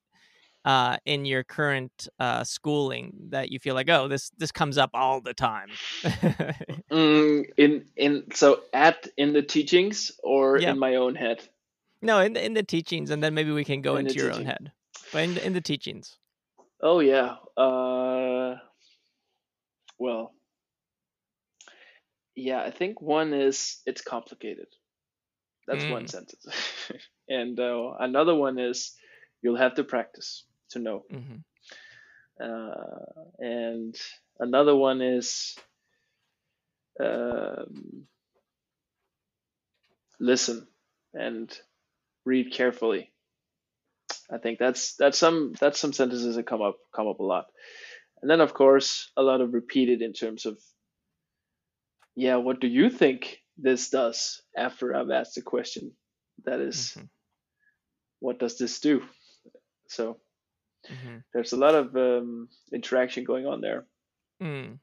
uh, 0.67 0.97
in 1.07 1.25
your 1.25 1.45
current 1.45 2.09
uh, 2.19 2.43
schooling 2.43 3.13
that 3.31 3.51
you 3.51 3.61
feel 3.61 3.77
like, 3.77 3.89
oh, 3.89 4.09
this 4.09 4.33
this 4.37 4.51
comes 4.51 4.77
up 4.77 4.91
all 4.93 5.21
the 5.21 5.33
time. 5.33 5.69
mm, 6.03 7.45
in 7.57 7.85
in 7.97 8.25
so 8.35 8.63
at 8.73 9.07
in 9.17 9.33
the 9.33 9.43
teachings 9.43 10.11
or 10.25 10.59
in 10.59 10.79
my 10.79 10.97
own 10.97 11.15
head. 11.15 11.41
No, 12.03 12.19
in 12.19 12.33
the, 12.33 12.45
in 12.45 12.53
the 12.53 12.65
teachings, 12.65 13.11
and 13.11 13.23
then 13.23 13.33
maybe 13.33 13.53
we 13.53 13.65
can 13.65 13.81
go 13.81 13.97
in 13.97 14.07
into 14.07 14.19
your 14.19 14.31
teaching. 14.31 14.43
own 14.43 14.47
head. 14.47 14.73
But 15.13 15.23
in 15.23 15.35
the, 15.35 15.47
in 15.47 15.53
the 15.53 15.61
teachings. 15.61 16.17
Oh 16.83 16.99
yeah. 16.99 17.37
Uh 17.57 18.57
well, 19.99 20.35
yeah, 22.35 22.61
I 22.61 22.71
think 22.73 23.01
one 23.01 23.33
is 23.33 23.81
it's 23.87 24.03
complicated. 24.03 24.67
That's 25.69 25.85
mm. 25.85 25.93
one 25.93 26.09
sentence. 26.09 26.45
and 27.29 27.59
uh, 27.59 27.93
another 28.01 28.35
one 28.35 28.59
is 28.59 28.93
you'll 29.43 29.57
have 29.57 29.77
to 29.77 29.85
practice 29.85 30.45
to 30.71 30.79
know. 30.79 31.05
Mm-hmm. 31.13 31.37
Uh, 32.39 33.25
and 33.39 33.97
another 34.39 34.77
one 34.77 35.01
is 35.01 35.57
um, 37.01 38.07
listen 40.21 40.67
and 41.15 41.57
read 42.25 42.53
carefully. 42.53 43.13
I 44.31 44.39
think 44.39 44.59
that's 44.59 44.97
that's 44.97 45.19
some 45.19 45.55
that's 45.61 45.79
some 45.79 45.93
sentences 45.93 46.37
that 46.37 46.47
come 46.47 46.63
up 46.63 46.77
come 46.95 47.07
up 47.07 47.21
a 47.21 47.25
lot. 47.25 47.47
And 48.23 48.31
then, 48.31 48.41
of 48.41 48.55
course, 48.55 49.11
a 49.17 49.23
lot 49.23 49.41
of 49.41 49.53
repeated 49.53 50.03
in 50.03 50.13
terms 50.13 50.47
of, 50.47 50.59
yeah, 52.15 52.37
what 52.37 52.61
do 52.61 52.67
you 52.67 52.89
think 52.91 53.39
this 53.59 53.91
does 53.91 54.43
after 54.57 54.95
I've 54.97 55.11
asked 55.11 55.35
the 55.35 55.43
question? 55.43 55.93
That 56.45 56.61
is, 56.61 56.95
mm-hmm. 56.97 57.05
what 58.21 58.39
does 58.39 58.59
this 58.59 58.81
do? 58.81 59.03
So 59.89 60.19
mm-hmm. 60.87 61.19
there's 61.33 61.53
a 61.53 61.57
lot 61.57 61.75
of 61.75 61.95
um, 61.97 62.49
interaction 62.73 63.25
going 63.25 63.47
on 63.47 63.61
there. 63.61 63.87
Mm. 64.43 64.79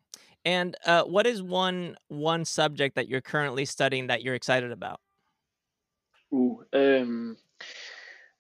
And 0.46 0.76
uh, 0.86 1.04
what 1.04 1.26
is 1.26 1.42
one 1.42 1.96
one 2.08 2.46
subject 2.46 2.96
that 2.96 3.08
you're 3.08 3.22
currently 3.22 3.66
studying 3.66 4.08
that 4.08 4.24
you're 4.24 4.36
excited 4.36 4.72
about? 4.72 5.00
Ooh, 6.34 6.64
um, 6.74 7.38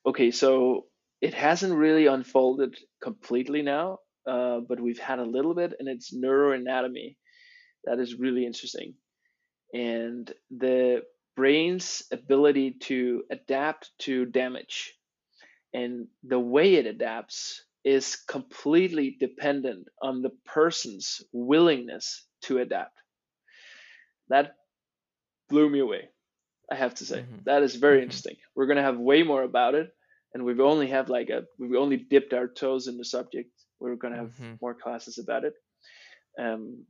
okay, 0.05 0.31
so 0.31 0.85
it 1.21 1.33
hasn't 1.33 1.73
really 1.73 2.07
unfolded 2.07 2.77
completely 3.01 3.61
now. 3.61 3.99
Uh, 4.25 4.59
but 4.67 4.79
we've 4.79 4.99
had 4.99 5.19
a 5.19 5.25
little 5.25 5.53
bit, 5.53 5.73
and 5.79 5.87
it's 5.89 6.13
neuroanatomy. 6.13 7.17
That 7.85 7.99
is 7.99 8.15
really 8.15 8.45
interesting. 8.45 8.93
And 9.73 10.31
the 10.49 11.01
brain's 11.35 12.03
ability 12.11 12.77
to 12.83 13.23
adapt 13.31 13.91
to 13.99 14.25
damage 14.25 14.93
and 15.73 16.07
the 16.23 16.39
way 16.39 16.75
it 16.75 16.85
adapts 16.85 17.63
is 17.83 18.15
completely 18.15 19.17
dependent 19.19 19.87
on 20.01 20.21
the 20.21 20.31
person's 20.45 21.21
willingness 21.33 22.25
to 22.43 22.59
adapt. 22.59 22.97
That 24.29 24.55
blew 25.49 25.69
me 25.69 25.79
away. 25.79 26.09
I 26.71 26.75
have 26.75 26.95
to 26.95 27.05
say 27.05 27.19
mm-hmm. 27.19 27.43
that 27.45 27.61
is 27.61 27.75
very 27.75 27.97
mm-hmm. 27.97 28.03
interesting. 28.03 28.35
We're 28.55 28.67
gonna 28.67 28.83
have 28.83 28.97
way 28.97 29.23
more 29.23 29.43
about 29.43 29.75
it, 29.75 29.89
and 30.33 30.45
we've 30.45 30.59
only 30.61 30.87
have 30.87 31.09
like 31.09 31.29
a 31.29 31.43
we've 31.59 31.75
only 31.75 31.97
dipped 31.97 32.33
our 32.33 32.47
toes 32.47 32.87
in 32.87 32.97
the 32.97 33.05
subject 33.05 33.49
we're 33.83 33.95
going 33.95 34.13
to 34.13 34.19
have 34.19 34.29
mm-hmm. 34.29 34.53
more 34.61 34.73
classes 34.73 35.17
about 35.17 35.43
it. 35.43 35.53
Um, 36.39 36.85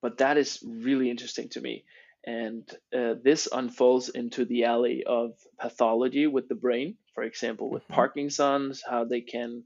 but 0.00 0.18
that 0.18 0.36
is 0.36 0.62
really 0.64 1.10
interesting 1.10 1.48
to 1.50 1.60
me. 1.60 1.84
And 2.26 2.68
uh, 2.96 3.14
this 3.22 3.48
unfolds 3.52 4.08
into 4.08 4.44
the 4.46 4.64
alley 4.64 5.04
of 5.04 5.32
pathology 5.58 6.26
with 6.26 6.48
the 6.48 6.54
brain. 6.54 6.96
For 7.14 7.22
example, 7.22 7.70
with 7.70 7.84
Mhm. 7.84 7.94
Parkinson's, 7.94 8.82
how 8.82 9.04
they 9.04 9.20
can 9.20 9.64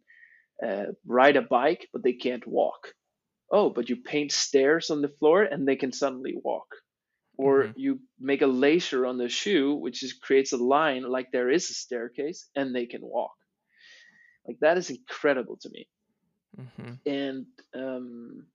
uh, 0.62 0.86
ride 1.06 1.36
a 1.36 1.42
bike, 1.42 1.88
but 1.92 2.02
they 2.02 2.14
can't 2.14 2.46
walk. 2.46 2.94
Oh, 3.50 3.70
but 3.70 3.88
you 3.88 3.96
paint 3.96 4.32
stairs 4.32 4.90
on 4.90 5.02
the 5.02 5.08
floor 5.08 5.42
and 5.42 5.66
they 5.66 5.76
can 5.76 5.92
suddenly 5.92 6.34
walk. 6.42 6.66
Or 7.36 7.64
Mhm. 7.64 7.74
you 7.76 8.00
make 8.18 8.42
a 8.42 8.48
laser 8.48 9.06
on 9.06 9.18
the 9.18 9.28
shoe, 9.28 9.74
which 9.74 10.02
is, 10.02 10.12
creates 10.14 10.52
a 10.52 10.56
line 10.56 11.04
like 11.04 11.30
there 11.30 11.50
is 11.50 11.70
a 11.70 11.74
staircase 11.74 12.50
and 12.56 12.74
they 12.74 12.86
can 12.86 13.02
walk. 13.02 13.36
Like 14.46 14.58
that 14.60 14.78
is 14.78 14.90
incredible 14.90 15.56
to 15.58 15.70
me. 15.70 15.88
Mhm. 16.56 16.98
And 17.06 17.46
um, 17.74 18.46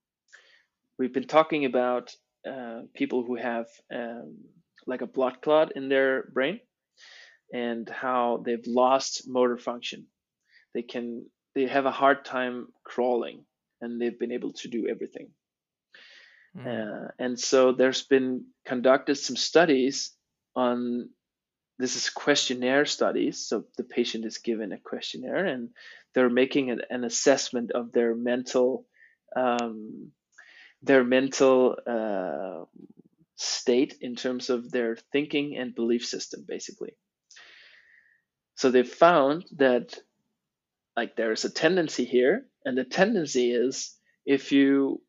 we've 0.98 1.14
been 1.14 1.28
talking 1.28 1.66
about 1.66 2.14
uh, 2.50 2.82
people 2.94 3.24
who 3.24 3.36
have 3.36 3.68
um, 3.94 4.38
like 4.86 5.02
a 5.02 5.08
blood 5.08 5.42
clot 5.42 5.74
in 5.76 5.90
their 5.90 6.24
brain 6.34 6.60
and 7.54 7.88
how 7.90 8.44
they've 8.46 8.66
lost 8.68 9.28
motor 9.28 9.58
function. 9.58 10.08
They 10.74 10.82
can 10.82 11.26
they 11.56 11.68
have 11.68 11.86
a 11.86 11.92
hard 11.92 12.26
time 12.26 12.68
crawling 12.84 13.46
and 13.80 14.02
they've 14.02 14.18
been 14.18 14.32
able 14.32 14.54
to 14.54 14.68
do 14.68 14.88
everything. 14.88 15.30
Mm. 16.58 16.66
Uh, 16.66 17.12
and 17.20 17.40
so 17.40 17.72
there's 17.72 18.04
been 18.04 18.46
conducted 18.66 19.16
some 19.16 19.36
studies 19.36 20.12
on 20.56 21.10
this 21.80 21.96
is 21.96 22.10
questionnaire 22.10 22.86
studies. 22.86 23.46
So 23.46 23.66
the 23.78 23.84
patient 23.84 24.26
is 24.26 24.38
given 24.38 24.72
a 24.72 24.80
questionnaire 24.80 25.46
and 25.46 25.70
they're 26.14 26.30
making 26.30 26.72
an, 26.72 26.82
an 26.90 27.04
assessment 27.04 27.72
of 27.72 27.92
their 27.92 28.16
mental 28.16 28.86
um, 29.36 30.12
their 30.84 31.04
mental 31.04 31.78
uh, 31.88 32.66
state 33.36 33.96
in 34.02 34.16
terms 34.16 34.50
of 34.50 34.72
their 34.72 34.98
thinking 35.12 35.58
and 35.58 35.74
belief 35.74 36.06
system, 36.06 36.46
basically. 36.48 36.96
So 38.56 38.70
they 38.70 38.84
found 38.84 39.46
that 39.58 39.98
like 40.96 41.16
there's 41.16 41.46
a 41.46 41.50
tendency 41.50 42.06
here, 42.06 42.46
and 42.66 42.78
the 42.78 42.84
tendency 42.84 43.52
is 43.52 43.98
if 44.26 44.52
you 44.52 45.02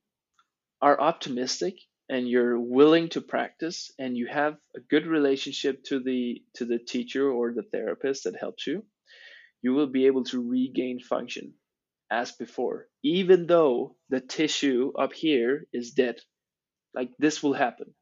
are 0.81 1.01
optimistic 1.01 1.75
and 2.09 2.29
you're 2.29 2.59
willing 2.59 3.09
to 3.11 3.21
practice 3.21 3.91
and 3.99 4.17
you 4.17 4.27
have 4.27 4.57
a 4.77 4.81
good 4.81 5.07
relationship 5.07 5.83
to 5.85 6.01
the 6.01 6.43
to 6.55 6.65
the 6.65 6.79
teacher 6.79 7.31
or 7.31 7.53
the 7.53 7.63
therapist 7.63 8.25
that 8.25 8.37
helps 8.39 8.67
you 8.67 8.85
you 9.63 9.73
will 9.73 9.87
be 9.87 10.07
able 10.07 10.25
to 10.25 10.47
regain 10.47 11.01
function 11.01 11.55
as 12.15 12.33
before 12.33 12.87
even 13.03 13.47
though 13.47 13.97
the 14.09 14.21
tissue 14.21 14.93
up 14.99 15.13
here 15.13 15.67
is 15.73 15.91
dead. 15.93 16.17
Like 16.95 17.11
this 17.19 17.43
will 17.43 17.55
happen. 17.55 17.95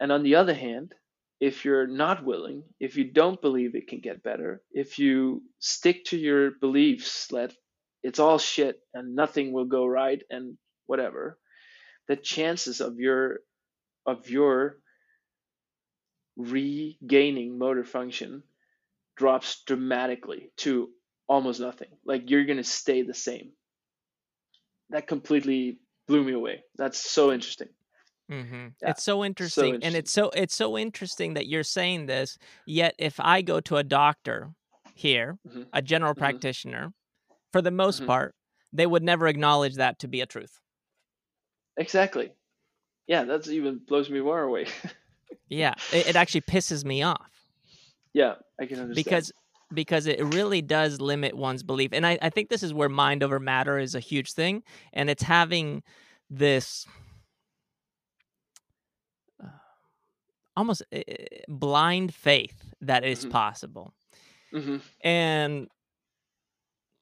And 0.00 0.12
on 0.12 0.22
the 0.22 0.36
other 0.36 0.54
hand 0.54 0.92
if 1.40 1.64
you're 1.64 1.88
not 1.88 2.24
willing 2.24 2.62
if 2.78 2.96
you 2.96 3.04
don't 3.12 3.42
believe 3.42 3.74
it 3.74 3.88
can 3.88 4.00
get 4.00 4.22
better 4.22 4.62
if 4.70 4.98
you 5.00 5.42
stick 5.58 6.04
to 6.04 6.16
your 6.16 6.52
beliefs 6.60 7.26
that 7.32 7.52
it's 8.04 8.20
all 8.20 8.38
shit 8.38 8.76
and 8.94 9.16
nothing 9.16 9.52
will 9.52 9.64
go 9.64 9.84
right 9.84 10.22
and 10.30 10.56
whatever 10.86 11.38
the 12.08 12.16
chances 12.16 12.80
of 12.80 13.00
your 13.06 13.40
of 14.06 14.30
your 14.30 14.78
regaining 16.36 17.58
motor 17.58 17.84
function 17.84 18.42
drops 19.16 19.62
dramatically 19.66 20.52
to 20.56 20.88
almost 21.32 21.60
nothing 21.60 21.88
like 22.04 22.30
you're 22.30 22.44
going 22.44 22.58
to 22.58 22.64
stay 22.64 23.02
the 23.02 23.14
same 23.14 23.52
that 24.90 25.06
completely 25.08 25.80
blew 26.06 26.22
me 26.22 26.32
away 26.32 26.62
that's 26.76 26.98
so 26.98 27.32
interesting 27.32 27.68
hmm 28.30 28.68
Yeah, 28.80 28.90
It's 28.90 29.02
so 29.02 29.24
interesting, 29.24 29.78
and 29.82 29.94
interesting. 29.94 29.96
it's 29.96 30.12
so 30.12 30.30
it's 30.30 30.54
so 30.54 30.78
interesting 30.78 31.34
that 31.34 31.46
you're 31.48 31.64
saying 31.64 32.06
this. 32.06 32.38
Yet, 32.66 32.94
if 32.98 33.18
I 33.20 33.42
go 33.42 33.60
to 33.60 33.76
a 33.76 33.84
doctor 33.84 34.52
here, 34.94 35.38
Mhm. 35.44 35.72
a 35.72 35.82
general 35.82 36.14
Mhm. 36.14 36.18
practitioner, 36.18 36.92
for 37.52 37.62
the 37.62 37.70
most 37.72 38.00
Mhm. 38.00 38.06
part, 38.06 38.34
they 38.72 38.86
would 38.86 39.02
never 39.04 39.28
acknowledge 39.28 39.76
that 39.76 39.98
to 40.00 40.08
be 40.08 40.20
a 40.22 40.26
truth. 40.26 40.60
exactly 41.76 42.32
yeah 43.08 43.24
that's 43.24 43.48
even 43.48 43.78
blows 43.78 44.10
me 44.10 44.20
more 44.20 44.42
away 44.42 44.66
Yeah, 45.48 45.74
it, 45.90 46.08
it 46.08 46.16
actually 46.16 46.40
pisses 46.42 46.84
me 46.84 47.02
off 47.02 47.30
yeah 48.14 48.36
i 48.60 48.66
can 48.66 48.80
understand 48.80 49.22
because 49.22 49.32
because 49.74 50.06
it 50.06 50.22
really 50.24 50.62
does 50.62 51.00
limit 51.00 51.36
one's 51.36 51.62
belief, 51.62 51.90
and 51.92 52.06
I, 52.06 52.18
I 52.22 52.30
think 52.30 52.48
this 52.48 52.62
is 52.62 52.72
where 52.74 52.88
mind 52.88 53.22
over 53.22 53.38
matter 53.40 53.78
is 53.78 53.94
a 53.94 54.00
huge 54.00 54.32
thing, 54.32 54.62
and 54.92 55.08
it's 55.10 55.22
having 55.22 55.82
this 56.30 56.86
uh, 59.42 59.46
almost 60.56 60.82
uh, 60.94 61.00
blind 61.48 62.14
faith 62.14 62.74
that 62.80 63.04
it's 63.04 63.24
Mhm. 63.24 63.30
possible. 63.30 63.94
hmm 64.52 64.76
and 65.02 65.68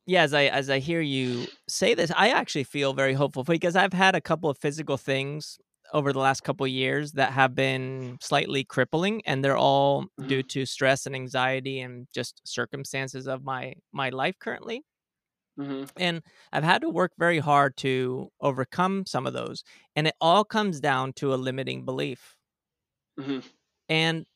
yeah 0.07 0.23
as 0.23 0.33
i 0.35 0.45
as 0.45 0.71
i 0.71 0.79
hear 0.79 1.01
you 1.01 1.47
say 1.69 1.95
this 1.95 2.11
i 2.17 2.29
actually 2.31 2.65
feel 2.65 2.93
very 2.93 3.15
hopeful 3.15 3.45
because 3.45 3.77
i've 3.77 3.93
had 3.93 4.15
a 4.15 4.21
couple 4.21 4.49
of 4.49 4.57
physical 4.59 4.97
things 4.97 5.59
over 5.93 6.13
the 6.13 6.19
last 6.19 6.43
couple 6.43 6.65
of 6.65 6.71
years 6.73 7.13
that 7.13 7.33
have 7.33 7.55
been 7.55 8.19
slightly 8.21 8.65
crippling 8.65 9.23
and 9.27 9.45
they're 9.45 9.57
all 9.57 10.07
due 10.27 10.43
to 10.45 10.67
stress 10.67 11.07
and 11.07 11.15
anxiety 11.15 11.81
and 11.81 12.07
just 12.15 12.41
circumstances 12.47 13.27
of 13.27 13.43
my 13.45 13.75
my 13.93 14.11
life 14.11 14.39
currently. 14.39 14.85
Hmm 15.57 15.85
and 15.97 16.23
i've 16.53 16.65
had 16.65 16.81
to 16.83 16.89
work 16.89 17.13
very 17.19 17.39
hard 17.39 17.77
to 17.77 18.31
overcome 18.41 19.05
some 19.07 19.27
of 19.27 19.33
those 19.33 19.63
and 19.97 20.07
it 20.07 20.15
all 20.21 20.45
comes 20.45 20.81
down 20.81 21.13
to 21.15 21.35
a 21.35 21.37
limiting 21.37 21.85
belief. 21.85 22.37
Hmm 23.19 23.41
and 23.89 24.27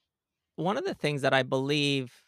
one 0.57 0.77
of 0.77 0.85
the 0.85 0.95
things 0.95 1.23
that 1.23 1.35
I 1.35 1.43
believe, 1.43 2.25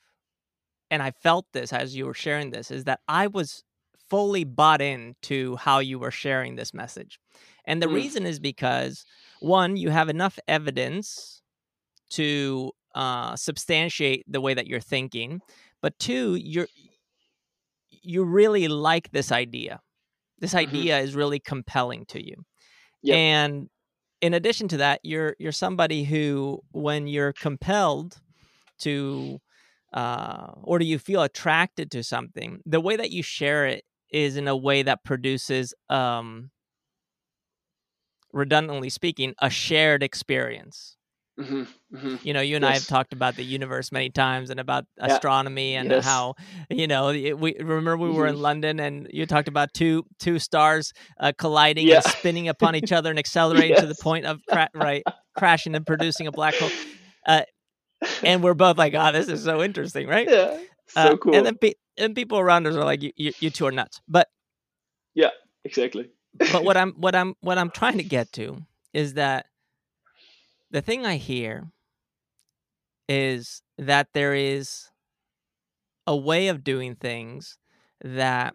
and 0.91 1.03
I 1.03 1.11
felt 1.11 1.47
this 1.53 1.73
as 1.73 1.97
you 1.97 2.07
were 2.07 2.15
sharing 2.15 2.51
this, 2.51 2.71
is 2.71 2.85
that 2.85 3.01
I 3.09 3.27
was 3.27 3.65
fully 4.09 4.45
bought 4.45 4.81
into 4.81 5.57
how 5.57 5.81
you 5.81 5.99
were 5.99 6.11
sharing 6.13 6.57
this 6.57 6.73
message. 6.75 7.19
And 7.67 7.83
the 7.83 7.89
Mm. 7.89 7.91
reason 7.91 8.27
is 8.27 8.41
because, 8.41 9.05
one, 9.41 9.77
you 9.77 9.91
have 9.91 10.09
enough 10.09 10.39
evidence 10.49 11.43
to 12.11 12.73
uh, 12.95 13.37
substantiate 13.37 14.25
the 14.29 14.41
way 14.41 14.55
that 14.55 14.67
you're 14.67 14.81
thinking, 14.81 15.43
but 15.83 15.99
two, 15.99 16.37
you're 16.37 16.69
you 17.91 18.25
really 18.25 18.69
like 18.69 19.11
this 19.13 19.33
idea. 19.33 19.81
This 20.39 20.55
Mhm. 20.55 20.55
idea 20.55 20.99
is 21.01 21.15
really 21.15 21.41
compelling 21.41 22.07
to 22.07 22.25
you. 22.25 22.45
Yep. 23.03 23.21
And 23.21 23.69
in 24.23 24.35
addition 24.35 24.69
to 24.69 24.79
that, 24.79 25.01
you're 25.05 25.37
you're 25.39 25.53
somebody 25.53 26.05
who, 26.05 26.61
when 26.73 27.07
you're 27.09 27.35
compelled 27.35 28.21
to, 28.81 29.41
uh, 29.93 30.53
or 30.63 30.79
do 30.79 30.87
you 30.87 30.99
feel 30.99 31.23
attracted 31.23 31.91
to 31.93 32.03
something, 32.05 32.61
the 32.67 32.81
way 32.81 32.97
that 32.97 33.11
you 33.13 33.23
share 33.23 33.67
it 33.67 33.85
is 34.11 34.37
in 34.37 34.49
a 34.49 34.57
way 34.57 34.83
that 34.83 35.05
produces, 35.05 35.75
um, 35.91 36.51
redundantly 38.37 38.91
speaking, 38.91 39.35
a 39.41 39.51
shared 39.51 40.03
experience. 40.03 40.97
hmm 41.39 41.65
hmm 41.93 42.17
You 42.23 42.33
know, 42.35 42.41
you 42.41 42.57
and 42.57 42.65
I 42.67 42.75
have 42.75 42.87
talked 42.87 43.13
about 43.13 43.37
the 43.37 43.45
universe 43.45 43.93
many 43.93 44.11
times 44.11 44.51
and 44.51 44.61
about 44.61 44.85
Yeah. 44.99 45.07
astronomy 45.07 45.77
and 45.77 45.91
Yes. 45.91 46.05
how 46.05 46.35
you 46.71 46.87
know 46.87 47.11
it- 47.11 47.39
we 47.39 47.55
remember 47.59 47.97
we 47.97 48.11
were 48.11 48.27
in 48.27 48.37
Mhm. 48.37 48.41
London 48.43 48.81
and 48.81 49.09
you 49.13 49.27
talked 49.27 49.49
about 49.49 49.73
two 49.75 50.05
two 50.19 50.39
stars 50.39 50.93
uh, 51.21 51.33
colliding 51.39 51.89
Yeah. 51.89 51.97
and 51.97 52.05
spinning 52.05 52.49
upon 52.49 52.75
each 52.77 52.93
other 52.93 53.11
and 53.11 53.19
accelerating 53.19 53.77
to 53.77 53.87
the 53.87 53.95
point 53.95 54.27
of 54.27 54.45
cra- 54.47 54.71
right 54.75 55.05
crashing 55.35 55.75
and 55.75 55.87
producing 55.87 56.27
a 56.27 56.33
black 56.33 56.59
hole. 56.59 56.73
Uh, 57.27 57.43
and 58.25 58.43
we're 58.43 58.55
both 58.55 58.79
like, 58.79 58.95
"Oh, 58.95 59.13
this 59.13 59.29
is 59.29 59.43
so 59.45 59.63
interesting, 59.63 60.07
right?" 60.09 60.29
yeah, 60.29 60.59
so 60.89 61.11
Uh, 61.11 61.17
cool. 61.17 61.35
And 61.37 61.47
then 61.47 61.57
pe- 61.59 61.75
and 61.99 62.15
people 62.15 62.39
around 62.39 62.67
us 62.67 62.75
are 62.77 62.85
like, 62.85 63.03
you, 63.03 63.13
"You 63.17 63.33
you 63.41 63.51
two 63.51 63.67
are 63.67 63.73
nuts." 63.73 64.01
But 64.09 64.29
yeah, 65.15 65.31
exactly. 65.65 66.11
But 66.53 66.65
what 66.65 66.77
I'm 66.77 66.93
what 66.93 67.15
I'm 67.15 67.35
what 67.41 67.59
I'm 67.59 67.71
trying 67.71 67.99
to 67.99 68.05
get 68.05 68.33
to 68.33 68.59
is 68.93 69.15
that 69.15 69.47
the 70.71 70.83
thing 70.83 71.07
I 71.07 71.17
hear 71.17 71.71
is 73.09 73.63
that 73.79 74.09
there 74.15 74.35
is 74.35 74.89
a 76.07 76.17
way 76.17 76.49
of 76.49 76.65
doing 76.65 76.95
things 76.95 77.59
that 78.03 78.55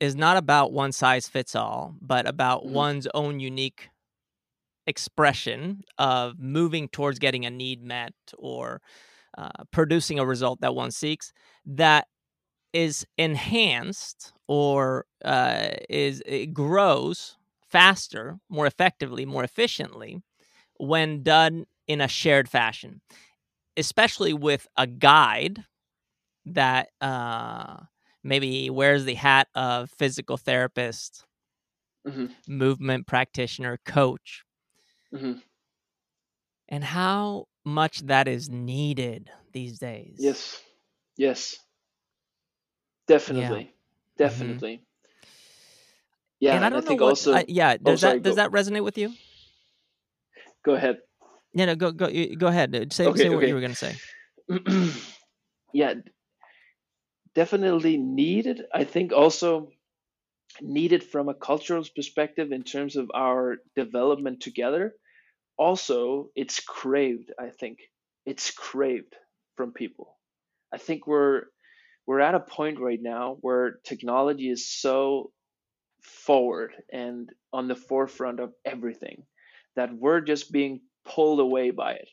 is 0.00 0.14
not 0.14 0.36
about 0.36 0.72
one 0.72 0.92
size 0.92 1.28
fits 1.28 1.54
all, 1.54 1.94
but 2.00 2.28
about 2.28 2.64
Mhm. 2.64 2.70
one's 2.70 3.06
own 3.14 3.40
unique 3.40 3.90
expression 4.86 5.82
of 5.98 6.38
moving 6.38 6.88
towards 6.88 7.18
getting 7.18 7.46
a 7.46 7.50
need 7.50 7.82
met 7.82 8.12
or 8.36 8.82
uh, 9.38 9.64
producing 9.72 10.18
a 10.18 10.26
result 10.26 10.60
that 10.60 10.74
one 10.74 10.90
seeks 10.90 11.32
that 11.64 12.06
is 12.74 13.06
enhanced 13.18 14.34
or 14.48 15.06
uh, 15.24 15.70
is 15.90 16.22
it 16.26 16.54
grows 16.54 17.38
faster, 17.68 18.38
more 18.50 18.66
effectively, 18.66 19.26
more 19.26 19.44
efficiently 19.44 20.22
when 20.78 21.22
done 21.22 21.66
in 21.88 22.00
a 22.00 22.08
shared 22.08 22.48
fashion, 22.48 23.00
especially 23.76 24.32
with 24.34 24.66
a 24.76 24.86
guide 24.86 25.64
that 26.46 26.88
uh, 27.00 27.76
maybe 28.22 28.70
wears 28.70 29.04
the 29.04 29.14
hat 29.14 29.48
of 29.54 29.90
physical 29.90 30.36
therapist, 30.36 31.24
hmm 32.06 32.26
movement 32.48 33.06
practitioner, 33.06 33.78
coach. 33.84 34.44
hmm 35.12 35.34
and 36.68 36.84
how 36.84 37.46
much 37.64 38.00
that 38.00 38.28
is 38.28 38.48
needed 38.48 39.30
these 39.52 39.78
days. 39.78 40.16
Yes. 40.18 40.62
Yes. 41.16 41.58
Yeah. 43.28 43.60
Definitely. 43.60 43.74
hmm 44.22 44.58
Definitely. 44.58 44.82
Yeah, 46.40 46.56
And 46.56 46.64
I 46.64 46.68
and 46.68 46.76
I 46.76 46.80
don't 46.80 46.84
know 46.84 46.94
think 46.94 47.00
what. 47.00 47.10
also 47.10 47.32
I, 47.32 47.44
yeah. 47.48 47.76
oh 47.84 47.94
Does 47.94 48.00
sorry, 48.00 48.20
that 48.20 48.22
does 48.22 48.36
go 48.36 48.36
that 48.36 48.50
resonate 48.52 48.84
with 48.84 48.98
you? 48.98 49.14
go 50.64 50.74
ahead. 50.74 50.98
Yeah. 51.54 51.66
No. 51.66 51.76
Go 51.76 51.92
go 51.92 52.08
go 52.36 52.48
ahead. 52.48 52.92
Say 52.92 53.14
say 53.14 53.28
Okay, 53.28 53.28
what 53.30 53.46
you 53.46 53.54
were 53.54 53.60
gonna 53.62 53.74
say. 53.74 54.00
yeah, 55.72 55.94
definitely 57.34 57.96
needed. 57.98 58.62
I 58.74 58.84
think 58.84 59.12
also 59.12 59.70
needed 60.60 61.04
from 61.04 61.28
a 61.28 61.34
cultural 61.34 61.84
perspective 61.96 62.52
in 62.52 62.64
terms 62.64 62.96
of 62.96 63.10
our 63.14 63.58
development 63.76 64.40
together. 64.42 64.94
Also, 65.58 66.30
it's 66.36 66.60
craved, 66.60 67.32
I 67.38 67.50
think. 67.50 67.78
It's 68.26 68.50
craved 68.52 69.14
from 69.56 69.72
people. 69.72 70.18
I 70.72 70.78
think 70.78 71.06
we're 71.06 71.44
we're 72.06 72.20
at 72.20 72.34
a 72.34 72.40
point 72.40 72.80
right 72.80 73.00
now 73.02 73.36
where 73.40 73.80
technology 73.84 74.50
is 74.50 74.68
so 74.70 75.32
forward 76.02 76.74
and 76.92 77.30
on 77.52 77.68
the 77.68 77.76
forefront 77.76 78.40
of 78.40 78.54
everything 78.64 79.26
that 79.76 79.92
we're 79.94 80.20
just 80.20 80.52
being 80.52 80.82
pulled 81.04 81.40
away 81.40 81.70
by 81.70 81.94
it. 81.94 82.08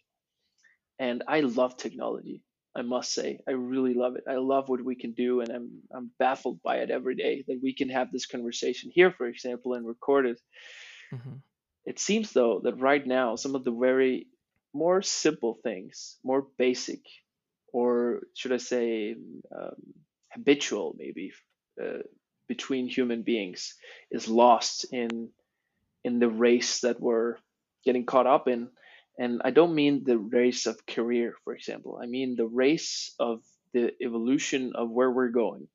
And 0.99 1.23
I 1.27 1.41
love 1.41 1.75
technology. 1.77 2.43
I 2.73 2.81
must 2.83 3.13
say, 3.13 3.39
I 3.47 3.51
really 3.51 3.93
love 3.93 4.15
it. 4.15 4.23
I 4.29 4.35
love 4.37 4.69
what 4.69 4.81
we 4.85 4.95
can 4.95 5.11
do, 5.11 5.41
and 5.41 5.49
I'm 5.51 5.81
I'm 5.93 6.11
baffled 6.19 6.61
by 6.63 6.77
it 6.77 6.89
every 6.89 7.15
day 7.15 7.43
that 7.47 7.59
we 7.61 7.73
can 7.75 7.89
have 7.89 8.11
this 8.11 8.25
conversation 8.25 8.91
here, 8.93 9.11
for 9.11 9.27
example, 9.27 9.73
and 9.73 9.85
record 9.85 10.25
it. 10.27 10.39
hmm 11.11 11.43
It 11.85 11.99
seems 11.99 12.33
though 12.33 12.59
that 12.61 12.79
right 12.79 13.05
now 13.05 13.35
some 13.35 13.53
of 13.53 13.63
the 13.63 13.71
very 13.71 14.27
more 14.73 15.03
simple 15.03 15.59
things, 15.61 16.17
more 16.23 16.41
basic, 16.57 17.01
or 17.71 18.21
should 18.35 18.53
I 18.53 18.57
say, 18.57 19.15
um, 19.55 19.75
habitual 20.31 20.95
maybe 20.97 21.31
uh, 21.81 22.03
between 22.47 22.87
human 22.87 23.23
beings, 23.23 23.75
is 24.11 24.27
lost 24.27 24.85
in 24.91 25.29
in 26.03 26.19
the 26.19 26.29
race 26.29 26.81
that 26.81 26.99
we're 26.99 27.35
getting 27.85 28.05
caught 28.05 28.27
up 28.27 28.47
in. 28.47 28.69
And 29.19 29.41
I 29.45 29.51
don't 29.51 29.75
mean 29.75 30.03
the 30.03 30.17
race 30.17 30.65
of 30.65 30.85
career, 30.85 31.35
for 31.43 31.53
example. 31.53 31.99
I 32.01 32.07
mean 32.07 32.35
the 32.35 32.47
race 32.47 33.13
of 33.19 33.41
the 33.73 33.91
evolution 34.01 34.73
of 34.75 34.89
where 34.89 35.11
we're 35.11 35.29
going, 35.29 35.67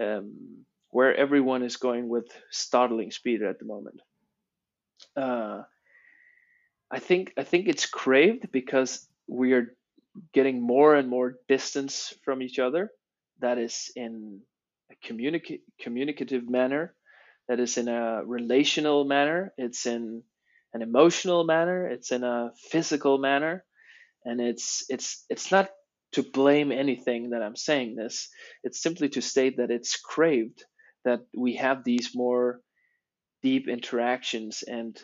um, 0.00 0.64
where 0.90 1.14
everyone 1.14 1.62
is 1.62 1.76
going 1.76 2.08
with 2.08 2.26
startling 2.50 3.10
speed 3.10 3.42
at 3.42 3.58
the 3.58 3.64
moment. 3.64 4.00
Uh, 5.16 5.62
I 6.90 6.98
think 6.98 7.32
I 7.36 7.44
think 7.44 7.68
it's 7.68 7.86
craved 7.86 8.50
because 8.52 9.06
we 9.28 9.52
are 9.52 9.74
getting 10.34 10.62
more 10.62 10.94
and 10.96 11.08
more 11.08 11.36
distance 11.48 12.14
from 12.24 12.42
each 12.42 12.58
other. 12.58 12.90
That 13.40 13.58
is 13.58 13.90
in 13.96 14.40
a 14.92 15.08
communica- 15.08 15.62
communicative 15.80 16.48
manner. 16.48 16.94
That 17.48 17.60
is 17.60 17.78
in 17.78 17.88
a 17.88 18.22
relational 18.24 19.04
manner. 19.04 19.52
It's 19.58 19.86
in 19.86 20.22
an 20.74 20.82
emotional 20.82 21.44
manner. 21.44 21.88
It's 21.88 22.12
in 22.12 22.24
a 22.24 22.52
physical 22.70 23.18
manner, 23.18 23.64
and 24.24 24.40
it's 24.40 24.84
it's 24.88 25.24
it's 25.30 25.50
not 25.52 25.70
to 26.12 26.22
blame 26.22 26.72
anything 26.72 27.30
that 27.30 27.42
I'm 27.42 27.56
saying 27.56 27.96
this. 27.96 28.28
It's 28.64 28.82
simply 28.82 29.10
to 29.10 29.22
state 29.22 29.58
that 29.58 29.70
it's 29.70 29.96
craved 29.96 30.64
that 31.04 31.20
we 31.36 31.56
have 31.56 31.84
these 31.84 32.10
more 32.14 32.60
deep 33.42 33.68
interactions 33.68 34.64
and 34.66 34.98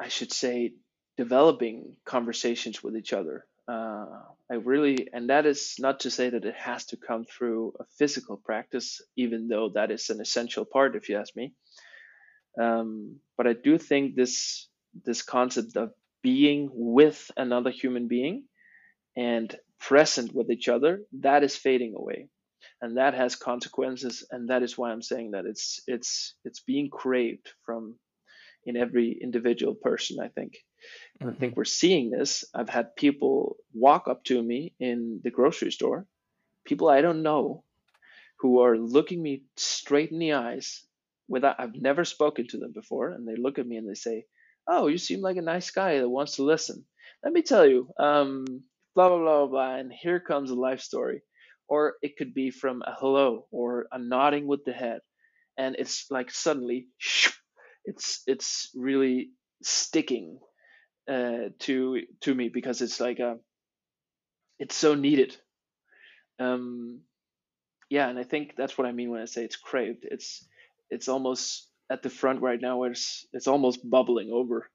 I 0.00 0.08
should 0.08 0.32
say, 0.32 0.74
developing 1.16 1.96
conversations 2.04 2.82
with 2.82 2.96
each 2.96 3.12
other. 3.12 3.46
Uh, 3.66 4.06
I 4.50 4.56
really, 4.56 5.08
and 5.12 5.30
that 5.30 5.46
is 5.46 5.76
not 5.78 6.00
to 6.00 6.10
say 6.10 6.30
that 6.30 6.44
it 6.44 6.54
has 6.56 6.84
to 6.86 6.96
come 6.96 7.24
through 7.24 7.72
a 7.80 7.84
physical 7.98 8.36
practice, 8.36 9.00
even 9.16 9.48
though 9.48 9.70
that 9.74 9.90
is 9.90 10.10
an 10.10 10.20
essential 10.20 10.64
part, 10.64 10.96
if 10.96 11.08
you 11.08 11.16
ask 11.18 11.34
me. 11.34 11.54
Um, 12.60 13.20
but 13.36 13.46
I 13.46 13.54
do 13.54 13.78
think 13.78 14.14
this 14.14 14.68
this 15.04 15.22
concept 15.22 15.76
of 15.76 15.92
being 16.22 16.70
with 16.72 17.30
another 17.36 17.70
human 17.70 18.06
being 18.06 18.44
and 19.16 19.54
present 19.80 20.32
with 20.34 20.50
each 20.50 20.68
other 20.68 21.02
that 21.20 21.42
is 21.42 21.56
fading 21.56 21.94
away, 21.96 22.28
and 22.80 22.98
that 22.98 23.14
has 23.14 23.34
consequences, 23.34 24.26
and 24.30 24.50
that 24.50 24.62
is 24.62 24.76
why 24.76 24.92
I'm 24.92 25.02
saying 25.02 25.32
that 25.32 25.46
it's 25.46 25.80
it's 25.86 26.34
it's 26.44 26.60
being 26.60 26.90
craved 26.90 27.50
from 27.64 27.98
in 28.66 28.76
every 28.76 29.18
individual 29.20 29.74
person, 29.74 30.18
I 30.20 30.28
think. 30.28 30.54
And 31.20 31.30
I 31.30 31.32
think 31.34 31.56
we're 31.56 31.64
seeing 31.64 32.10
this. 32.10 32.44
I've 32.54 32.68
had 32.68 32.96
people 32.96 33.56
walk 33.72 34.08
up 34.08 34.24
to 34.24 34.42
me 34.42 34.74
in 34.80 35.20
the 35.24 35.30
grocery 35.30 35.72
store, 35.72 36.06
people 36.64 36.88
I 36.88 37.00
don't 37.00 37.22
know, 37.22 37.64
who 38.40 38.60
are 38.60 38.76
looking 38.76 39.22
me 39.22 39.44
straight 39.56 40.10
in 40.10 40.18
the 40.18 40.34
eyes 40.34 40.84
without 41.28 41.56
I've 41.58 41.74
never 41.76 42.04
spoken 42.04 42.46
to 42.48 42.58
them 42.58 42.72
before, 42.72 43.10
and 43.10 43.26
they 43.26 43.36
look 43.36 43.58
at 43.58 43.66
me 43.66 43.76
and 43.76 43.88
they 43.88 43.94
say, 43.94 44.26
"Oh, 44.66 44.88
you 44.88 44.98
seem 44.98 45.20
like 45.20 45.36
a 45.36 45.42
nice 45.42 45.70
guy 45.70 45.98
that 45.98 46.08
wants 46.08 46.36
to 46.36 46.42
listen." 46.44 46.84
Let 47.24 47.32
me 47.32 47.42
tell 47.42 47.66
you, 47.66 47.88
um, 47.98 48.44
blah 48.94 49.08
blah 49.08 49.18
blah 49.18 49.46
blah, 49.46 49.76
and 49.76 49.92
here 49.92 50.20
comes 50.20 50.50
a 50.50 50.54
life 50.54 50.80
story, 50.80 51.22
or 51.68 51.96
it 52.02 52.16
could 52.18 52.34
be 52.34 52.50
from 52.50 52.82
a 52.82 52.94
hello 52.98 53.46
or 53.50 53.86
a 53.92 53.98
nodding 53.98 54.46
with 54.46 54.64
the 54.64 54.72
head, 54.72 55.00
and 55.56 55.76
it's 55.78 56.10
like 56.10 56.30
suddenly, 56.30 56.88
it's 57.84 58.22
it's 58.26 58.70
really 58.74 59.30
sticking 59.62 60.38
uh, 61.08 61.50
to 61.60 62.02
to 62.22 62.34
me 62.34 62.48
because 62.48 62.80
it's 62.80 63.00
like 63.00 63.18
a 63.18 63.38
it's 64.58 64.76
so 64.76 64.94
needed. 64.94 65.36
Um, 66.38 67.00
yeah, 67.90 68.08
and 68.08 68.18
I 68.18 68.24
think 68.24 68.54
that's 68.56 68.76
what 68.78 68.86
I 68.86 68.92
mean 68.92 69.10
when 69.10 69.20
I 69.20 69.26
say 69.26 69.44
it's 69.44 69.56
craved. 69.56 70.04
It's 70.04 70.46
it's 70.90 71.08
almost 71.08 71.68
at 71.90 72.02
the 72.02 72.10
front 72.10 72.40
right 72.40 72.60
now 72.60 72.78
where 72.78 72.90
it's 72.90 73.26
it's 73.32 73.46
almost 73.46 73.88
bubbling 73.88 74.30
over. 74.32 74.70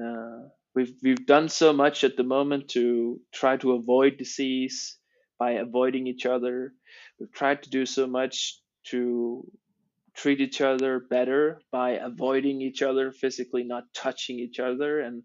Uh, 0.00 0.48
we've 0.74 0.94
we've 1.02 1.26
done 1.26 1.48
so 1.48 1.72
much 1.72 2.04
at 2.04 2.16
the 2.16 2.24
moment 2.24 2.68
to 2.70 3.20
try 3.32 3.56
to 3.58 3.72
avoid 3.72 4.18
disease 4.18 4.98
by 5.38 5.52
avoiding 5.52 6.06
each 6.06 6.26
other. 6.26 6.72
We've 7.18 7.32
tried 7.32 7.62
to 7.62 7.70
do 7.70 7.86
so 7.86 8.06
much 8.06 8.60
to 8.88 9.50
treat 10.14 10.40
each 10.40 10.60
other 10.60 11.00
better 11.00 11.60
by 11.72 11.92
avoiding 11.92 12.60
each 12.60 12.82
other 12.82 13.10
physically, 13.10 13.64
not 13.64 13.84
touching 13.94 14.38
each 14.38 14.60
other, 14.60 15.00
and 15.00 15.22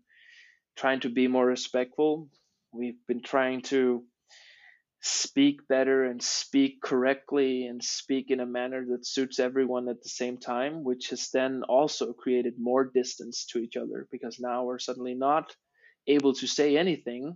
trying 0.79 1.01
to 1.01 1.09
be 1.09 1.27
more 1.27 1.45
respectful. 1.45 2.29
We've 2.73 3.05
been 3.07 3.21
trying 3.21 3.63
to 3.63 4.03
speak 5.01 5.67
better 5.67 6.05
and 6.05 6.21
speak 6.21 6.81
correctly 6.81 7.67
and 7.67 7.83
speak 7.83 8.31
in 8.31 8.39
a 8.39 8.45
manner 8.45 8.85
that 8.89 9.05
suits 9.05 9.39
everyone 9.39 9.89
at 9.89 10.01
the 10.01 10.09
same 10.09 10.37
time, 10.37 10.83
which 10.83 11.09
has 11.09 11.29
then 11.33 11.63
also 11.67 12.13
created 12.13 12.53
more 12.57 12.85
distance 12.85 13.45
to 13.47 13.59
each 13.59 13.75
other 13.77 14.07
because 14.11 14.39
now 14.39 14.63
we're 14.63 14.79
suddenly 14.79 15.15
not 15.15 15.53
able 16.07 16.33
to 16.33 16.47
say 16.47 16.77
anything 16.77 17.35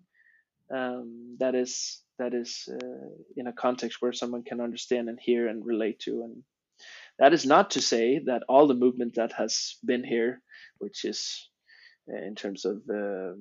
um, 0.73 1.37
that 1.39 1.55
is 1.55 2.01
that 2.19 2.33
is 2.33 2.69
uh, 2.71 3.09
in 3.35 3.47
a 3.47 3.53
context 3.53 3.97
where 4.01 4.13
someone 4.13 4.43
can 4.43 4.61
understand 4.61 5.09
and 5.09 5.19
hear 5.19 5.47
and 5.47 5.65
relate 5.65 5.99
to 5.99 6.23
and 6.23 6.43
that 7.19 7.33
is 7.33 7.45
not 7.45 7.71
to 7.71 7.81
say 7.81 8.19
that 8.25 8.43
all 8.47 8.67
the 8.67 8.73
movement 8.73 9.15
that 9.15 9.33
has 9.33 9.75
been 9.85 10.03
here 10.03 10.41
which 10.79 11.05
is 11.05 11.49
in 12.08 12.36
terms 12.36 12.66
of 12.66 12.78
uh, 12.89 13.34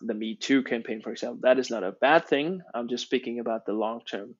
the 0.00 0.14
Me 0.14 0.36
Too 0.36 0.62
campaign, 0.62 1.00
for 1.02 1.12
example, 1.12 1.40
that 1.42 1.58
is 1.58 1.70
not 1.70 1.84
a 1.84 1.92
bad 1.92 2.26
thing. 2.26 2.60
I'm 2.74 2.88
just 2.88 3.04
speaking 3.04 3.40
about 3.40 3.66
the 3.66 3.72
long 3.72 4.02
term 4.08 4.34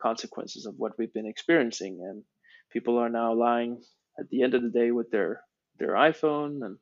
consequences 0.00 0.66
of 0.66 0.74
what 0.76 0.92
we've 0.98 1.12
been 1.12 1.26
experiencing. 1.26 2.00
And 2.02 2.22
people 2.70 2.98
are 2.98 3.08
now 3.08 3.34
lying 3.34 3.82
at 4.18 4.28
the 4.30 4.42
end 4.42 4.54
of 4.54 4.62
the 4.62 4.70
day 4.70 4.90
with 4.90 5.10
their, 5.10 5.42
their 5.78 5.92
iPhone 5.92 6.64
and 6.64 6.78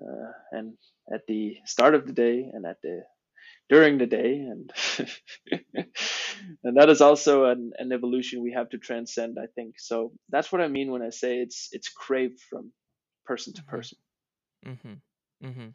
uh, 0.00 0.32
and 0.52 0.74
at 1.12 1.26
the 1.26 1.56
start 1.64 1.94
of 1.94 2.06
the 2.06 2.12
day 2.12 2.50
and 2.52 2.66
at 2.66 2.80
the 2.82 3.02
during 3.68 3.98
the 3.98 4.06
day 4.06 4.34
and 4.34 4.72
and 6.64 6.76
that 6.76 6.88
is 6.88 7.00
also 7.00 7.46
an, 7.46 7.72
an 7.78 7.92
evolution 7.92 8.42
we 8.42 8.52
have 8.52 8.68
to 8.70 8.78
transcend 8.78 9.38
i 9.42 9.46
think 9.54 9.74
so 9.78 10.12
that's 10.30 10.52
what 10.52 10.60
i 10.60 10.68
mean 10.68 10.90
when 10.90 11.02
i 11.02 11.10
say 11.10 11.38
it's 11.38 11.68
it's 11.72 11.88
craved 11.88 12.40
from 12.40 12.72
person 13.24 13.52
to 13.52 13.62
hmm 13.62 13.68
person 13.70 13.98
hmm 14.64 14.94
hmm 15.42 15.68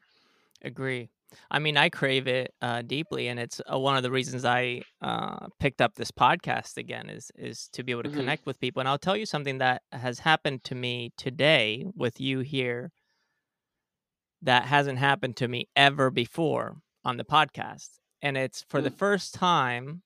Agree. 0.64 1.10
I 1.52 1.60
mean, 1.60 1.78
I 1.78 1.90
crave 1.90 2.28
it 2.28 2.54
uh, 2.62 2.82
deeply, 2.82 3.28
and 3.28 3.40
it's 3.40 3.62
uh, 3.72 3.78
one 3.80 3.98
of 3.98 4.04
the 4.04 4.12
reasons 4.12 4.46
I 4.46 4.84
uh, 5.02 5.48
picked 5.60 5.82
up 5.82 5.96
this 5.96 6.12
podcast 6.12 6.78
again 6.78 7.10
is 7.10 7.32
is 7.36 7.70
to 7.74 7.84
be 7.84 7.92
able 7.92 8.04
to 8.04 8.10
hmm 8.10 8.10
connect 8.10 8.46
with 8.46 8.60
people. 8.60 8.80
And 8.80 8.90
I'll 8.90 8.98
tell 8.98 9.18
you 9.18 9.26
something 9.26 9.60
that 9.60 9.82
has 9.92 10.20
happened 10.20 10.64
to 10.66 10.76
me 10.76 11.12
today 11.18 11.86
with 11.96 12.20
you 12.20 12.40
here 12.40 12.92
that 14.42 14.66
hasn't 14.66 15.00
happened 15.00 15.38
to 15.38 15.48
me 15.48 15.68
ever 15.76 16.10
before 16.10 16.78
on 17.06 17.18
the 17.18 17.24
podcast, 17.26 17.90
and 18.22 18.38
it's 18.38 18.64
for 18.70 18.82
the 18.82 18.90
mm 18.90 18.92
first 18.92 19.34
time 19.34 20.02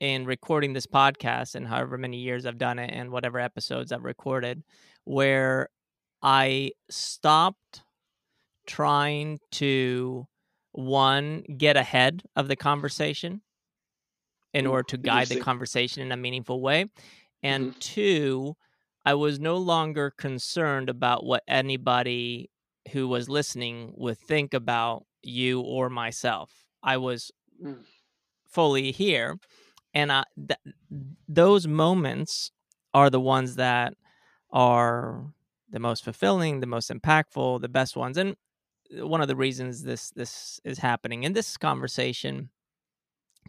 in 0.00 0.24
recording 0.26 0.72
this 0.72 0.86
podcast 0.86 1.54
and 1.54 1.66
however 1.66 1.96
many 1.98 2.18
years 2.18 2.46
I've 2.46 2.58
done 2.58 2.78
it 2.78 2.90
and 2.92 3.10
whatever 3.10 3.38
episodes 3.38 3.92
I've 3.92 4.04
recorded, 4.04 4.62
where 5.04 5.68
I 6.22 6.72
stopped 6.90 7.82
trying 8.68 9.40
to 9.52 10.28
one 10.72 11.42
get 11.58 11.76
ahead 11.76 12.22
of 12.36 12.48
the 12.48 12.56
conversation 12.56 13.42
in 14.54 14.66
Mm, 14.66 14.66
order 14.66 14.82
to 14.84 14.96
guide 14.98 15.28
the 15.28 15.36
conversation 15.36 16.02
in 16.02 16.12
a 16.12 16.16
meaningful 16.16 16.60
way 16.60 16.86
and 17.42 17.68
Mhm. 17.68 17.80
two 17.80 18.54
i 19.04 19.14
was 19.14 19.38
no 19.40 19.56
longer 19.56 20.10
concerned 20.10 20.88
about 20.90 21.24
what 21.24 21.42
anybody 21.48 22.50
who 22.92 23.08
was 23.08 23.28
listening 23.28 23.92
would 23.96 24.18
think 24.18 24.54
about 24.54 25.04
you 25.22 25.60
or 25.60 25.90
myself. 25.90 26.64
I 26.82 26.96
was 26.96 27.30
Mm, 27.60 27.84
fully 28.48 28.92
here 28.92 29.38
and 29.94 30.12
I, 30.12 30.24
th- 30.36 30.74
those 31.28 31.66
moments 31.66 32.52
are 32.94 33.10
the 33.10 33.20
ones 33.20 33.56
that 33.56 33.94
are 34.50 35.32
the 35.70 35.80
most 35.80 36.04
fulfilling 36.04 36.60
the 36.60 36.66
most 36.66 36.90
impactful 36.90 37.60
the 37.62 37.68
best 37.68 37.96
ones 37.96 38.18
and 38.18 38.36
one 38.90 39.20
of 39.20 39.28
the 39.28 39.36
reasons 39.36 39.82
this 39.82 40.10
this 40.10 40.60
is 40.64 40.78
happening 40.78 41.22
in 41.24 41.32
this 41.32 41.56
conversation 41.56 42.50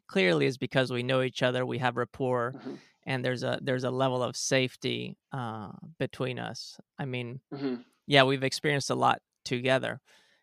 clearly 0.07 0.45
is 0.45 0.57
because 0.57 0.91
we 0.91 1.03
know 1.03 1.21
each 1.21 1.43
other 1.43 1.65
we 1.65 1.77
have 1.77 1.97
rapport 1.97 2.53
mhm, 2.57 2.77
and 3.05 3.23
there's 3.23 3.43
a 3.43 3.59
there's 3.61 3.83
a 3.83 3.91
level 3.91 4.21
of 4.23 4.35
safety 4.35 5.17
uh 5.31 5.71
between 5.97 6.39
us. 6.39 6.79
I 6.97 7.05
mean 7.05 7.41
mhm. 7.53 7.83
yeah 8.07 8.23
we've 8.23 8.43
experienced 8.43 8.89
a 8.89 8.95
lot 8.95 9.21
together 9.45 9.99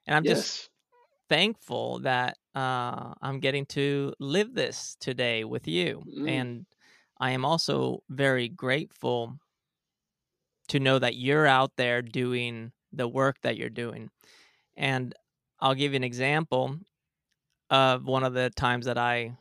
and 0.07 0.17
i'm 0.17 0.25
just 0.25 0.71
thankful 1.29 2.01
that 2.01 2.37
uh 2.55 3.13
i'm 3.23 3.41
getting 3.41 3.67
to 3.67 4.13
live 4.19 4.55
this 4.55 4.97
today 5.01 5.45
with 5.45 5.69
you 5.69 6.03
Mm, 6.07 6.29
and 6.29 6.67
i 7.19 7.31
am 7.33 7.45
also 7.45 8.03
very 8.09 8.49
grateful 8.49 9.39
to 10.69 10.81
know 10.81 10.99
that 10.99 11.17
you're 11.17 11.47
out 11.47 11.73
there 11.77 12.03
doing 12.03 12.73
the 12.93 13.09
work 13.09 13.37
that 13.43 13.57
you're 13.57 13.69
doing 13.71 14.11
and 14.77 15.15
i'll 15.61 15.75
give 15.75 15.93
you 15.93 15.97
an 15.97 16.05
example 16.05 16.77
of 17.71 18.05
one 18.05 18.25
of 18.25 18.35
the 18.35 18.51
times 18.51 18.87
that 18.87 18.99
i 18.99 19.37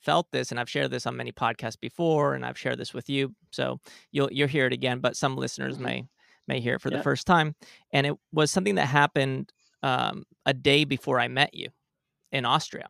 felt 0.00 0.30
this 0.32 0.50
and 0.50 0.58
I've 0.58 0.70
shared 0.70 0.90
this 0.90 1.06
on 1.06 1.16
many 1.16 1.32
podcasts 1.32 1.78
before 1.78 2.34
and 2.34 2.44
I've 2.44 2.58
shared 2.58 2.78
this 2.78 2.94
with 2.94 3.08
you 3.08 3.34
so 3.50 3.80
you'll 4.12 4.30
you'll 4.32 4.48
hear 4.48 4.66
it 4.66 4.72
again 4.72 5.00
but 5.00 5.16
some 5.16 5.36
listeners 5.36 5.76
mhm. 5.76 5.82
may 5.82 6.08
may 6.48 6.60
hear 6.60 6.74
it 6.74 6.80
for 6.80 6.90
the 6.90 7.02
first 7.02 7.26
time 7.26 7.54
and 7.92 8.06
it 8.06 8.14
was 8.32 8.50
something 8.50 8.74
that 8.74 8.86
happened 8.86 9.52
um, 9.82 10.24
a 10.46 10.52
day 10.52 10.84
before 10.84 11.20
I 11.20 11.28
met 11.28 11.54
you 11.54 11.68
in 12.32 12.44
Austria 12.44 12.88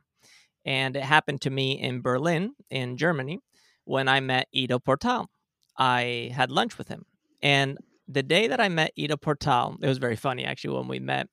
and 0.64 0.96
it 0.96 1.02
happened 1.02 1.42
to 1.42 1.50
me 1.50 1.72
in 1.80 2.00
Berlin 2.00 2.54
in 2.70 2.96
Germany 2.96 3.40
when 3.84 4.08
I 4.08 4.20
met 4.20 4.48
Ido 4.52 4.78
Portal 4.78 5.28
I 5.76 6.30
had 6.34 6.50
lunch 6.50 6.78
with 6.78 6.88
him 6.88 7.04
and 7.42 7.76
the 8.08 8.22
day 8.22 8.48
that 8.48 8.60
I 8.60 8.68
met 8.68 8.92
Ido 8.96 9.16
Portal 9.16 9.76
it 9.82 9.86
was 9.86 9.98
very 9.98 10.16
funny 10.16 10.44
actually 10.44 10.76
when 10.76 10.88
we 10.88 11.00
met 11.00 11.26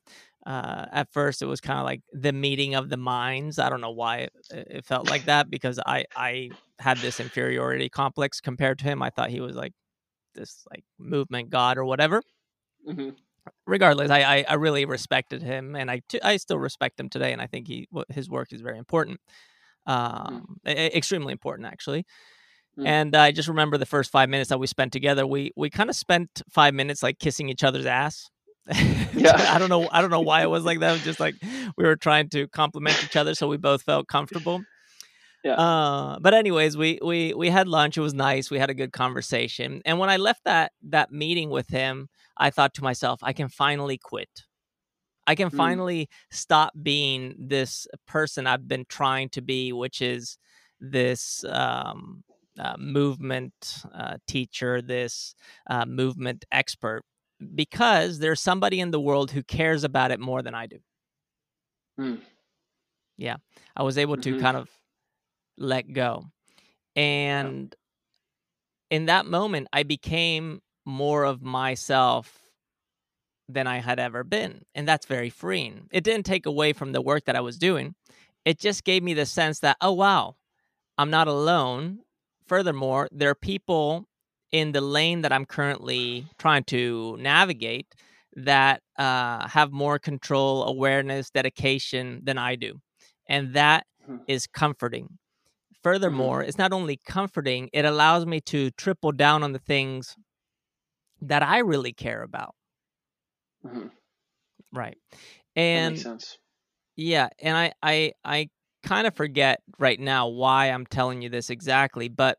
uh, 0.48 0.86
at 0.94 1.12
first 1.14 1.44
it 1.44 1.48
was 1.48 1.62
kind 1.62 1.80
of 1.80 1.86
like 1.86 2.02
the 2.14 2.34
meeting 2.34 2.76
of 2.76 2.90
the 2.90 2.98
minds 2.98 3.60
i 3.60 3.70
don't 3.70 3.82
know 3.82 3.92
why 3.92 4.20
it, 4.20 4.34
it 4.52 4.86
felt 4.86 5.10
like 5.10 5.26
that 5.34 5.50
because 5.52 5.80
i 5.86 6.06
i 6.18 6.50
had 6.80 6.98
this 7.02 7.20
inferiority 7.20 7.90
complex 7.90 8.42
compared 8.42 8.80
to 8.80 8.86
him 8.86 9.04
i 9.04 9.10
thought 9.12 9.30
he 9.32 9.42
was 9.42 9.56
like 9.56 9.74
this 10.36 10.64
like 10.72 10.84
movement 11.00 11.50
god 11.52 11.78
or 11.78 11.86
whatever 11.86 12.22
Mhm. 12.90 13.16
regardless 13.66 14.10
i 14.12 14.22
i, 14.22 14.46
I 14.50 14.54
really 14.56 14.86
respected 14.86 15.42
him 15.44 15.76
and 15.76 15.92
i 15.92 16.02
t- 16.10 16.22
i 16.24 16.38
still 16.38 16.60
respect 16.60 17.00
him 17.00 17.10
today 17.10 17.34
and 17.34 17.42
i 17.42 17.48
think 17.48 17.68
he 17.68 17.88
his 18.10 18.30
work 18.30 18.54
is 18.54 18.62
very 18.62 18.78
important 18.78 19.20
um 19.88 20.58
e- 20.68 20.72
e- 20.72 20.92
extremely 20.96 21.32
important 21.34 21.68
actually 21.68 22.06
Mm. 22.80 22.86
and 22.88 23.16
i 23.16 23.32
just 23.32 23.48
remember 23.50 23.78
the 23.80 23.88
first 23.88 24.12
five 24.12 24.30
minutes 24.30 24.50
that 24.50 24.60
we 24.60 24.68
spent 24.68 24.94
together 24.94 25.26
we 25.26 25.52
we 25.56 25.70
kind 25.70 25.90
of 25.90 25.96
spent 25.96 26.44
five 26.50 26.76
minutes 26.76 27.02
like 27.02 27.18
kissing 27.20 27.50
each 27.50 27.64
other's 27.64 27.88
ass 27.88 28.30
Yeah. 29.14 29.36
i 29.56 29.58
don't 29.60 29.70
know 29.70 29.90
i 29.92 30.02
don't 30.02 30.12
know 30.12 30.22
why 30.22 30.42
it 30.44 30.50
was 30.50 30.64
like 30.66 30.80
that. 30.82 30.90
It 30.90 30.94
was 30.94 31.04
just 31.04 31.20
like 31.20 31.36
we 31.78 31.84
were 31.86 31.96
trying 31.96 32.30
to 32.30 32.48
compliment 32.48 33.04
each 33.04 33.16
other 33.16 33.34
so 33.36 33.48
we 33.48 33.58
both 33.58 33.82
felt 33.84 34.08
comfortable. 34.08 34.64
Yeah. 35.44 35.54
uh 35.56 36.20
but 36.20 36.34
anyways 36.34 36.76
we 36.78 37.00
we 37.04 37.34
we 37.34 37.50
had 37.50 37.68
lunch. 37.68 37.98
It 37.98 38.02
was 38.02 38.14
nice. 38.14 38.52
We 38.52 38.60
had 38.60 38.70
a 38.70 38.74
good 38.74 38.92
conversation. 38.92 39.82
And 39.86 40.00
when 40.00 40.10
i 40.10 40.18
left 40.18 40.44
that 40.46 40.72
that 40.90 41.12
meeting 41.12 41.50
with 41.50 41.70
him 41.70 42.10
i 42.38 42.50
thought 42.50 42.74
to 42.76 42.84
myself 42.84 43.20
i 43.24 43.34
can 43.34 43.50
finally 43.50 43.98
quit. 43.98 44.30
I 45.28 45.36
can 45.36 45.50
Mm. 45.50 45.58
finally 45.58 46.10
stop 46.32 46.74
being 46.82 47.36
this 47.38 47.88
person 48.08 48.48
i've 48.48 48.68
been 48.68 48.86
trying 48.88 49.30
to 49.30 49.42
be 49.42 49.74
which 49.74 50.02
is 50.02 50.38
this 50.80 51.44
um 51.46 52.24
uh, 52.60 52.76
movement 52.80 53.84
uh, 53.94 54.18
teacher 54.28 54.82
this 54.82 55.36
uh, 55.70 55.86
movement 55.86 56.46
expert 56.52 57.04
because 57.56 58.20
there's 58.20 58.42
somebody 58.42 58.80
in 58.80 58.92
the 58.92 59.00
world 59.00 59.32
who 59.32 59.44
cares 59.44 59.84
about 59.84 60.12
it 60.12 60.20
more 60.20 60.42
than 60.42 60.56
i 60.56 60.66
do. 60.66 60.80
Mm. 62.00 62.22
yeah 63.18 63.38
i 63.76 63.84
was 63.84 63.98
able 63.98 64.18
to 64.18 64.34
Mhm. 64.34 64.40
kind 64.40 64.58
of 64.58 64.70
let 65.58 65.92
go. 65.94 66.26
And 66.96 67.76
in 68.90 69.06
that 69.08 69.26
moment 69.26 69.68
i 69.74 69.84
became 69.84 70.62
more 70.86 71.24
of 71.26 71.42
myself 71.42 72.42
than 73.50 73.66
i 73.68 73.78
had 73.80 74.00
ever 74.00 74.24
been 74.24 74.64
and 74.76 74.88
that's 74.88 75.06
very 75.06 75.30
freeing. 75.30 75.88
It 75.92 76.04
didn't 76.04 76.26
take 76.26 76.46
away 76.46 76.74
from 76.74 76.92
the 76.92 77.02
work 77.02 77.26
that 77.26 77.36
i 77.36 77.42
was 77.42 77.58
doing. 77.58 77.96
It 78.46 78.60
just 78.60 78.84
gave 78.84 79.04
me 79.04 79.14
the 79.14 79.26
sense 79.26 79.60
that 79.62 79.78
oh 79.82 79.94
wow 79.94 80.36
i'm 80.98 81.10
not 81.10 81.28
alone. 81.28 82.00
Furthermore 82.48 83.08
there 83.12 83.30
are 83.30 83.36
people 83.36 84.08
in 84.52 84.72
the 84.72 84.82
lane 84.82 85.22
that 85.22 85.32
i'm 85.32 85.46
currently 85.46 86.26
trying 86.38 86.64
to 86.64 87.16
navigate 87.20 87.88
that 88.36 88.82
uh, 89.00 89.48
have 89.48 89.72
more 89.72 89.98
control 89.98 90.64
awareness 90.66 91.30
dedication 91.32 92.22
than 92.24 92.38
i 92.38 92.56
do 92.56 92.80
and 93.28 93.54
that 93.54 93.86
Mhm. 94.08 94.24
is 94.28 94.48
comforting 94.48 95.18
furthermore 95.84 96.44
it's 96.44 96.58
not 96.58 96.74
only 96.74 96.98
comforting 97.06 97.70
it 97.74 97.86
allows 97.86 98.26
me 98.26 98.40
to 98.42 98.72
triple 98.72 99.12
down 99.12 99.44
on 99.44 99.54
the 99.54 99.60
things 99.60 100.16
that 101.22 101.44
i 101.44 101.60
really 101.60 101.94
care 101.94 102.22
about 102.24 102.54
Mhm. 103.64 103.92
right 104.74 104.98
and 105.56 105.94
makes 105.94 106.04
sense. 106.04 106.38
yeah 106.96 107.28
and 107.42 107.56
i 107.58 107.72
i 107.82 108.12
i 108.24 108.50
kind 108.84 109.08
of 109.08 109.16
forget 109.16 109.62
right 109.80 110.00
now 110.00 110.28
why 110.28 110.68
i'm 110.68 110.86
telling 110.86 111.22
you 111.22 111.30
this 111.30 111.50
exactly 111.50 112.08
but 112.08 112.38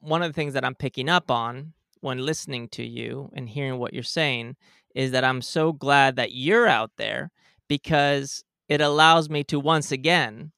one 0.00 0.22
of 0.22 0.28
the 0.28 0.34
things 0.34 0.52
that 0.54 0.64
i'm 0.64 0.74
picking 0.74 1.08
up 1.08 1.30
on 1.30 1.72
when 2.00 2.24
listening 2.24 2.68
to 2.68 2.84
you 2.84 3.30
and 3.34 3.48
hearing 3.48 3.78
what 3.78 3.92
you're 3.94 4.02
saying 4.02 4.56
is 4.94 5.10
that 5.10 5.24
i'm 5.24 5.42
so 5.42 5.72
glad 5.72 6.16
that 6.16 6.32
you're 6.32 6.66
out 6.66 6.90
there 6.96 7.30
because 7.68 8.44
it 8.68 8.80
allows 8.80 9.28
me 9.30 9.42
to 9.44 9.58
once 9.60 9.92
again 9.92 10.52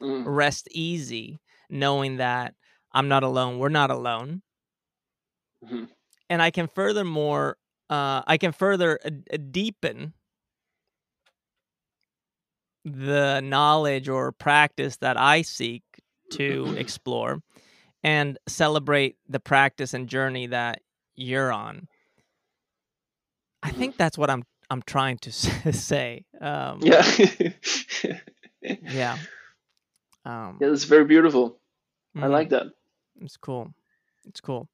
Mm. 0.00 0.24
rest 0.26 0.68
easy 0.70 1.40
knowing 1.68 2.18
that 2.18 2.54
i'm 2.92 3.08
not 3.08 3.24
alone 3.24 3.58
we're 3.58 3.68
not 3.68 3.90
alone 3.90 4.42
Mhm. 5.64 5.88
and 6.30 6.40
i 6.40 6.52
can 6.52 6.68
furthermore 6.68 7.56
uh, 7.90 8.22
i 8.28 8.36
can 8.36 8.52
further 8.52 9.00
uh, 9.04 9.10
uh, 9.32 9.38
deepen 9.50 10.12
the 12.84 13.40
knowledge 13.40 14.08
or 14.08 14.30
practice 14.32 14.96
that 14.98 15.16
i 15.18 15.42
seek 15.42 15.82
to 16.30 16.74
explore 16.78 17.42
and 18.04 18.38
celebrate 18.48 19.16
the 19.28 19.40
practice 19.40 19.94
and 19.94 20.08
journey 20.08 20.46
that 20.48 20.82
you're 21.16 21.52
on 21.52 21.88
i 23.62 23.70
think 23.70 23.96
that's 23.96 24.18
what 24.18 24.30
i'm 24.30 24.44
i'm 24.70 24.82
trying 24.82 25.18
to 25.18 25.32
say 25.72 26.24
um 26.40 26.80
Yeah. 26.84 27.04
yeah 28.80 29.18
um 30.24 30.60
Yeah, 30.60 30.68
that's 30.70 30.84
very 30.84 31.04
beautiful. 31.04 31.58
I 32.20 32.26
mhm. 32.26 32.32
like 32.32 32.50
that. 32.50 32.66
It's 33.20 33.36
cool. 33.36 33.72
It's 34.26 34.40
cool. 34.40 34.68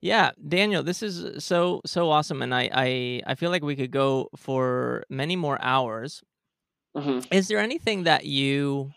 Yeah, 0.00 0.32
Daniel, 0.46 0.82
this 0.82 1.02
is 1.02 1.44
so 1.44 1.80
so 1.86 2.10
awesome, 2.10 2.42
and 2.42 2.54
I 2.54 2.70
I 2.72 3.22
I 3.26 3.34
feel 3.36 3.50
like 3.50 3.64
we 3.64 3.76
could 3.76 3.90
go 3.90 4.28
for 4.36 5.04
many 5.10 5.36
more 5.36 5.58
hours. 5.62 6.22
hmm 6.96 7.20
Is 7.30 7.48
there 7.48 7.58
anything 7.58 8.04
that 8.04 8.24
you, 8.26 8.92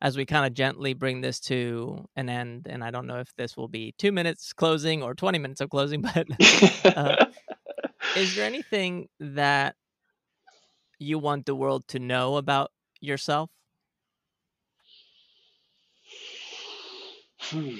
as 0.00 0.16
we 0.16 0.26
kind 0.26 0.46
of 0.46 0.54
gently 0.54 0.94
bring 0.94 1.20
this 1.20 1.40
to 1.40 2.06
an 2.16 2.28
end, 2.28 2.66
and 2.68 2.84
I 2.84 2.90
don't 2.90 3.06
know 3.06 3.18
if 3.20 3.34
this 3.36 3.56
will 3.56 3.68
be 3.68 3.94
two 3.98 4.12
minutes 4.12 4.52
closing 4.52 5.02
or 5.02 5.14
twenty 5.14 5.38
minutes 5.38 5.60
of 5.60 5.70
closing, 5.70 6.02
but 6.14 6.26
uh, 6.84 7.26
is 8.16 8.34
there 8.34 8.46
anything 8.46 9.08
that 9.20 9.76
you 10.98 11.18
want 11.18 11.46
the 11.46 11.54
world 11.54 11.86
to 11.88 11.98
know 11.98 12.36
about 12.36 12.70
yourself? 13.00 13.50
Hmm. 17.40 17.76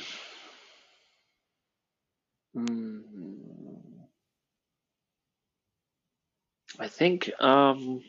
Mm. 2.57 3.03
I 6.79 6.89
think 6.89 7.31
um, 7.41 8.03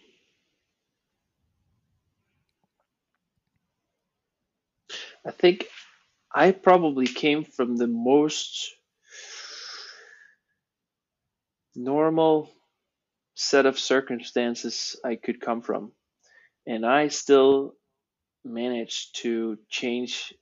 I 5.27 5.31
think 5.31 5.67
I 6.33 6.51
probably 6.51 7.05
came 7.05 7.43
from 7.43 7.75
the 7.75 7.87
most 7.87 8.73
normal, 11.75 12.49
set 13.35 13.65
of 13.65 13.77
circumstances 13.77 14.95
I 15.03 15.15
could 15.15 15.41
come 15.41 15.61
from. 15.61 15.91
And 16.65 16.85
I 16.85 17.09
still 17.09 17.75
managed 18.45 19.17
to 19.21 19.57
change 19.69 20.33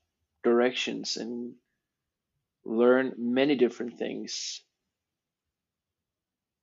directions 0.43 1.17
and 1.17 1.55
learn 2.63 3.13
many 3.17 3.55
different 3.55 3.97
things 3.97 4.61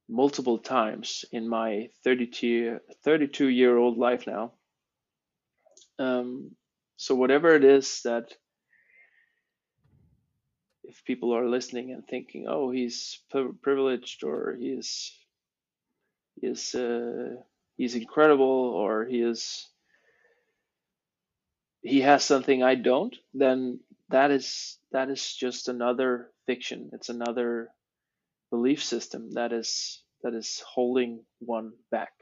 multiple 0.09 0.59
times 0.59 1.25
in 1.33 1.49
my 1.49 1.89
32, 2.05 2.79
32 3.03 3.49
year 3.49 3.77
old 3.77 3.99
life 3.99 4.27
now. 4.29 4.53
Um, 5.99 6.53
so, 7.03 7.17
whatever 7.17 7.57
it 7.57 7.65
is 7.65 8.03
that 8.05 8.33
if 10.85 11.05
people 11.05 11.35
are 11.35 11.49
listening 11.49 11.91
and 11.91 12.07
thinking, 12.07 12.47
oh, 12.49 12.71
he's 12.71 13.19
privileged 13.61 14.23
or 14.23 14.57
he 14.57 14.77
he's 14.77 15.13
is 16.41 16.75
uh, 16.77 17.35
he's 17.77 17.97
incredible 17.97 18.47
or 18.47 19.05
he 19.05 19.21
is 19.21 19.69
he 21.81 22.03
has 22.03 22.25
something 22.25 22.63
I 22.63 22.77
don't, 22.77 23.17
then 23.35 23.81
that 24.11 24.31
is 24.31 24.79
that 24.93 25.11
is 25.11 25.35
just 25.35 25.69
another 25.69 26.31
fiction. 26.47 26.91
It's 26.93 27.09
another 27.09 27.71
belief 28.51 28.85
system 28.85 29.33
that 29.33 29.53
is 29.53 30.05
that 30.23 30.35
is 30.35 30.63
holding 30.65 31.25
one 31.41 31.73
back. 31.91 32.13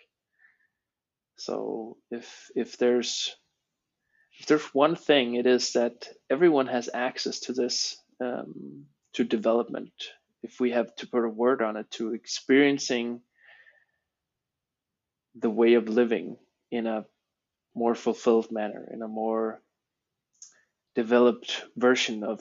So 1.37 1.99
if 2.11 2.51
if 2.57 2.79
there's 2.79 3.37
if 4.41 4.47
there's 4.47 4.75
one 4.75 4.97
thing, 4.97 5.35
it 5.35 5.47
is 5.47 5.73
that 5.75 6.09
everyone 6.31 6.67
has 6.67 6.89
access 6.93 7.41
to 7.41 7.53
this 7.53 8.03
um, 8.23 8.87
to 9.13 9.23
development. 9.23 9.93
If 10.43 10.59
we 10.59 10.71
have 10.71 10.97
to 10.97 11.07
put 11.07 11.27
a 11.27 11.29
word 11.29 11.61
on 11.61 11.77
it, 11.77 11.91
to 11.93 12.15
experiencing 12.15 13.21
the 15.35 15.51
way 15.51 15.75
of 15.75 15.91
living 15.91 16.39
in 16.71 16.87
a 16.87 17.05
more 17.75 17.95
fulfilled 17.95 18.51
manner, 18.51 18.89
in 18.91 19.03
a 19.03 19.09
more 19.09 19.61
developed 20.95 21.63
version 21.77 22.25
of 22.25 22.41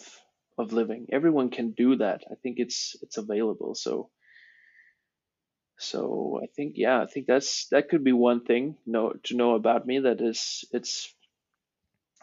of 0.57 0.71
living. 0.71 1.07
Everyone 1.11 1.49
can 1.49 1.71
do 1.71 1.97
that. 1.97 2.23
I 2.31 2.35
think 2.35 2.59
it's 2.59 2.95
it's 3.01 3.17
available. 3.17 3.75
So 3.75 4.09
so 5.77 6.39
I 6.41 6.47
think 6.55 6.73
yeah, 6.77 7.01
I 7.01 7.07
think 7.07 7.27
that's 7.27 7.67
that 7.71 7.89
could 7.89 8.05
be 8.05 8.13
one 8.13 8.45
thing 8.45 8.77
know 8.85 9.13
to 9.25 9.35
know 9.35 9.55
about 9.55 9.85
me 9.85 9.99
that 9.99 10.21
is 10.21 10.63
it's 10.71 11.13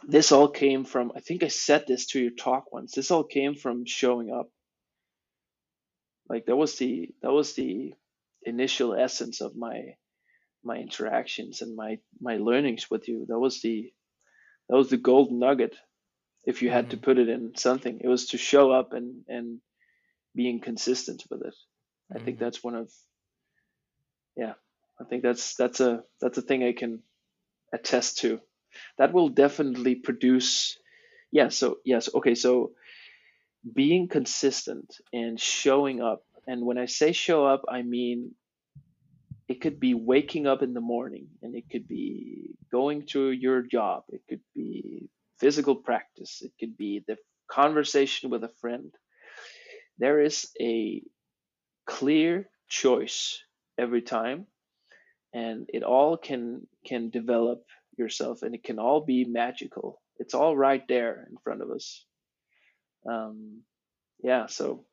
this 0.04 0.32
all 0.32 0.48
came 0.48 0.84
from 0.84 1.12
I 1.16 1.20
think 1.20 1.42
I 1.42 1.48
said 1.48 1.84
this 1.86 2.06
to 2.08 2.20
your 2.20 2.30
talk 2.30 2.72
once. 2.72 2.92
This 2.92 3.10
all 3.10 3.24
came 3.24 3.54
from 3.54 3.86
showing 3.86 4.32
up. 4.32 4.50
Like 6.28 6.46
that 6.46 6.56
was 6.56 6.76
the 6.76 7.10
that 7.22 7.32
was 7.32 7.54
the 7.54 7.94
initial 8.42 8.94
essence 8.94 9.40
of 9.40 9.56
my 9.56 9.96
my 10.64 10.76
interactions 10.76 11.62
and 11.62 11.76
my 11.76 11.98
my 12.20 12.36
learnings 12.36 12.90
with 12.90 13.08
you. 13.08 13.26
That 13.28 13.38
was 13.38 13.60
the 13.62 13.92
that 14.68 14.76
was 14.76 14.90
the 14.90 14.96
gold 14.96 15.32
nugget. 15.32 15.76
If 16.44 16.62
you 16.62 16.70
had 16.70 16.86
mm-hmm. 16.86 16.90
to 16.90 16.96
put 16.98 17.18
it 17.18 17.28
in 17.28 17.52
something, 17.56 18.00
it 18.02 18.08
was 18.08 18.28
to 18.28 18.38
show 18.38 18.70
up 18.72 18.92
and 18.92 19.24
and 19.28 19.60
being 20.34 20.60
consistent 20.60 21.24
with 21.30 21.42
it. 21.42 21.54
I 22.10 22.16
mm-hmm. 22.16 22.24
think 22.24 22.38
that's 22.38 22.62
one 22.62 22.74
of 22.74 22.90
yeah. 24.36 24.54
I 25.00 25.04
think 25.04 25.22
that's 25.22 25.54
that's 25.56 25.80
a 25.80 26.02
that's 26.20 26.38
a 26.38 26.42
thing 26.42 26.62
I 26.64 26.72
can 26.72 27.02
attest 27.72 28.18
to. 28.18 28.40
That 28.98 29.12
will 29.12 29.28
definitely 29.28 29.96
produce 29.96 30.78
yeah, 31.32 31.48
so 31.48 31.78
yes, 31.84 32.08
okay, 32.14 32.34
so 32.34 32.72
being 33.74 34.08
consistent 34.08 34.96
and 35.12 35.40
showing 35.40 36.00
up 36.00 36.22
and 36.46 36.64
when 36.64 36.78
I 36.78 36.86
say 36.86 37.12
show 37.12 37.44
up, 37.46 37.62
I 37.68 37.82
mean 37.82 38.34
it 39.48 39.60
could 39.60 39.78
be 39.78 39.94
waking 39.94 40.46
up 40.46 40.62
in 40.62 40.74
the 40.74 40.80
morning 40.80 41.28
and 41.42 41.54
it 41.54 41.64
could 41.70 41.86
be 41.86 42.56
going 42.72 43.06
to 43.06 43.30
your 43.30 43.62
job 43.62 44.02
it 44.08 44.22
could 44.28 44.40
be 44.54 45.08
physical 45.38 45.76
practice 45.76 46.42
it 46.42 46.52
could 46.58 46.76
be 46.76 47.04
the 47.06 47.16
conversation 47.48 48.30
with 48.30 48.44
a 48.44 48.50
friend. 48.60 48.92
There 49.98 50.20
is 50.20 50.50
a 50.60 51.02
clear 51.86 52.48
choice 52.68 53.42
every 53.78 54.02
time 54.02 54.46
and 55.32 55.66
it 55.72 55.82
all 55.82 56.16
can 56.16 56.66
can 56.84 57.10
develop 57.10 57.62
yourself 57.98 58.42
and 58.42 58.54
it 58.54 58.64
can 58.64 58.78
all 58.78 59.04
be 59.04 59.24
magical. 59.24 60.00
It's 60.18 60.34
all 60.34 60.56
right 60.56 60.82
there 60.88 61.26
in 61.30 61.36
front 61.38 61.62
of 61.62 61.70
us. 61.70 62.04
Um, 63.08 63.62
yeah 64.22 64.46
so 64.46 64.84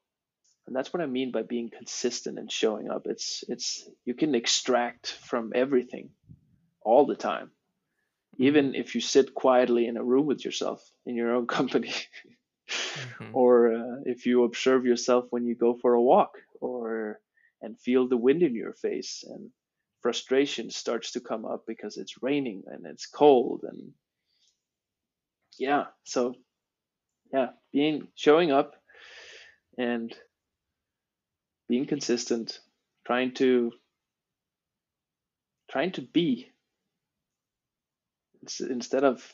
and 0.68 0.76
that's 0.76 0.94
what 0.94 1.02
i 1.02 1.06
mean 1.06 1.32
by 1.32 1.42
being 1.42 1.70
consistent 1.70 2.40
and 2.40 2.52
showing 2.52 2.90
up. 2.90 3.04
It's 3.06 3.44
it's 3.48 3.88
you 4.06 4.14
can 4.14 4.36
extract 4.36 5.12
from 5.26 5.52
everything 5.56 6.10
all 6.82 7.06
the 7.06 7.16
time 7.16 7.52
even 8.38 8.74
if 8.76 8.96
you 8.96 9.02
sit 9.02 9.34
quietly 9.34 9.86
in 9.88 9.96
a 9.96 10.04
room 10.04 10.26
with 10.26 10.44
yourself 10.44 10.82
in 11.06 11.16
your 11.16 11.36
own 11.36 11.48
company 11.58 11.94
mm-hmm. 12.70 13.36
or 13.36 13.74
uh, 13.74 13.98
if 14.06 14.26
you 14.26 14.44
observe 14.44 14.86
yourself 14.86 15.26
when 15.30 15.46
you 15.46 15.56
go 15.56 15.78
for 15.82 15.94
a 15.94 16.02
walk 16.02 16.38
or 16.60 17.20
and 17.62 17.80
feel 17.80 18.08
the 18.08 18.18
wind 18.18 18.44
in 18.44 18.56
your 18.56 18.74
face 18.74 19.24
and 19.28 19.50
frustration 20.04 20.70
starts 20.70 21.14
to 21.14 21.22
come 21.22 21.46
up 21.46 21.64
because 21.66 21.98
it's 21.98 22.22
raining 22.22 22.62
and 22.68 22.86
it's 22.86 23.08
cold 23.08 23.64
and 23.64 23.94
yeah 25.58 25.86
so 26.04 26.36
yeah 27.34 27.48
being 27.72 28.08
showing 28.16 28.52
up 28.52 28.76
and 29.78 30.16
being 31.68 31.86
consistent, 31.86 32.60
trying 33.06 33.34
to 33.34 33.72
trying 35.72 35.92
to 35.92 36.02
be 36.02 36.52
instead 38.70 39.04
of 39.04 39.34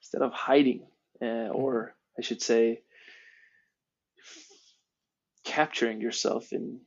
instead 0.00 0.22
of 0.22 0.32
hiding, 0.32 0.86
uh, 1.20 1.48
or 1.48 1.94
I 2.18 2.22
should 2.22 2.40
say, 2.40 2.80
capturing 5.44 6.00
yourself 6.00 6.52
in 6.52 6.80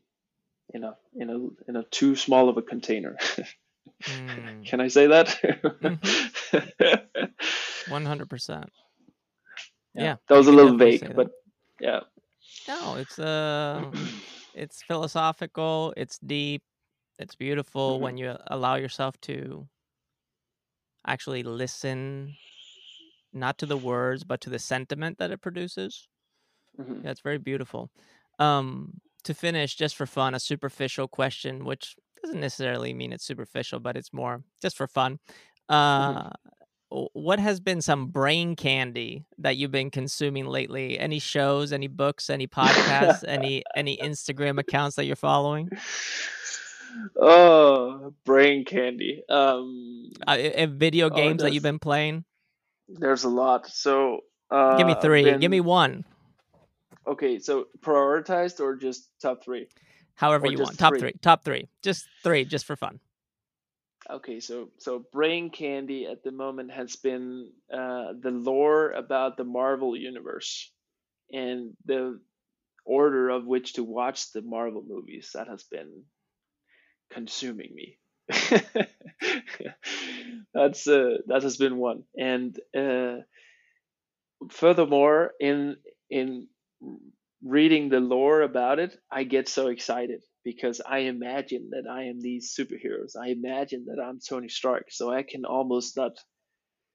in 0.69 0.83
a 0.83 0.95
in 1.15 1.29
a 1.29 1.69
in 1.69 1.75
a 1.75 1.83
too 1.83 2.15
small 2.15 2.49
of 2.49 2.57
a 2.57 2.61
container. 2.61 3.17
mm. 4.03 4.65
Can 4.65 4.81
I 4.81 4.87
say 4.87 5.07
that? 5.07 5.37
One 7.89 8.05
hundred 8.05 8.29
percent. 8.29 8.71
Yeah, 9.93 10.15
that 10.27 10.37
was 10.37 10.47
a 10.47 10.51
little 10.51 10.75
vague, 10.75 11.15
but 11.15 11.31
yeah. 11.79 12.01
No, 12.67 12.95
it's 12.95 13.19
uh 13.19 13.91
it's 14.55 14.81
philosophical, 14.83 15.93
it's 15.97 16.17
deep, 16.19 16.63
it's 17.19 17.35
beautiful 17.35 17.95
mm-hmm. 17.95 18.03
when 18.03 18.17
you 18.17 18.35
allow 18.47 18.75
yourself 18.75 19.19
to 19.21 19.67
actually 21.05 21.43
listen 21.43 22.33
not 23.33 23.57
to 23.57 23.65
the 23.65 23.77
words 23.77 24.23
but 24.23 24.39
to 24.41 24.49
the 24.49 24.59
sentiment 24.59 25.17
that 25.17 25.31
it 25.31 25.41
produces. 25.41 26.07
Mm-hmm. 26.79 27.01
Yeah, 27.03 27.11
it's 27.11 27.21
very 27.21 27.37
beautiful. 27.37 27.91
Um 28.39 28.99
to 29.23 29.33
finish 29.33 29.75
just 29.75 29.95
for 29.95 30.05
fun 30.05 30.33
a 30.33 30.39
superficial 30.39 31.07
question 31.07 31.65
which 31.65 31.95
doesn't 32.23 32.39
necessarily 32.39 32.93
mean 32.93 33.11
it's 33.11 33.25
superficial 33.25 33.79
but 33.79 33.97
it's 33.97 34.13
more 34.13 34.43
just 34.61 34.77
for 34.77 34.87
fun. 34.87 35.19
Mm-hmm. 35.69 35.73
Uh 35.73 36.13
mm-hmm 36.23 36.49
what 37.13 37.39
has 37.39 37.59
been 37.59 37.81
some 37.81 38.07
brain 38.07 38.55
candy 38.55 39.25
that 39.39 39.57
you've 39.57 39.71
been 39.71 39.89
consuming 39.89 40.45
lately? 40.45 40.99
Any 40.99 41.19
shows, 41.19 41.73
any 41.73 41.87
books, 41.87 42.29
any 42.29 42.47
podcasts, 42.47 43.23
any 43.27 43.63
any 43.75 43.97
Instagram 43.97 44.59
accounts 44.59 44.95
that 44.97 45.05
you're 45.05 45.15
following? 45.15 45.69
Oh, 47.19 48.13
brain 48.23 48.65
candy. 48.65 49.23
Um, 49.27 50.11
uh, 50.27 50.37
video 50.67 51.07
oh, 51.07 51.09
games 51.09 51.41
oh, 51.41 51.45
that 51.45 51.53
you've 51.53 51.63
been 51.63 51.79
playing. 51.79 52.23
There's 52.87 53.23
a 53.23 53.29
lot. 53.29 53.65
So 53.67 54.19
uh, 54.51 54.77
give 54.77 54.85
me 54.85 54.95
three. 55.01 55.23
Been... 55.23 55.39
Give 55.39 55.51
me 55.51 55.61
one. 55.61 56.05
Okay, 57.07 57.39
so 57.39 57.67
prioritized 57.81 58.59
or 58.59 58.75
just 58.75 59.09
top 59.21 59.43
three? 59.43 59.67
However 60.15 60.47
or 60.47 60.51
you 60.51 60.59
want. 60.59 60.77
Top 60.77 60.91
three. 60.93 60.99
three. 60.99 61.13
Top 61.21 61.43
three. 61.43 61.67
Just 61.81 62.07
three, 62.23 62.45
just 62.45 62.65
for 62.65 62.75
fun. 62.75 62.99
Okay, 64.09 64.39
so 64.39 64.69
so 64.79 65.05
brain 65.11 65.49
candy 65.49 66.05
at 66.05 66.23
the 66.23 66.31
moment 66.31 66.71
has 66.71 66.95
been 66.97 67.49
uh, 67.71 68.13
the 68.19 68.31
lore 68.31 68.91
about 68.91 69.37
the 69.37 69.45
Marvel 69.45 69.95
universe 69.95 70.71
and 71.31 71.73
the 71.85 72.19
order 72.85 73.29
of 73.29 73.45
which 73.45 73.73
to 73.73 73.83
watch 73.83 74.31
the 74.33 74.41
Marvel 74.41 74.83
movies. 74.85 75.31
That 75.33 75.47
has 75.47 75.63
been 75.63 76.03
consuming 77.11 77.73
me. 77.73 77.97
That's 80.53 80.87
uh, 80.87 81.17
that 81.27 81.43
has 81.43 81.57
been 81.57 81.77
one, 81.77 82.03
and 82.17 82.59
uh, 82.77 83.17
furthermore, 84.49 85.31
in 85.39 85.77
in 86.09 86.47
reading 87.43 87.89
the 87.89 87.99
lore 87.99 88.41
about 88.41 88.79
it, 88.79 88.97
I 89.11 89.23
get 89.23 89.49
so 89.49 89.67
excited 89.67 90.21
because 90.43 90.81
I 90.81 90.99
imagine 90.99 91.69
that 91.71 91.89
I 91.89 92.05
am 92.05 92.19
these 92.19 92.55
superheroes. 92.57 93.15
I 93.21 93.29
imagine 93.29 93.85
that 93.87 94.01
I'm 94.01 94.19
Tony 94.19 94.49
Stark, 94.49 94.87
so 94.91 95.11
I 95.11 95.23
can 95.23 95.45
almost 95.45 95.97
not 95.97 96.17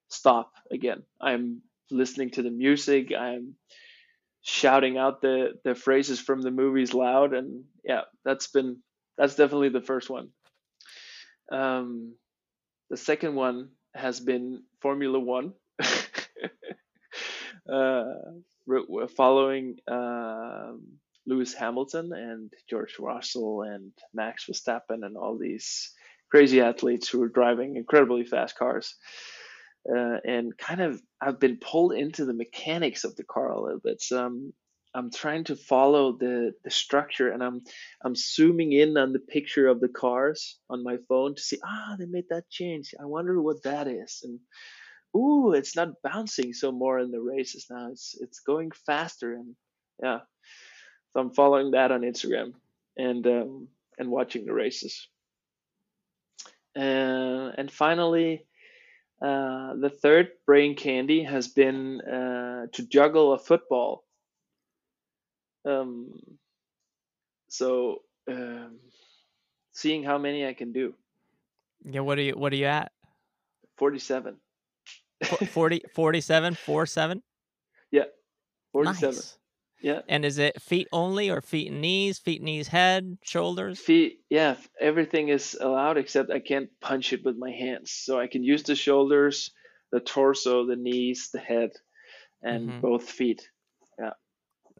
stop 0.08 0.52
again. 0.70 1.02
I'm 1.20 1.62
listening 1.90 2.30
to 2.32 2.42
the 2.42 2.50
music. 2.50 3.12
I'm 3.12 3.54
shouting 4.42 4.96
out 4.98 5.20
the 5.20 5.54
the 5.64 5.74
phrases 5.74 6.20
from 6.20 6.42
the 6.42 6.50
movies 6.50 6.94
loud, 6.94 7.34
and 7.34 7.64
yeah, 7.84 8.02
that's 8.24 8.48
been 8.48 8.78
that's 9.16 9.36
definitely 9.36 9.70
the 9.70 9.82
first 9.82 10.10
one. 10.10 10.30
Um, 11.50 12.14
the 12.90 12.96
second 12.96 13.34
one 13.34 13.70
has 13.94 14.20
been 14.20 14.62
Formula 14.80 15.18
One. 15.18 15.54
Uh, 17.72 18.04
following 19.16 19.76
um, 19.88 20.82
Lewis 21.26 21.54
Hamilton 21.54 22.12
and 22.12 22.52
George 22.68 22.96
Russell 22.98 23.62
and 23.62 23.92
Max 24.14 24.46
Verstappen 24.46 25.04
and 25.04 25.16
all 25.16 25.36
these 25.38 25.92
crazy 26.30 26.60
athletes 26.60 27.08
who 27.08 27.22
are 27.22 27.28
driving 27.28 27.76
incredibly 27.76 28.24
fast 28.24 28.56
cars. 28.56 28.94
Uh, 29.90 30.18
and 30.24 30.56
kind 30.58 30.80
of, 30.80 31.00
I've 31.20 31.40
been 31.40 31.58
pulled 31.58 31.92
into 31.92 32.24
the 32.24 32.34
mechanics 32.34 33.04
of 33.04 33.16
the 33.16 33.24
car 33.24 33.50
a 33.50 33.62
little 33.62 33.80
bit. 33.82 34.02
So 34.02 34.24
I'm, 34.24 34.52
I'm 34.94 35.10
trying 35.10 35.44
to 35.44 35.56
follow 35.56 36.16
the, 36.18 36.52
the 36.64 36.70
structure 36.70 37.30
and 37.30 37.42
I'm, 37.42 37.62
I'm 38.04 38.14
zooming 38.14 38.72
in 38.72 38.96
on 38.98 39.12
the 39.12 39.18
picture 39.18 39.68
of 39.68 39.80
the 39.80 39.88
cars 39.88 40.58
on 40.68 40.82
my 40.82 40.96
phone 41.08 41.34
to 41.34 41.40
see, 41.40 41.58
ah, 41.64 41.96
they 41.98 42.06
made 42.06 42.28
that 42.30 42.50
change. 42.50 42.94
I 43.00 43.06
wonder 43.06 43.40
what 43.40 43.62
that 43.62 43.86
is. 43.86 44.20
And, 44.24 44.40
ooh, 45.18 45.52
it's 45.52 45.76
not 45.76 46.00
bouncing 46.02 46.52
so 46.52 46.72
more 46.72 46.98
in 46.98 47.10
the 47.10 47.20
races 47.20 47.66
now. 47.70 47.90
It's, 47.90 48.16
it's 48.20 48.40
going 48.40 48.70
faster. 48.86 49.34
And 49.34 49.54
yeah, 50.02 50.20
so 51.12 51.20
I'm 51.20 51.34
following 51.34 51.72
that 51.72 51.90
on 51.92 52.02
Instagram 52.02 52.52
and, 52.96 53.26
um, 53.26 53.68
and 53.98 54.10
watching 54.10 54.44
the 54.44 54.52
races. 54.52 55.08
Uh, 56.76 57.50
and 57.58 57.70
finally, 57.70 58.46
uh, 59.20 59.74
the 59.74 59.90
third 59.90 60.28
brain 60.46 60.76
candy 60.76 61.24
has 61.24 61.48
been 61.48 62.00
uh, 62.00 62.66
to 62.72 62.86
juggle 62.86 63.32
a 63.32 63.38
football. 63.38 64.04
Um, 65.64 66.12
so 67.48 68.02
um, 68.28 68.78
seeing 69.72 70.04
how 70.04 70.18
many 70.18 70.46
I 70.46 70.54
can 70.54 70.72
do. 70.72 70.94
Yeah, 71.84 72.00
what 72.00 72.18
are 72.18 72.22
you 72.22 72.32
what 72.32 72.52
are 72.52 72.56
you 72.56 72.66
at? 72.66 72.92
47. 73.78 74.36
40 75.24 75.82
47 75.94 76.54
47? 76.54 77.22
Yeah. 77.90 78.04
47. 78.72 79.14
Nice. 79.14 79.38
Yeah. 79.80 80.00
And 80.08 80.24
is 80.24 80.38
it 80.38 80.60
feet 80.60 80.88
only 80.92 81.30
or 81.30 81.40
feet 81.40 81.70
and 81.70 81.80
knees, 81.80 82.18
feet, 82.18 82.42
knees, 82.42 82.68
head, 82.68 83.18
shoulders? 83.22 83.78
Feet, 83.78 84.20
yeah, 84.28 84.56
everything 84.80 85.28
is 85.28 85.56
allowed 85.60 85.98
except 85.98 86.30
I 86.30 86.40
can't 86.40 86.68
punch 86.80 87.12
it 87.12 87.24
with 87.24 87.36
my 87.36 87.50
hands. 87.50 87.92
So 87.92 88.18
I 88.18 88.26
can 88.26 88.42
use 88.42 88.64
the 88.64 88.74
shoulders, 88.74 89.52
the 89.92 90.00
torso, 90.00 90.66
the 90.66 90.74
knees, 90.76 91.30
the 91.32 91.38
head, 91.38 91.70
and 92.42 92.68
Mhm. 92.70 92.80
both 92.80 93.08
feet. 93.08 93.48
Yeah. 94.00 94.10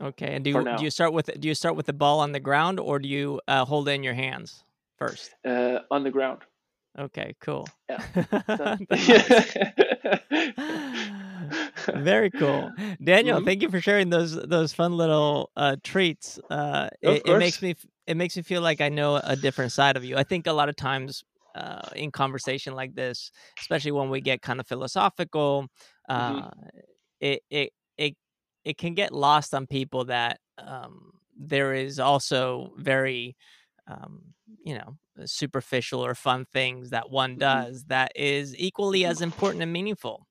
Okay. 0.01 0.35
And 0.35 0.45
do 0.45 0.51
you 0.51 0.65
do 0.77 0.85
you 0.85 0.91
start 0.91 1.13
with 1.13 1.31
do 1.41 1.47
you 1.47 1.55
start 1.55 1.77
with 1.77 1.87
the 1.87 1.93
ball 1.93 2.19
on 2.21 2.33
the 2.33 2.41
ground 2.41 2.81
or 2.81 2.99
do 2.99 3.09
you 3.09 3.41
uh, 3.47 3.65
hold 3.65 3.89
it 3.89 3.93
in 3.93 4.03
your 4.03 4.15
hands 4.15 4.65
first? 4.97 5.35
Uh, 5.45 5.81
on 5.91 6.03
the 6.03 6.11
ground. 6.11 6.43
Okay, 6.99 7.37
cool. 7.41 7.69
Yeah. 7.89 8.03
Very 11.95 12.31
cool, 12.31 12.75
Daniel. 13.03 13.41
Mhm. 13.41 13.41
Thank 13.41 13.63
you 13.63 13.71
for 13.71 13.81
sharing 13.81 14.11
those 14.11 14.35
those 14.35 14.73
fun 14.73 14.93
little 14.97 15.51
uh, 15.57 15.77
treats. 15.83 16.39
Uh, 16.51 16.89
it, 17.03 17.23
it 17.25 17.35
makes 17.37 17.61
me 17.63 17.75
it 18.07 18.17
makes 18.17 18.37
me 18.37 18.43
feel 18.43 18.63
like 18.63 18.81
I 18.81 18.89
know 18.89 19.17
a 19.23 19.37
different 19.37 19.73
side 19.73 19.97
of 19.97 20.05
you. 20.05 20.17
I 20.17 20.25
think 20.25 20.47
a 20.47 20.53
lot 20.53 20.69
of 20.69 20.77
times 20.77 21.23
uh, 21.55 21.89
in 21.95 22.11
conversation 22.11 22.75
like 22.75 22.95
this, 22.95 23.31
especially 23.61 23.93
when 23.93 24.11
we 24.11 24.21
get 24.21 24.43
kind 24.43 24.61
of 24.61 24.67
philosophical, 24.67 25.67
uh, 26.09 26.49
Mhm. 26.49 26.51
it 27.21 27.43
it 27.51 27.73
it 27.97 28.15
it 28.65 28.79
can 28.79 28.95
get 28.95 29.13
lost 29.13 29.55
on 29.55 29.67
people 29.67 30.05
that 30.07 30.39
um, 30.59 31.13
there 31.37 31.73
is 31.75 31.99
also 31.99 32.73
very 32.77 33.37
um, 33.87 34.35
you 34.65 34.75
know 34.75 34.97
superficial 35.27 36.05
or 36.05 36.15
fun 36.15 36.45
things 36.45 36.91
that 36.91 37.11
one 37.11 37.37
Mhm. 37.37 37.39
does 37.39 37.85
that 37.87 38.13
is 38.17 38.57
equally 38.59 39.05
as 39.05 39.21
important 39.21 39.63
and 39.63 39.73
meaningful 39.73 40.27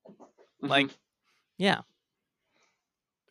like 0.68 0.88
Mhm. 0.88 0.98
yeah 1.58 1.82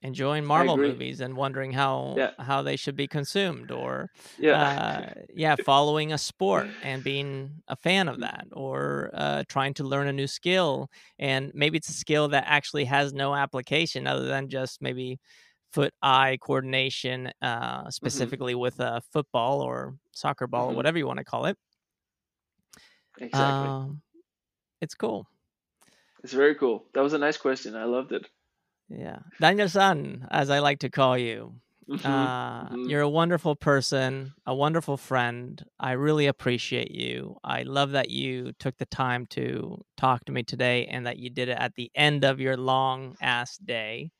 enjoying 0.02 0.44
marvel 0.44 0.76
movies 0.76 1.20
and 1.20 1.36
wondering 1.36 1.72
how 1.72 2.18
Yeah. 2.18 2.30
how 2.38 2.60
they 2.62 2.76
should 2.76 2.96
be 2.96 3.08
consumed 3.08 3.70
or 3.70 4.10
yeah. 4.38 4.58
uh, 4.58 5.06
yeah 5.34 5.56
following 5.56 6.12
a 6.12 6.18
sport 6.18 6.70
and 6.82 7.02
being 7.02 7.62
a 7.68 7.76
fan 7.76 8.06
of 8.06 8.20
that 8.20 8.46
or 8.52 9.10
uh, 9.14 9.42
trying 9.48 9.72
to 9.72 9.84
learn 9.84 10.06
a 10.06 10.12
new 10.12 10.26
skill 10.26 10.88
and 11.18 11.50
maybe 11.54 11.78
it's 11.78 11.88
a 11.88 11.94
skill 11.94 12.28
that 12.28 12.44
actually 12.46 12.84
has 12.84 13.14
no 13.14 13.34
application 13.34 14.06
other 14.06 14.26
than 14.26 14.48
just 14.50 14.82
maybe 14.82 15.18
foot 15.72 15.92
eye 16.02 16.38
coordination 16.40 17.30
uh, 17.42 17.90
specifically 17.90 18.54
with 18.54 18.80
a 18.80 19.02
football 19.12 19.60
or 19.60 19.96
soccer 20.12 20.46
ball 20.46 20.70
or 20.70 20.72
Mhm. 20.72 20.76
whatever 20.76 20.98
you 20.98 21.06
want 21.06 21.18
to 21.18 21.24
call 21.24 21.46
it 21.46 21.56
exactly. 23.18 23.72
um, 23.72 24.02
it's 24.80 24.94
cool 24.94 25.26
it's 26.22 26.34
very 26.34 26.54
cool. 26.54 26.84
That 26.92 27.00
was 27.00 27.14
a 27.14 27.18
nice 27.18 27.38
question. 27.38 27.74
I 27.74 27.84
loved 27.84 28.12
it. 28.12 28.28
yeah 28.88 29.18
daniel 29.40 29.68
san 29.68 30.26
as 30.30 30.50
i 30.50 30.58
like 30.58 30.78
to 30.78 30.90
call 30.90 31.16
you 31.18 31.54
Mhm. 31.88 32.32
Uh, 32.62 32.68
mhm. 32.70 32.90
You're 32.90 33.02
a 33.02 33.08
wonderful 33.20 33.56
person, 33.56 34.34
a 34.46 34.54
wonderful 34.54 34.96
friend. 34.96 35.64
I 35.80 35.92
really 35.98 36.26
appreciate 36.28 36.92
you. 36.92 37.36
I 37.42 37.64
love 37.64 37.90
that 37.92 38.10
you 38.10 38.52
took 38.62 38.76
the 38.78 38.86
time 38.86 39.26
to 39.38 39.82
talk 39.96 40.24
to 40.26 40.32
me 40.32 40.42
today 40.44 40.86
and 40.86 41.06
that 41.06 41.18
you 41.18 41.30
did 41.30 41.48
it 41.48 41.58
at 41.58 41.74
the 41.74 41.90
end 41.96 42.24
of 42.24 42.38
your 42.38 42.56
long 42.56 43.16
ass 43.20 43.58
day. 43.58 44.12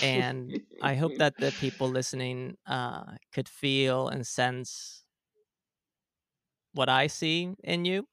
And 0.00 0.56
I 0.80 0.94
hope 0.96 1.16
that 1.18 1.38
the 1.38 1.52
people 1.52 1.88
listening 1.90 2.56
uh, 2.66 3.16
could 3.32 3.48
feel 3.48 4.08
and 4.08 4.26
sense 4.26 5.06
what 6.72 6.88
I 6.88 7.06
see 7.06 7.54
in 7.62 7.84
you, 7.84 8.08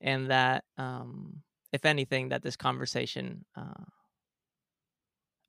and 0.00 0.30
that, 0.30 0.64
um, 0.78 1.42
if 1.72 1.84
anything, 1.84 2.28
that 2.28 2.42
this 2.42 2.56
conversation 2.56 3.44
uh, 3.56 3.84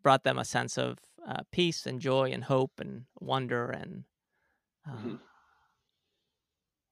brought 0.01 0.23
them 0.23 0.37
a 0.37 0.45
sense 0.45 0.77
of 0.77 0.99
uh, 1.25 1.43
peace 1.51 1.85
and 1.85 1.99
joy 1.99 2.31
and 2.31 2.43
hope 2.45 2.79
and 2.79 3.05
wonder 3.19 3.69
and 3.69 4.05
uh, 4.89 5.05
Mhm. 5.05 5.19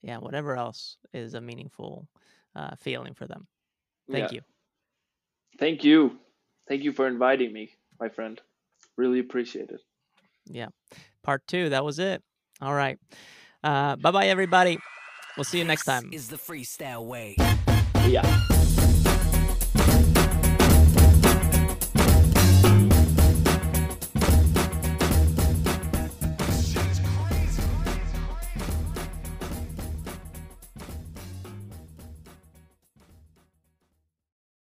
yeah, 0.01 0.17
whatever 0.17 0.55
else 0.55 0.97
is 1.13 1.33
a 1.33 1.41
meaningful 1.41 2.07
uh, 2.55 2.75
feeling 2.75 3.13
for 3.13 3.27
them. 3.27 3.47
Thank 4.11 4.31
Yeah. 4.31 4.31
you. 4.31 4.41
Thank 5.57 5.83
you. 5.83 6.19
Thank 6.67 6.83
you 6.83 6.93
for 6.93 7.07
inviting 7.07 7.53
me, 7.53 7.73
my 7.99 8.09
friend. 8.09 8.39
Really 8.97 9.19
appreciate 9.19 9.69
it. 9.69 9.81
Yeah. 10.45 10.67
Part 11.23 11.43
two, 11.47 11.69
that 11.69 11.83
was 11.85 11.99
it. 11.99 12.21
All 12.61 12.73
right. 12.73 12.97
Uh, 13.63 13.95
bye 13.95 14.11
bye, 14.11 14.27
everybody. 14.27 14.77
We'll 15.37 15.45
see 15.45 15.57
you 15.59 15.63
next 15.65 15.85
This 15.85 16.01
time. 16.01 16.09
is 16.13 16.27
the 16.27 16.37
freestyle 16.37 17.05
way. 17.05 17.35
Yeah. 18.07 18.23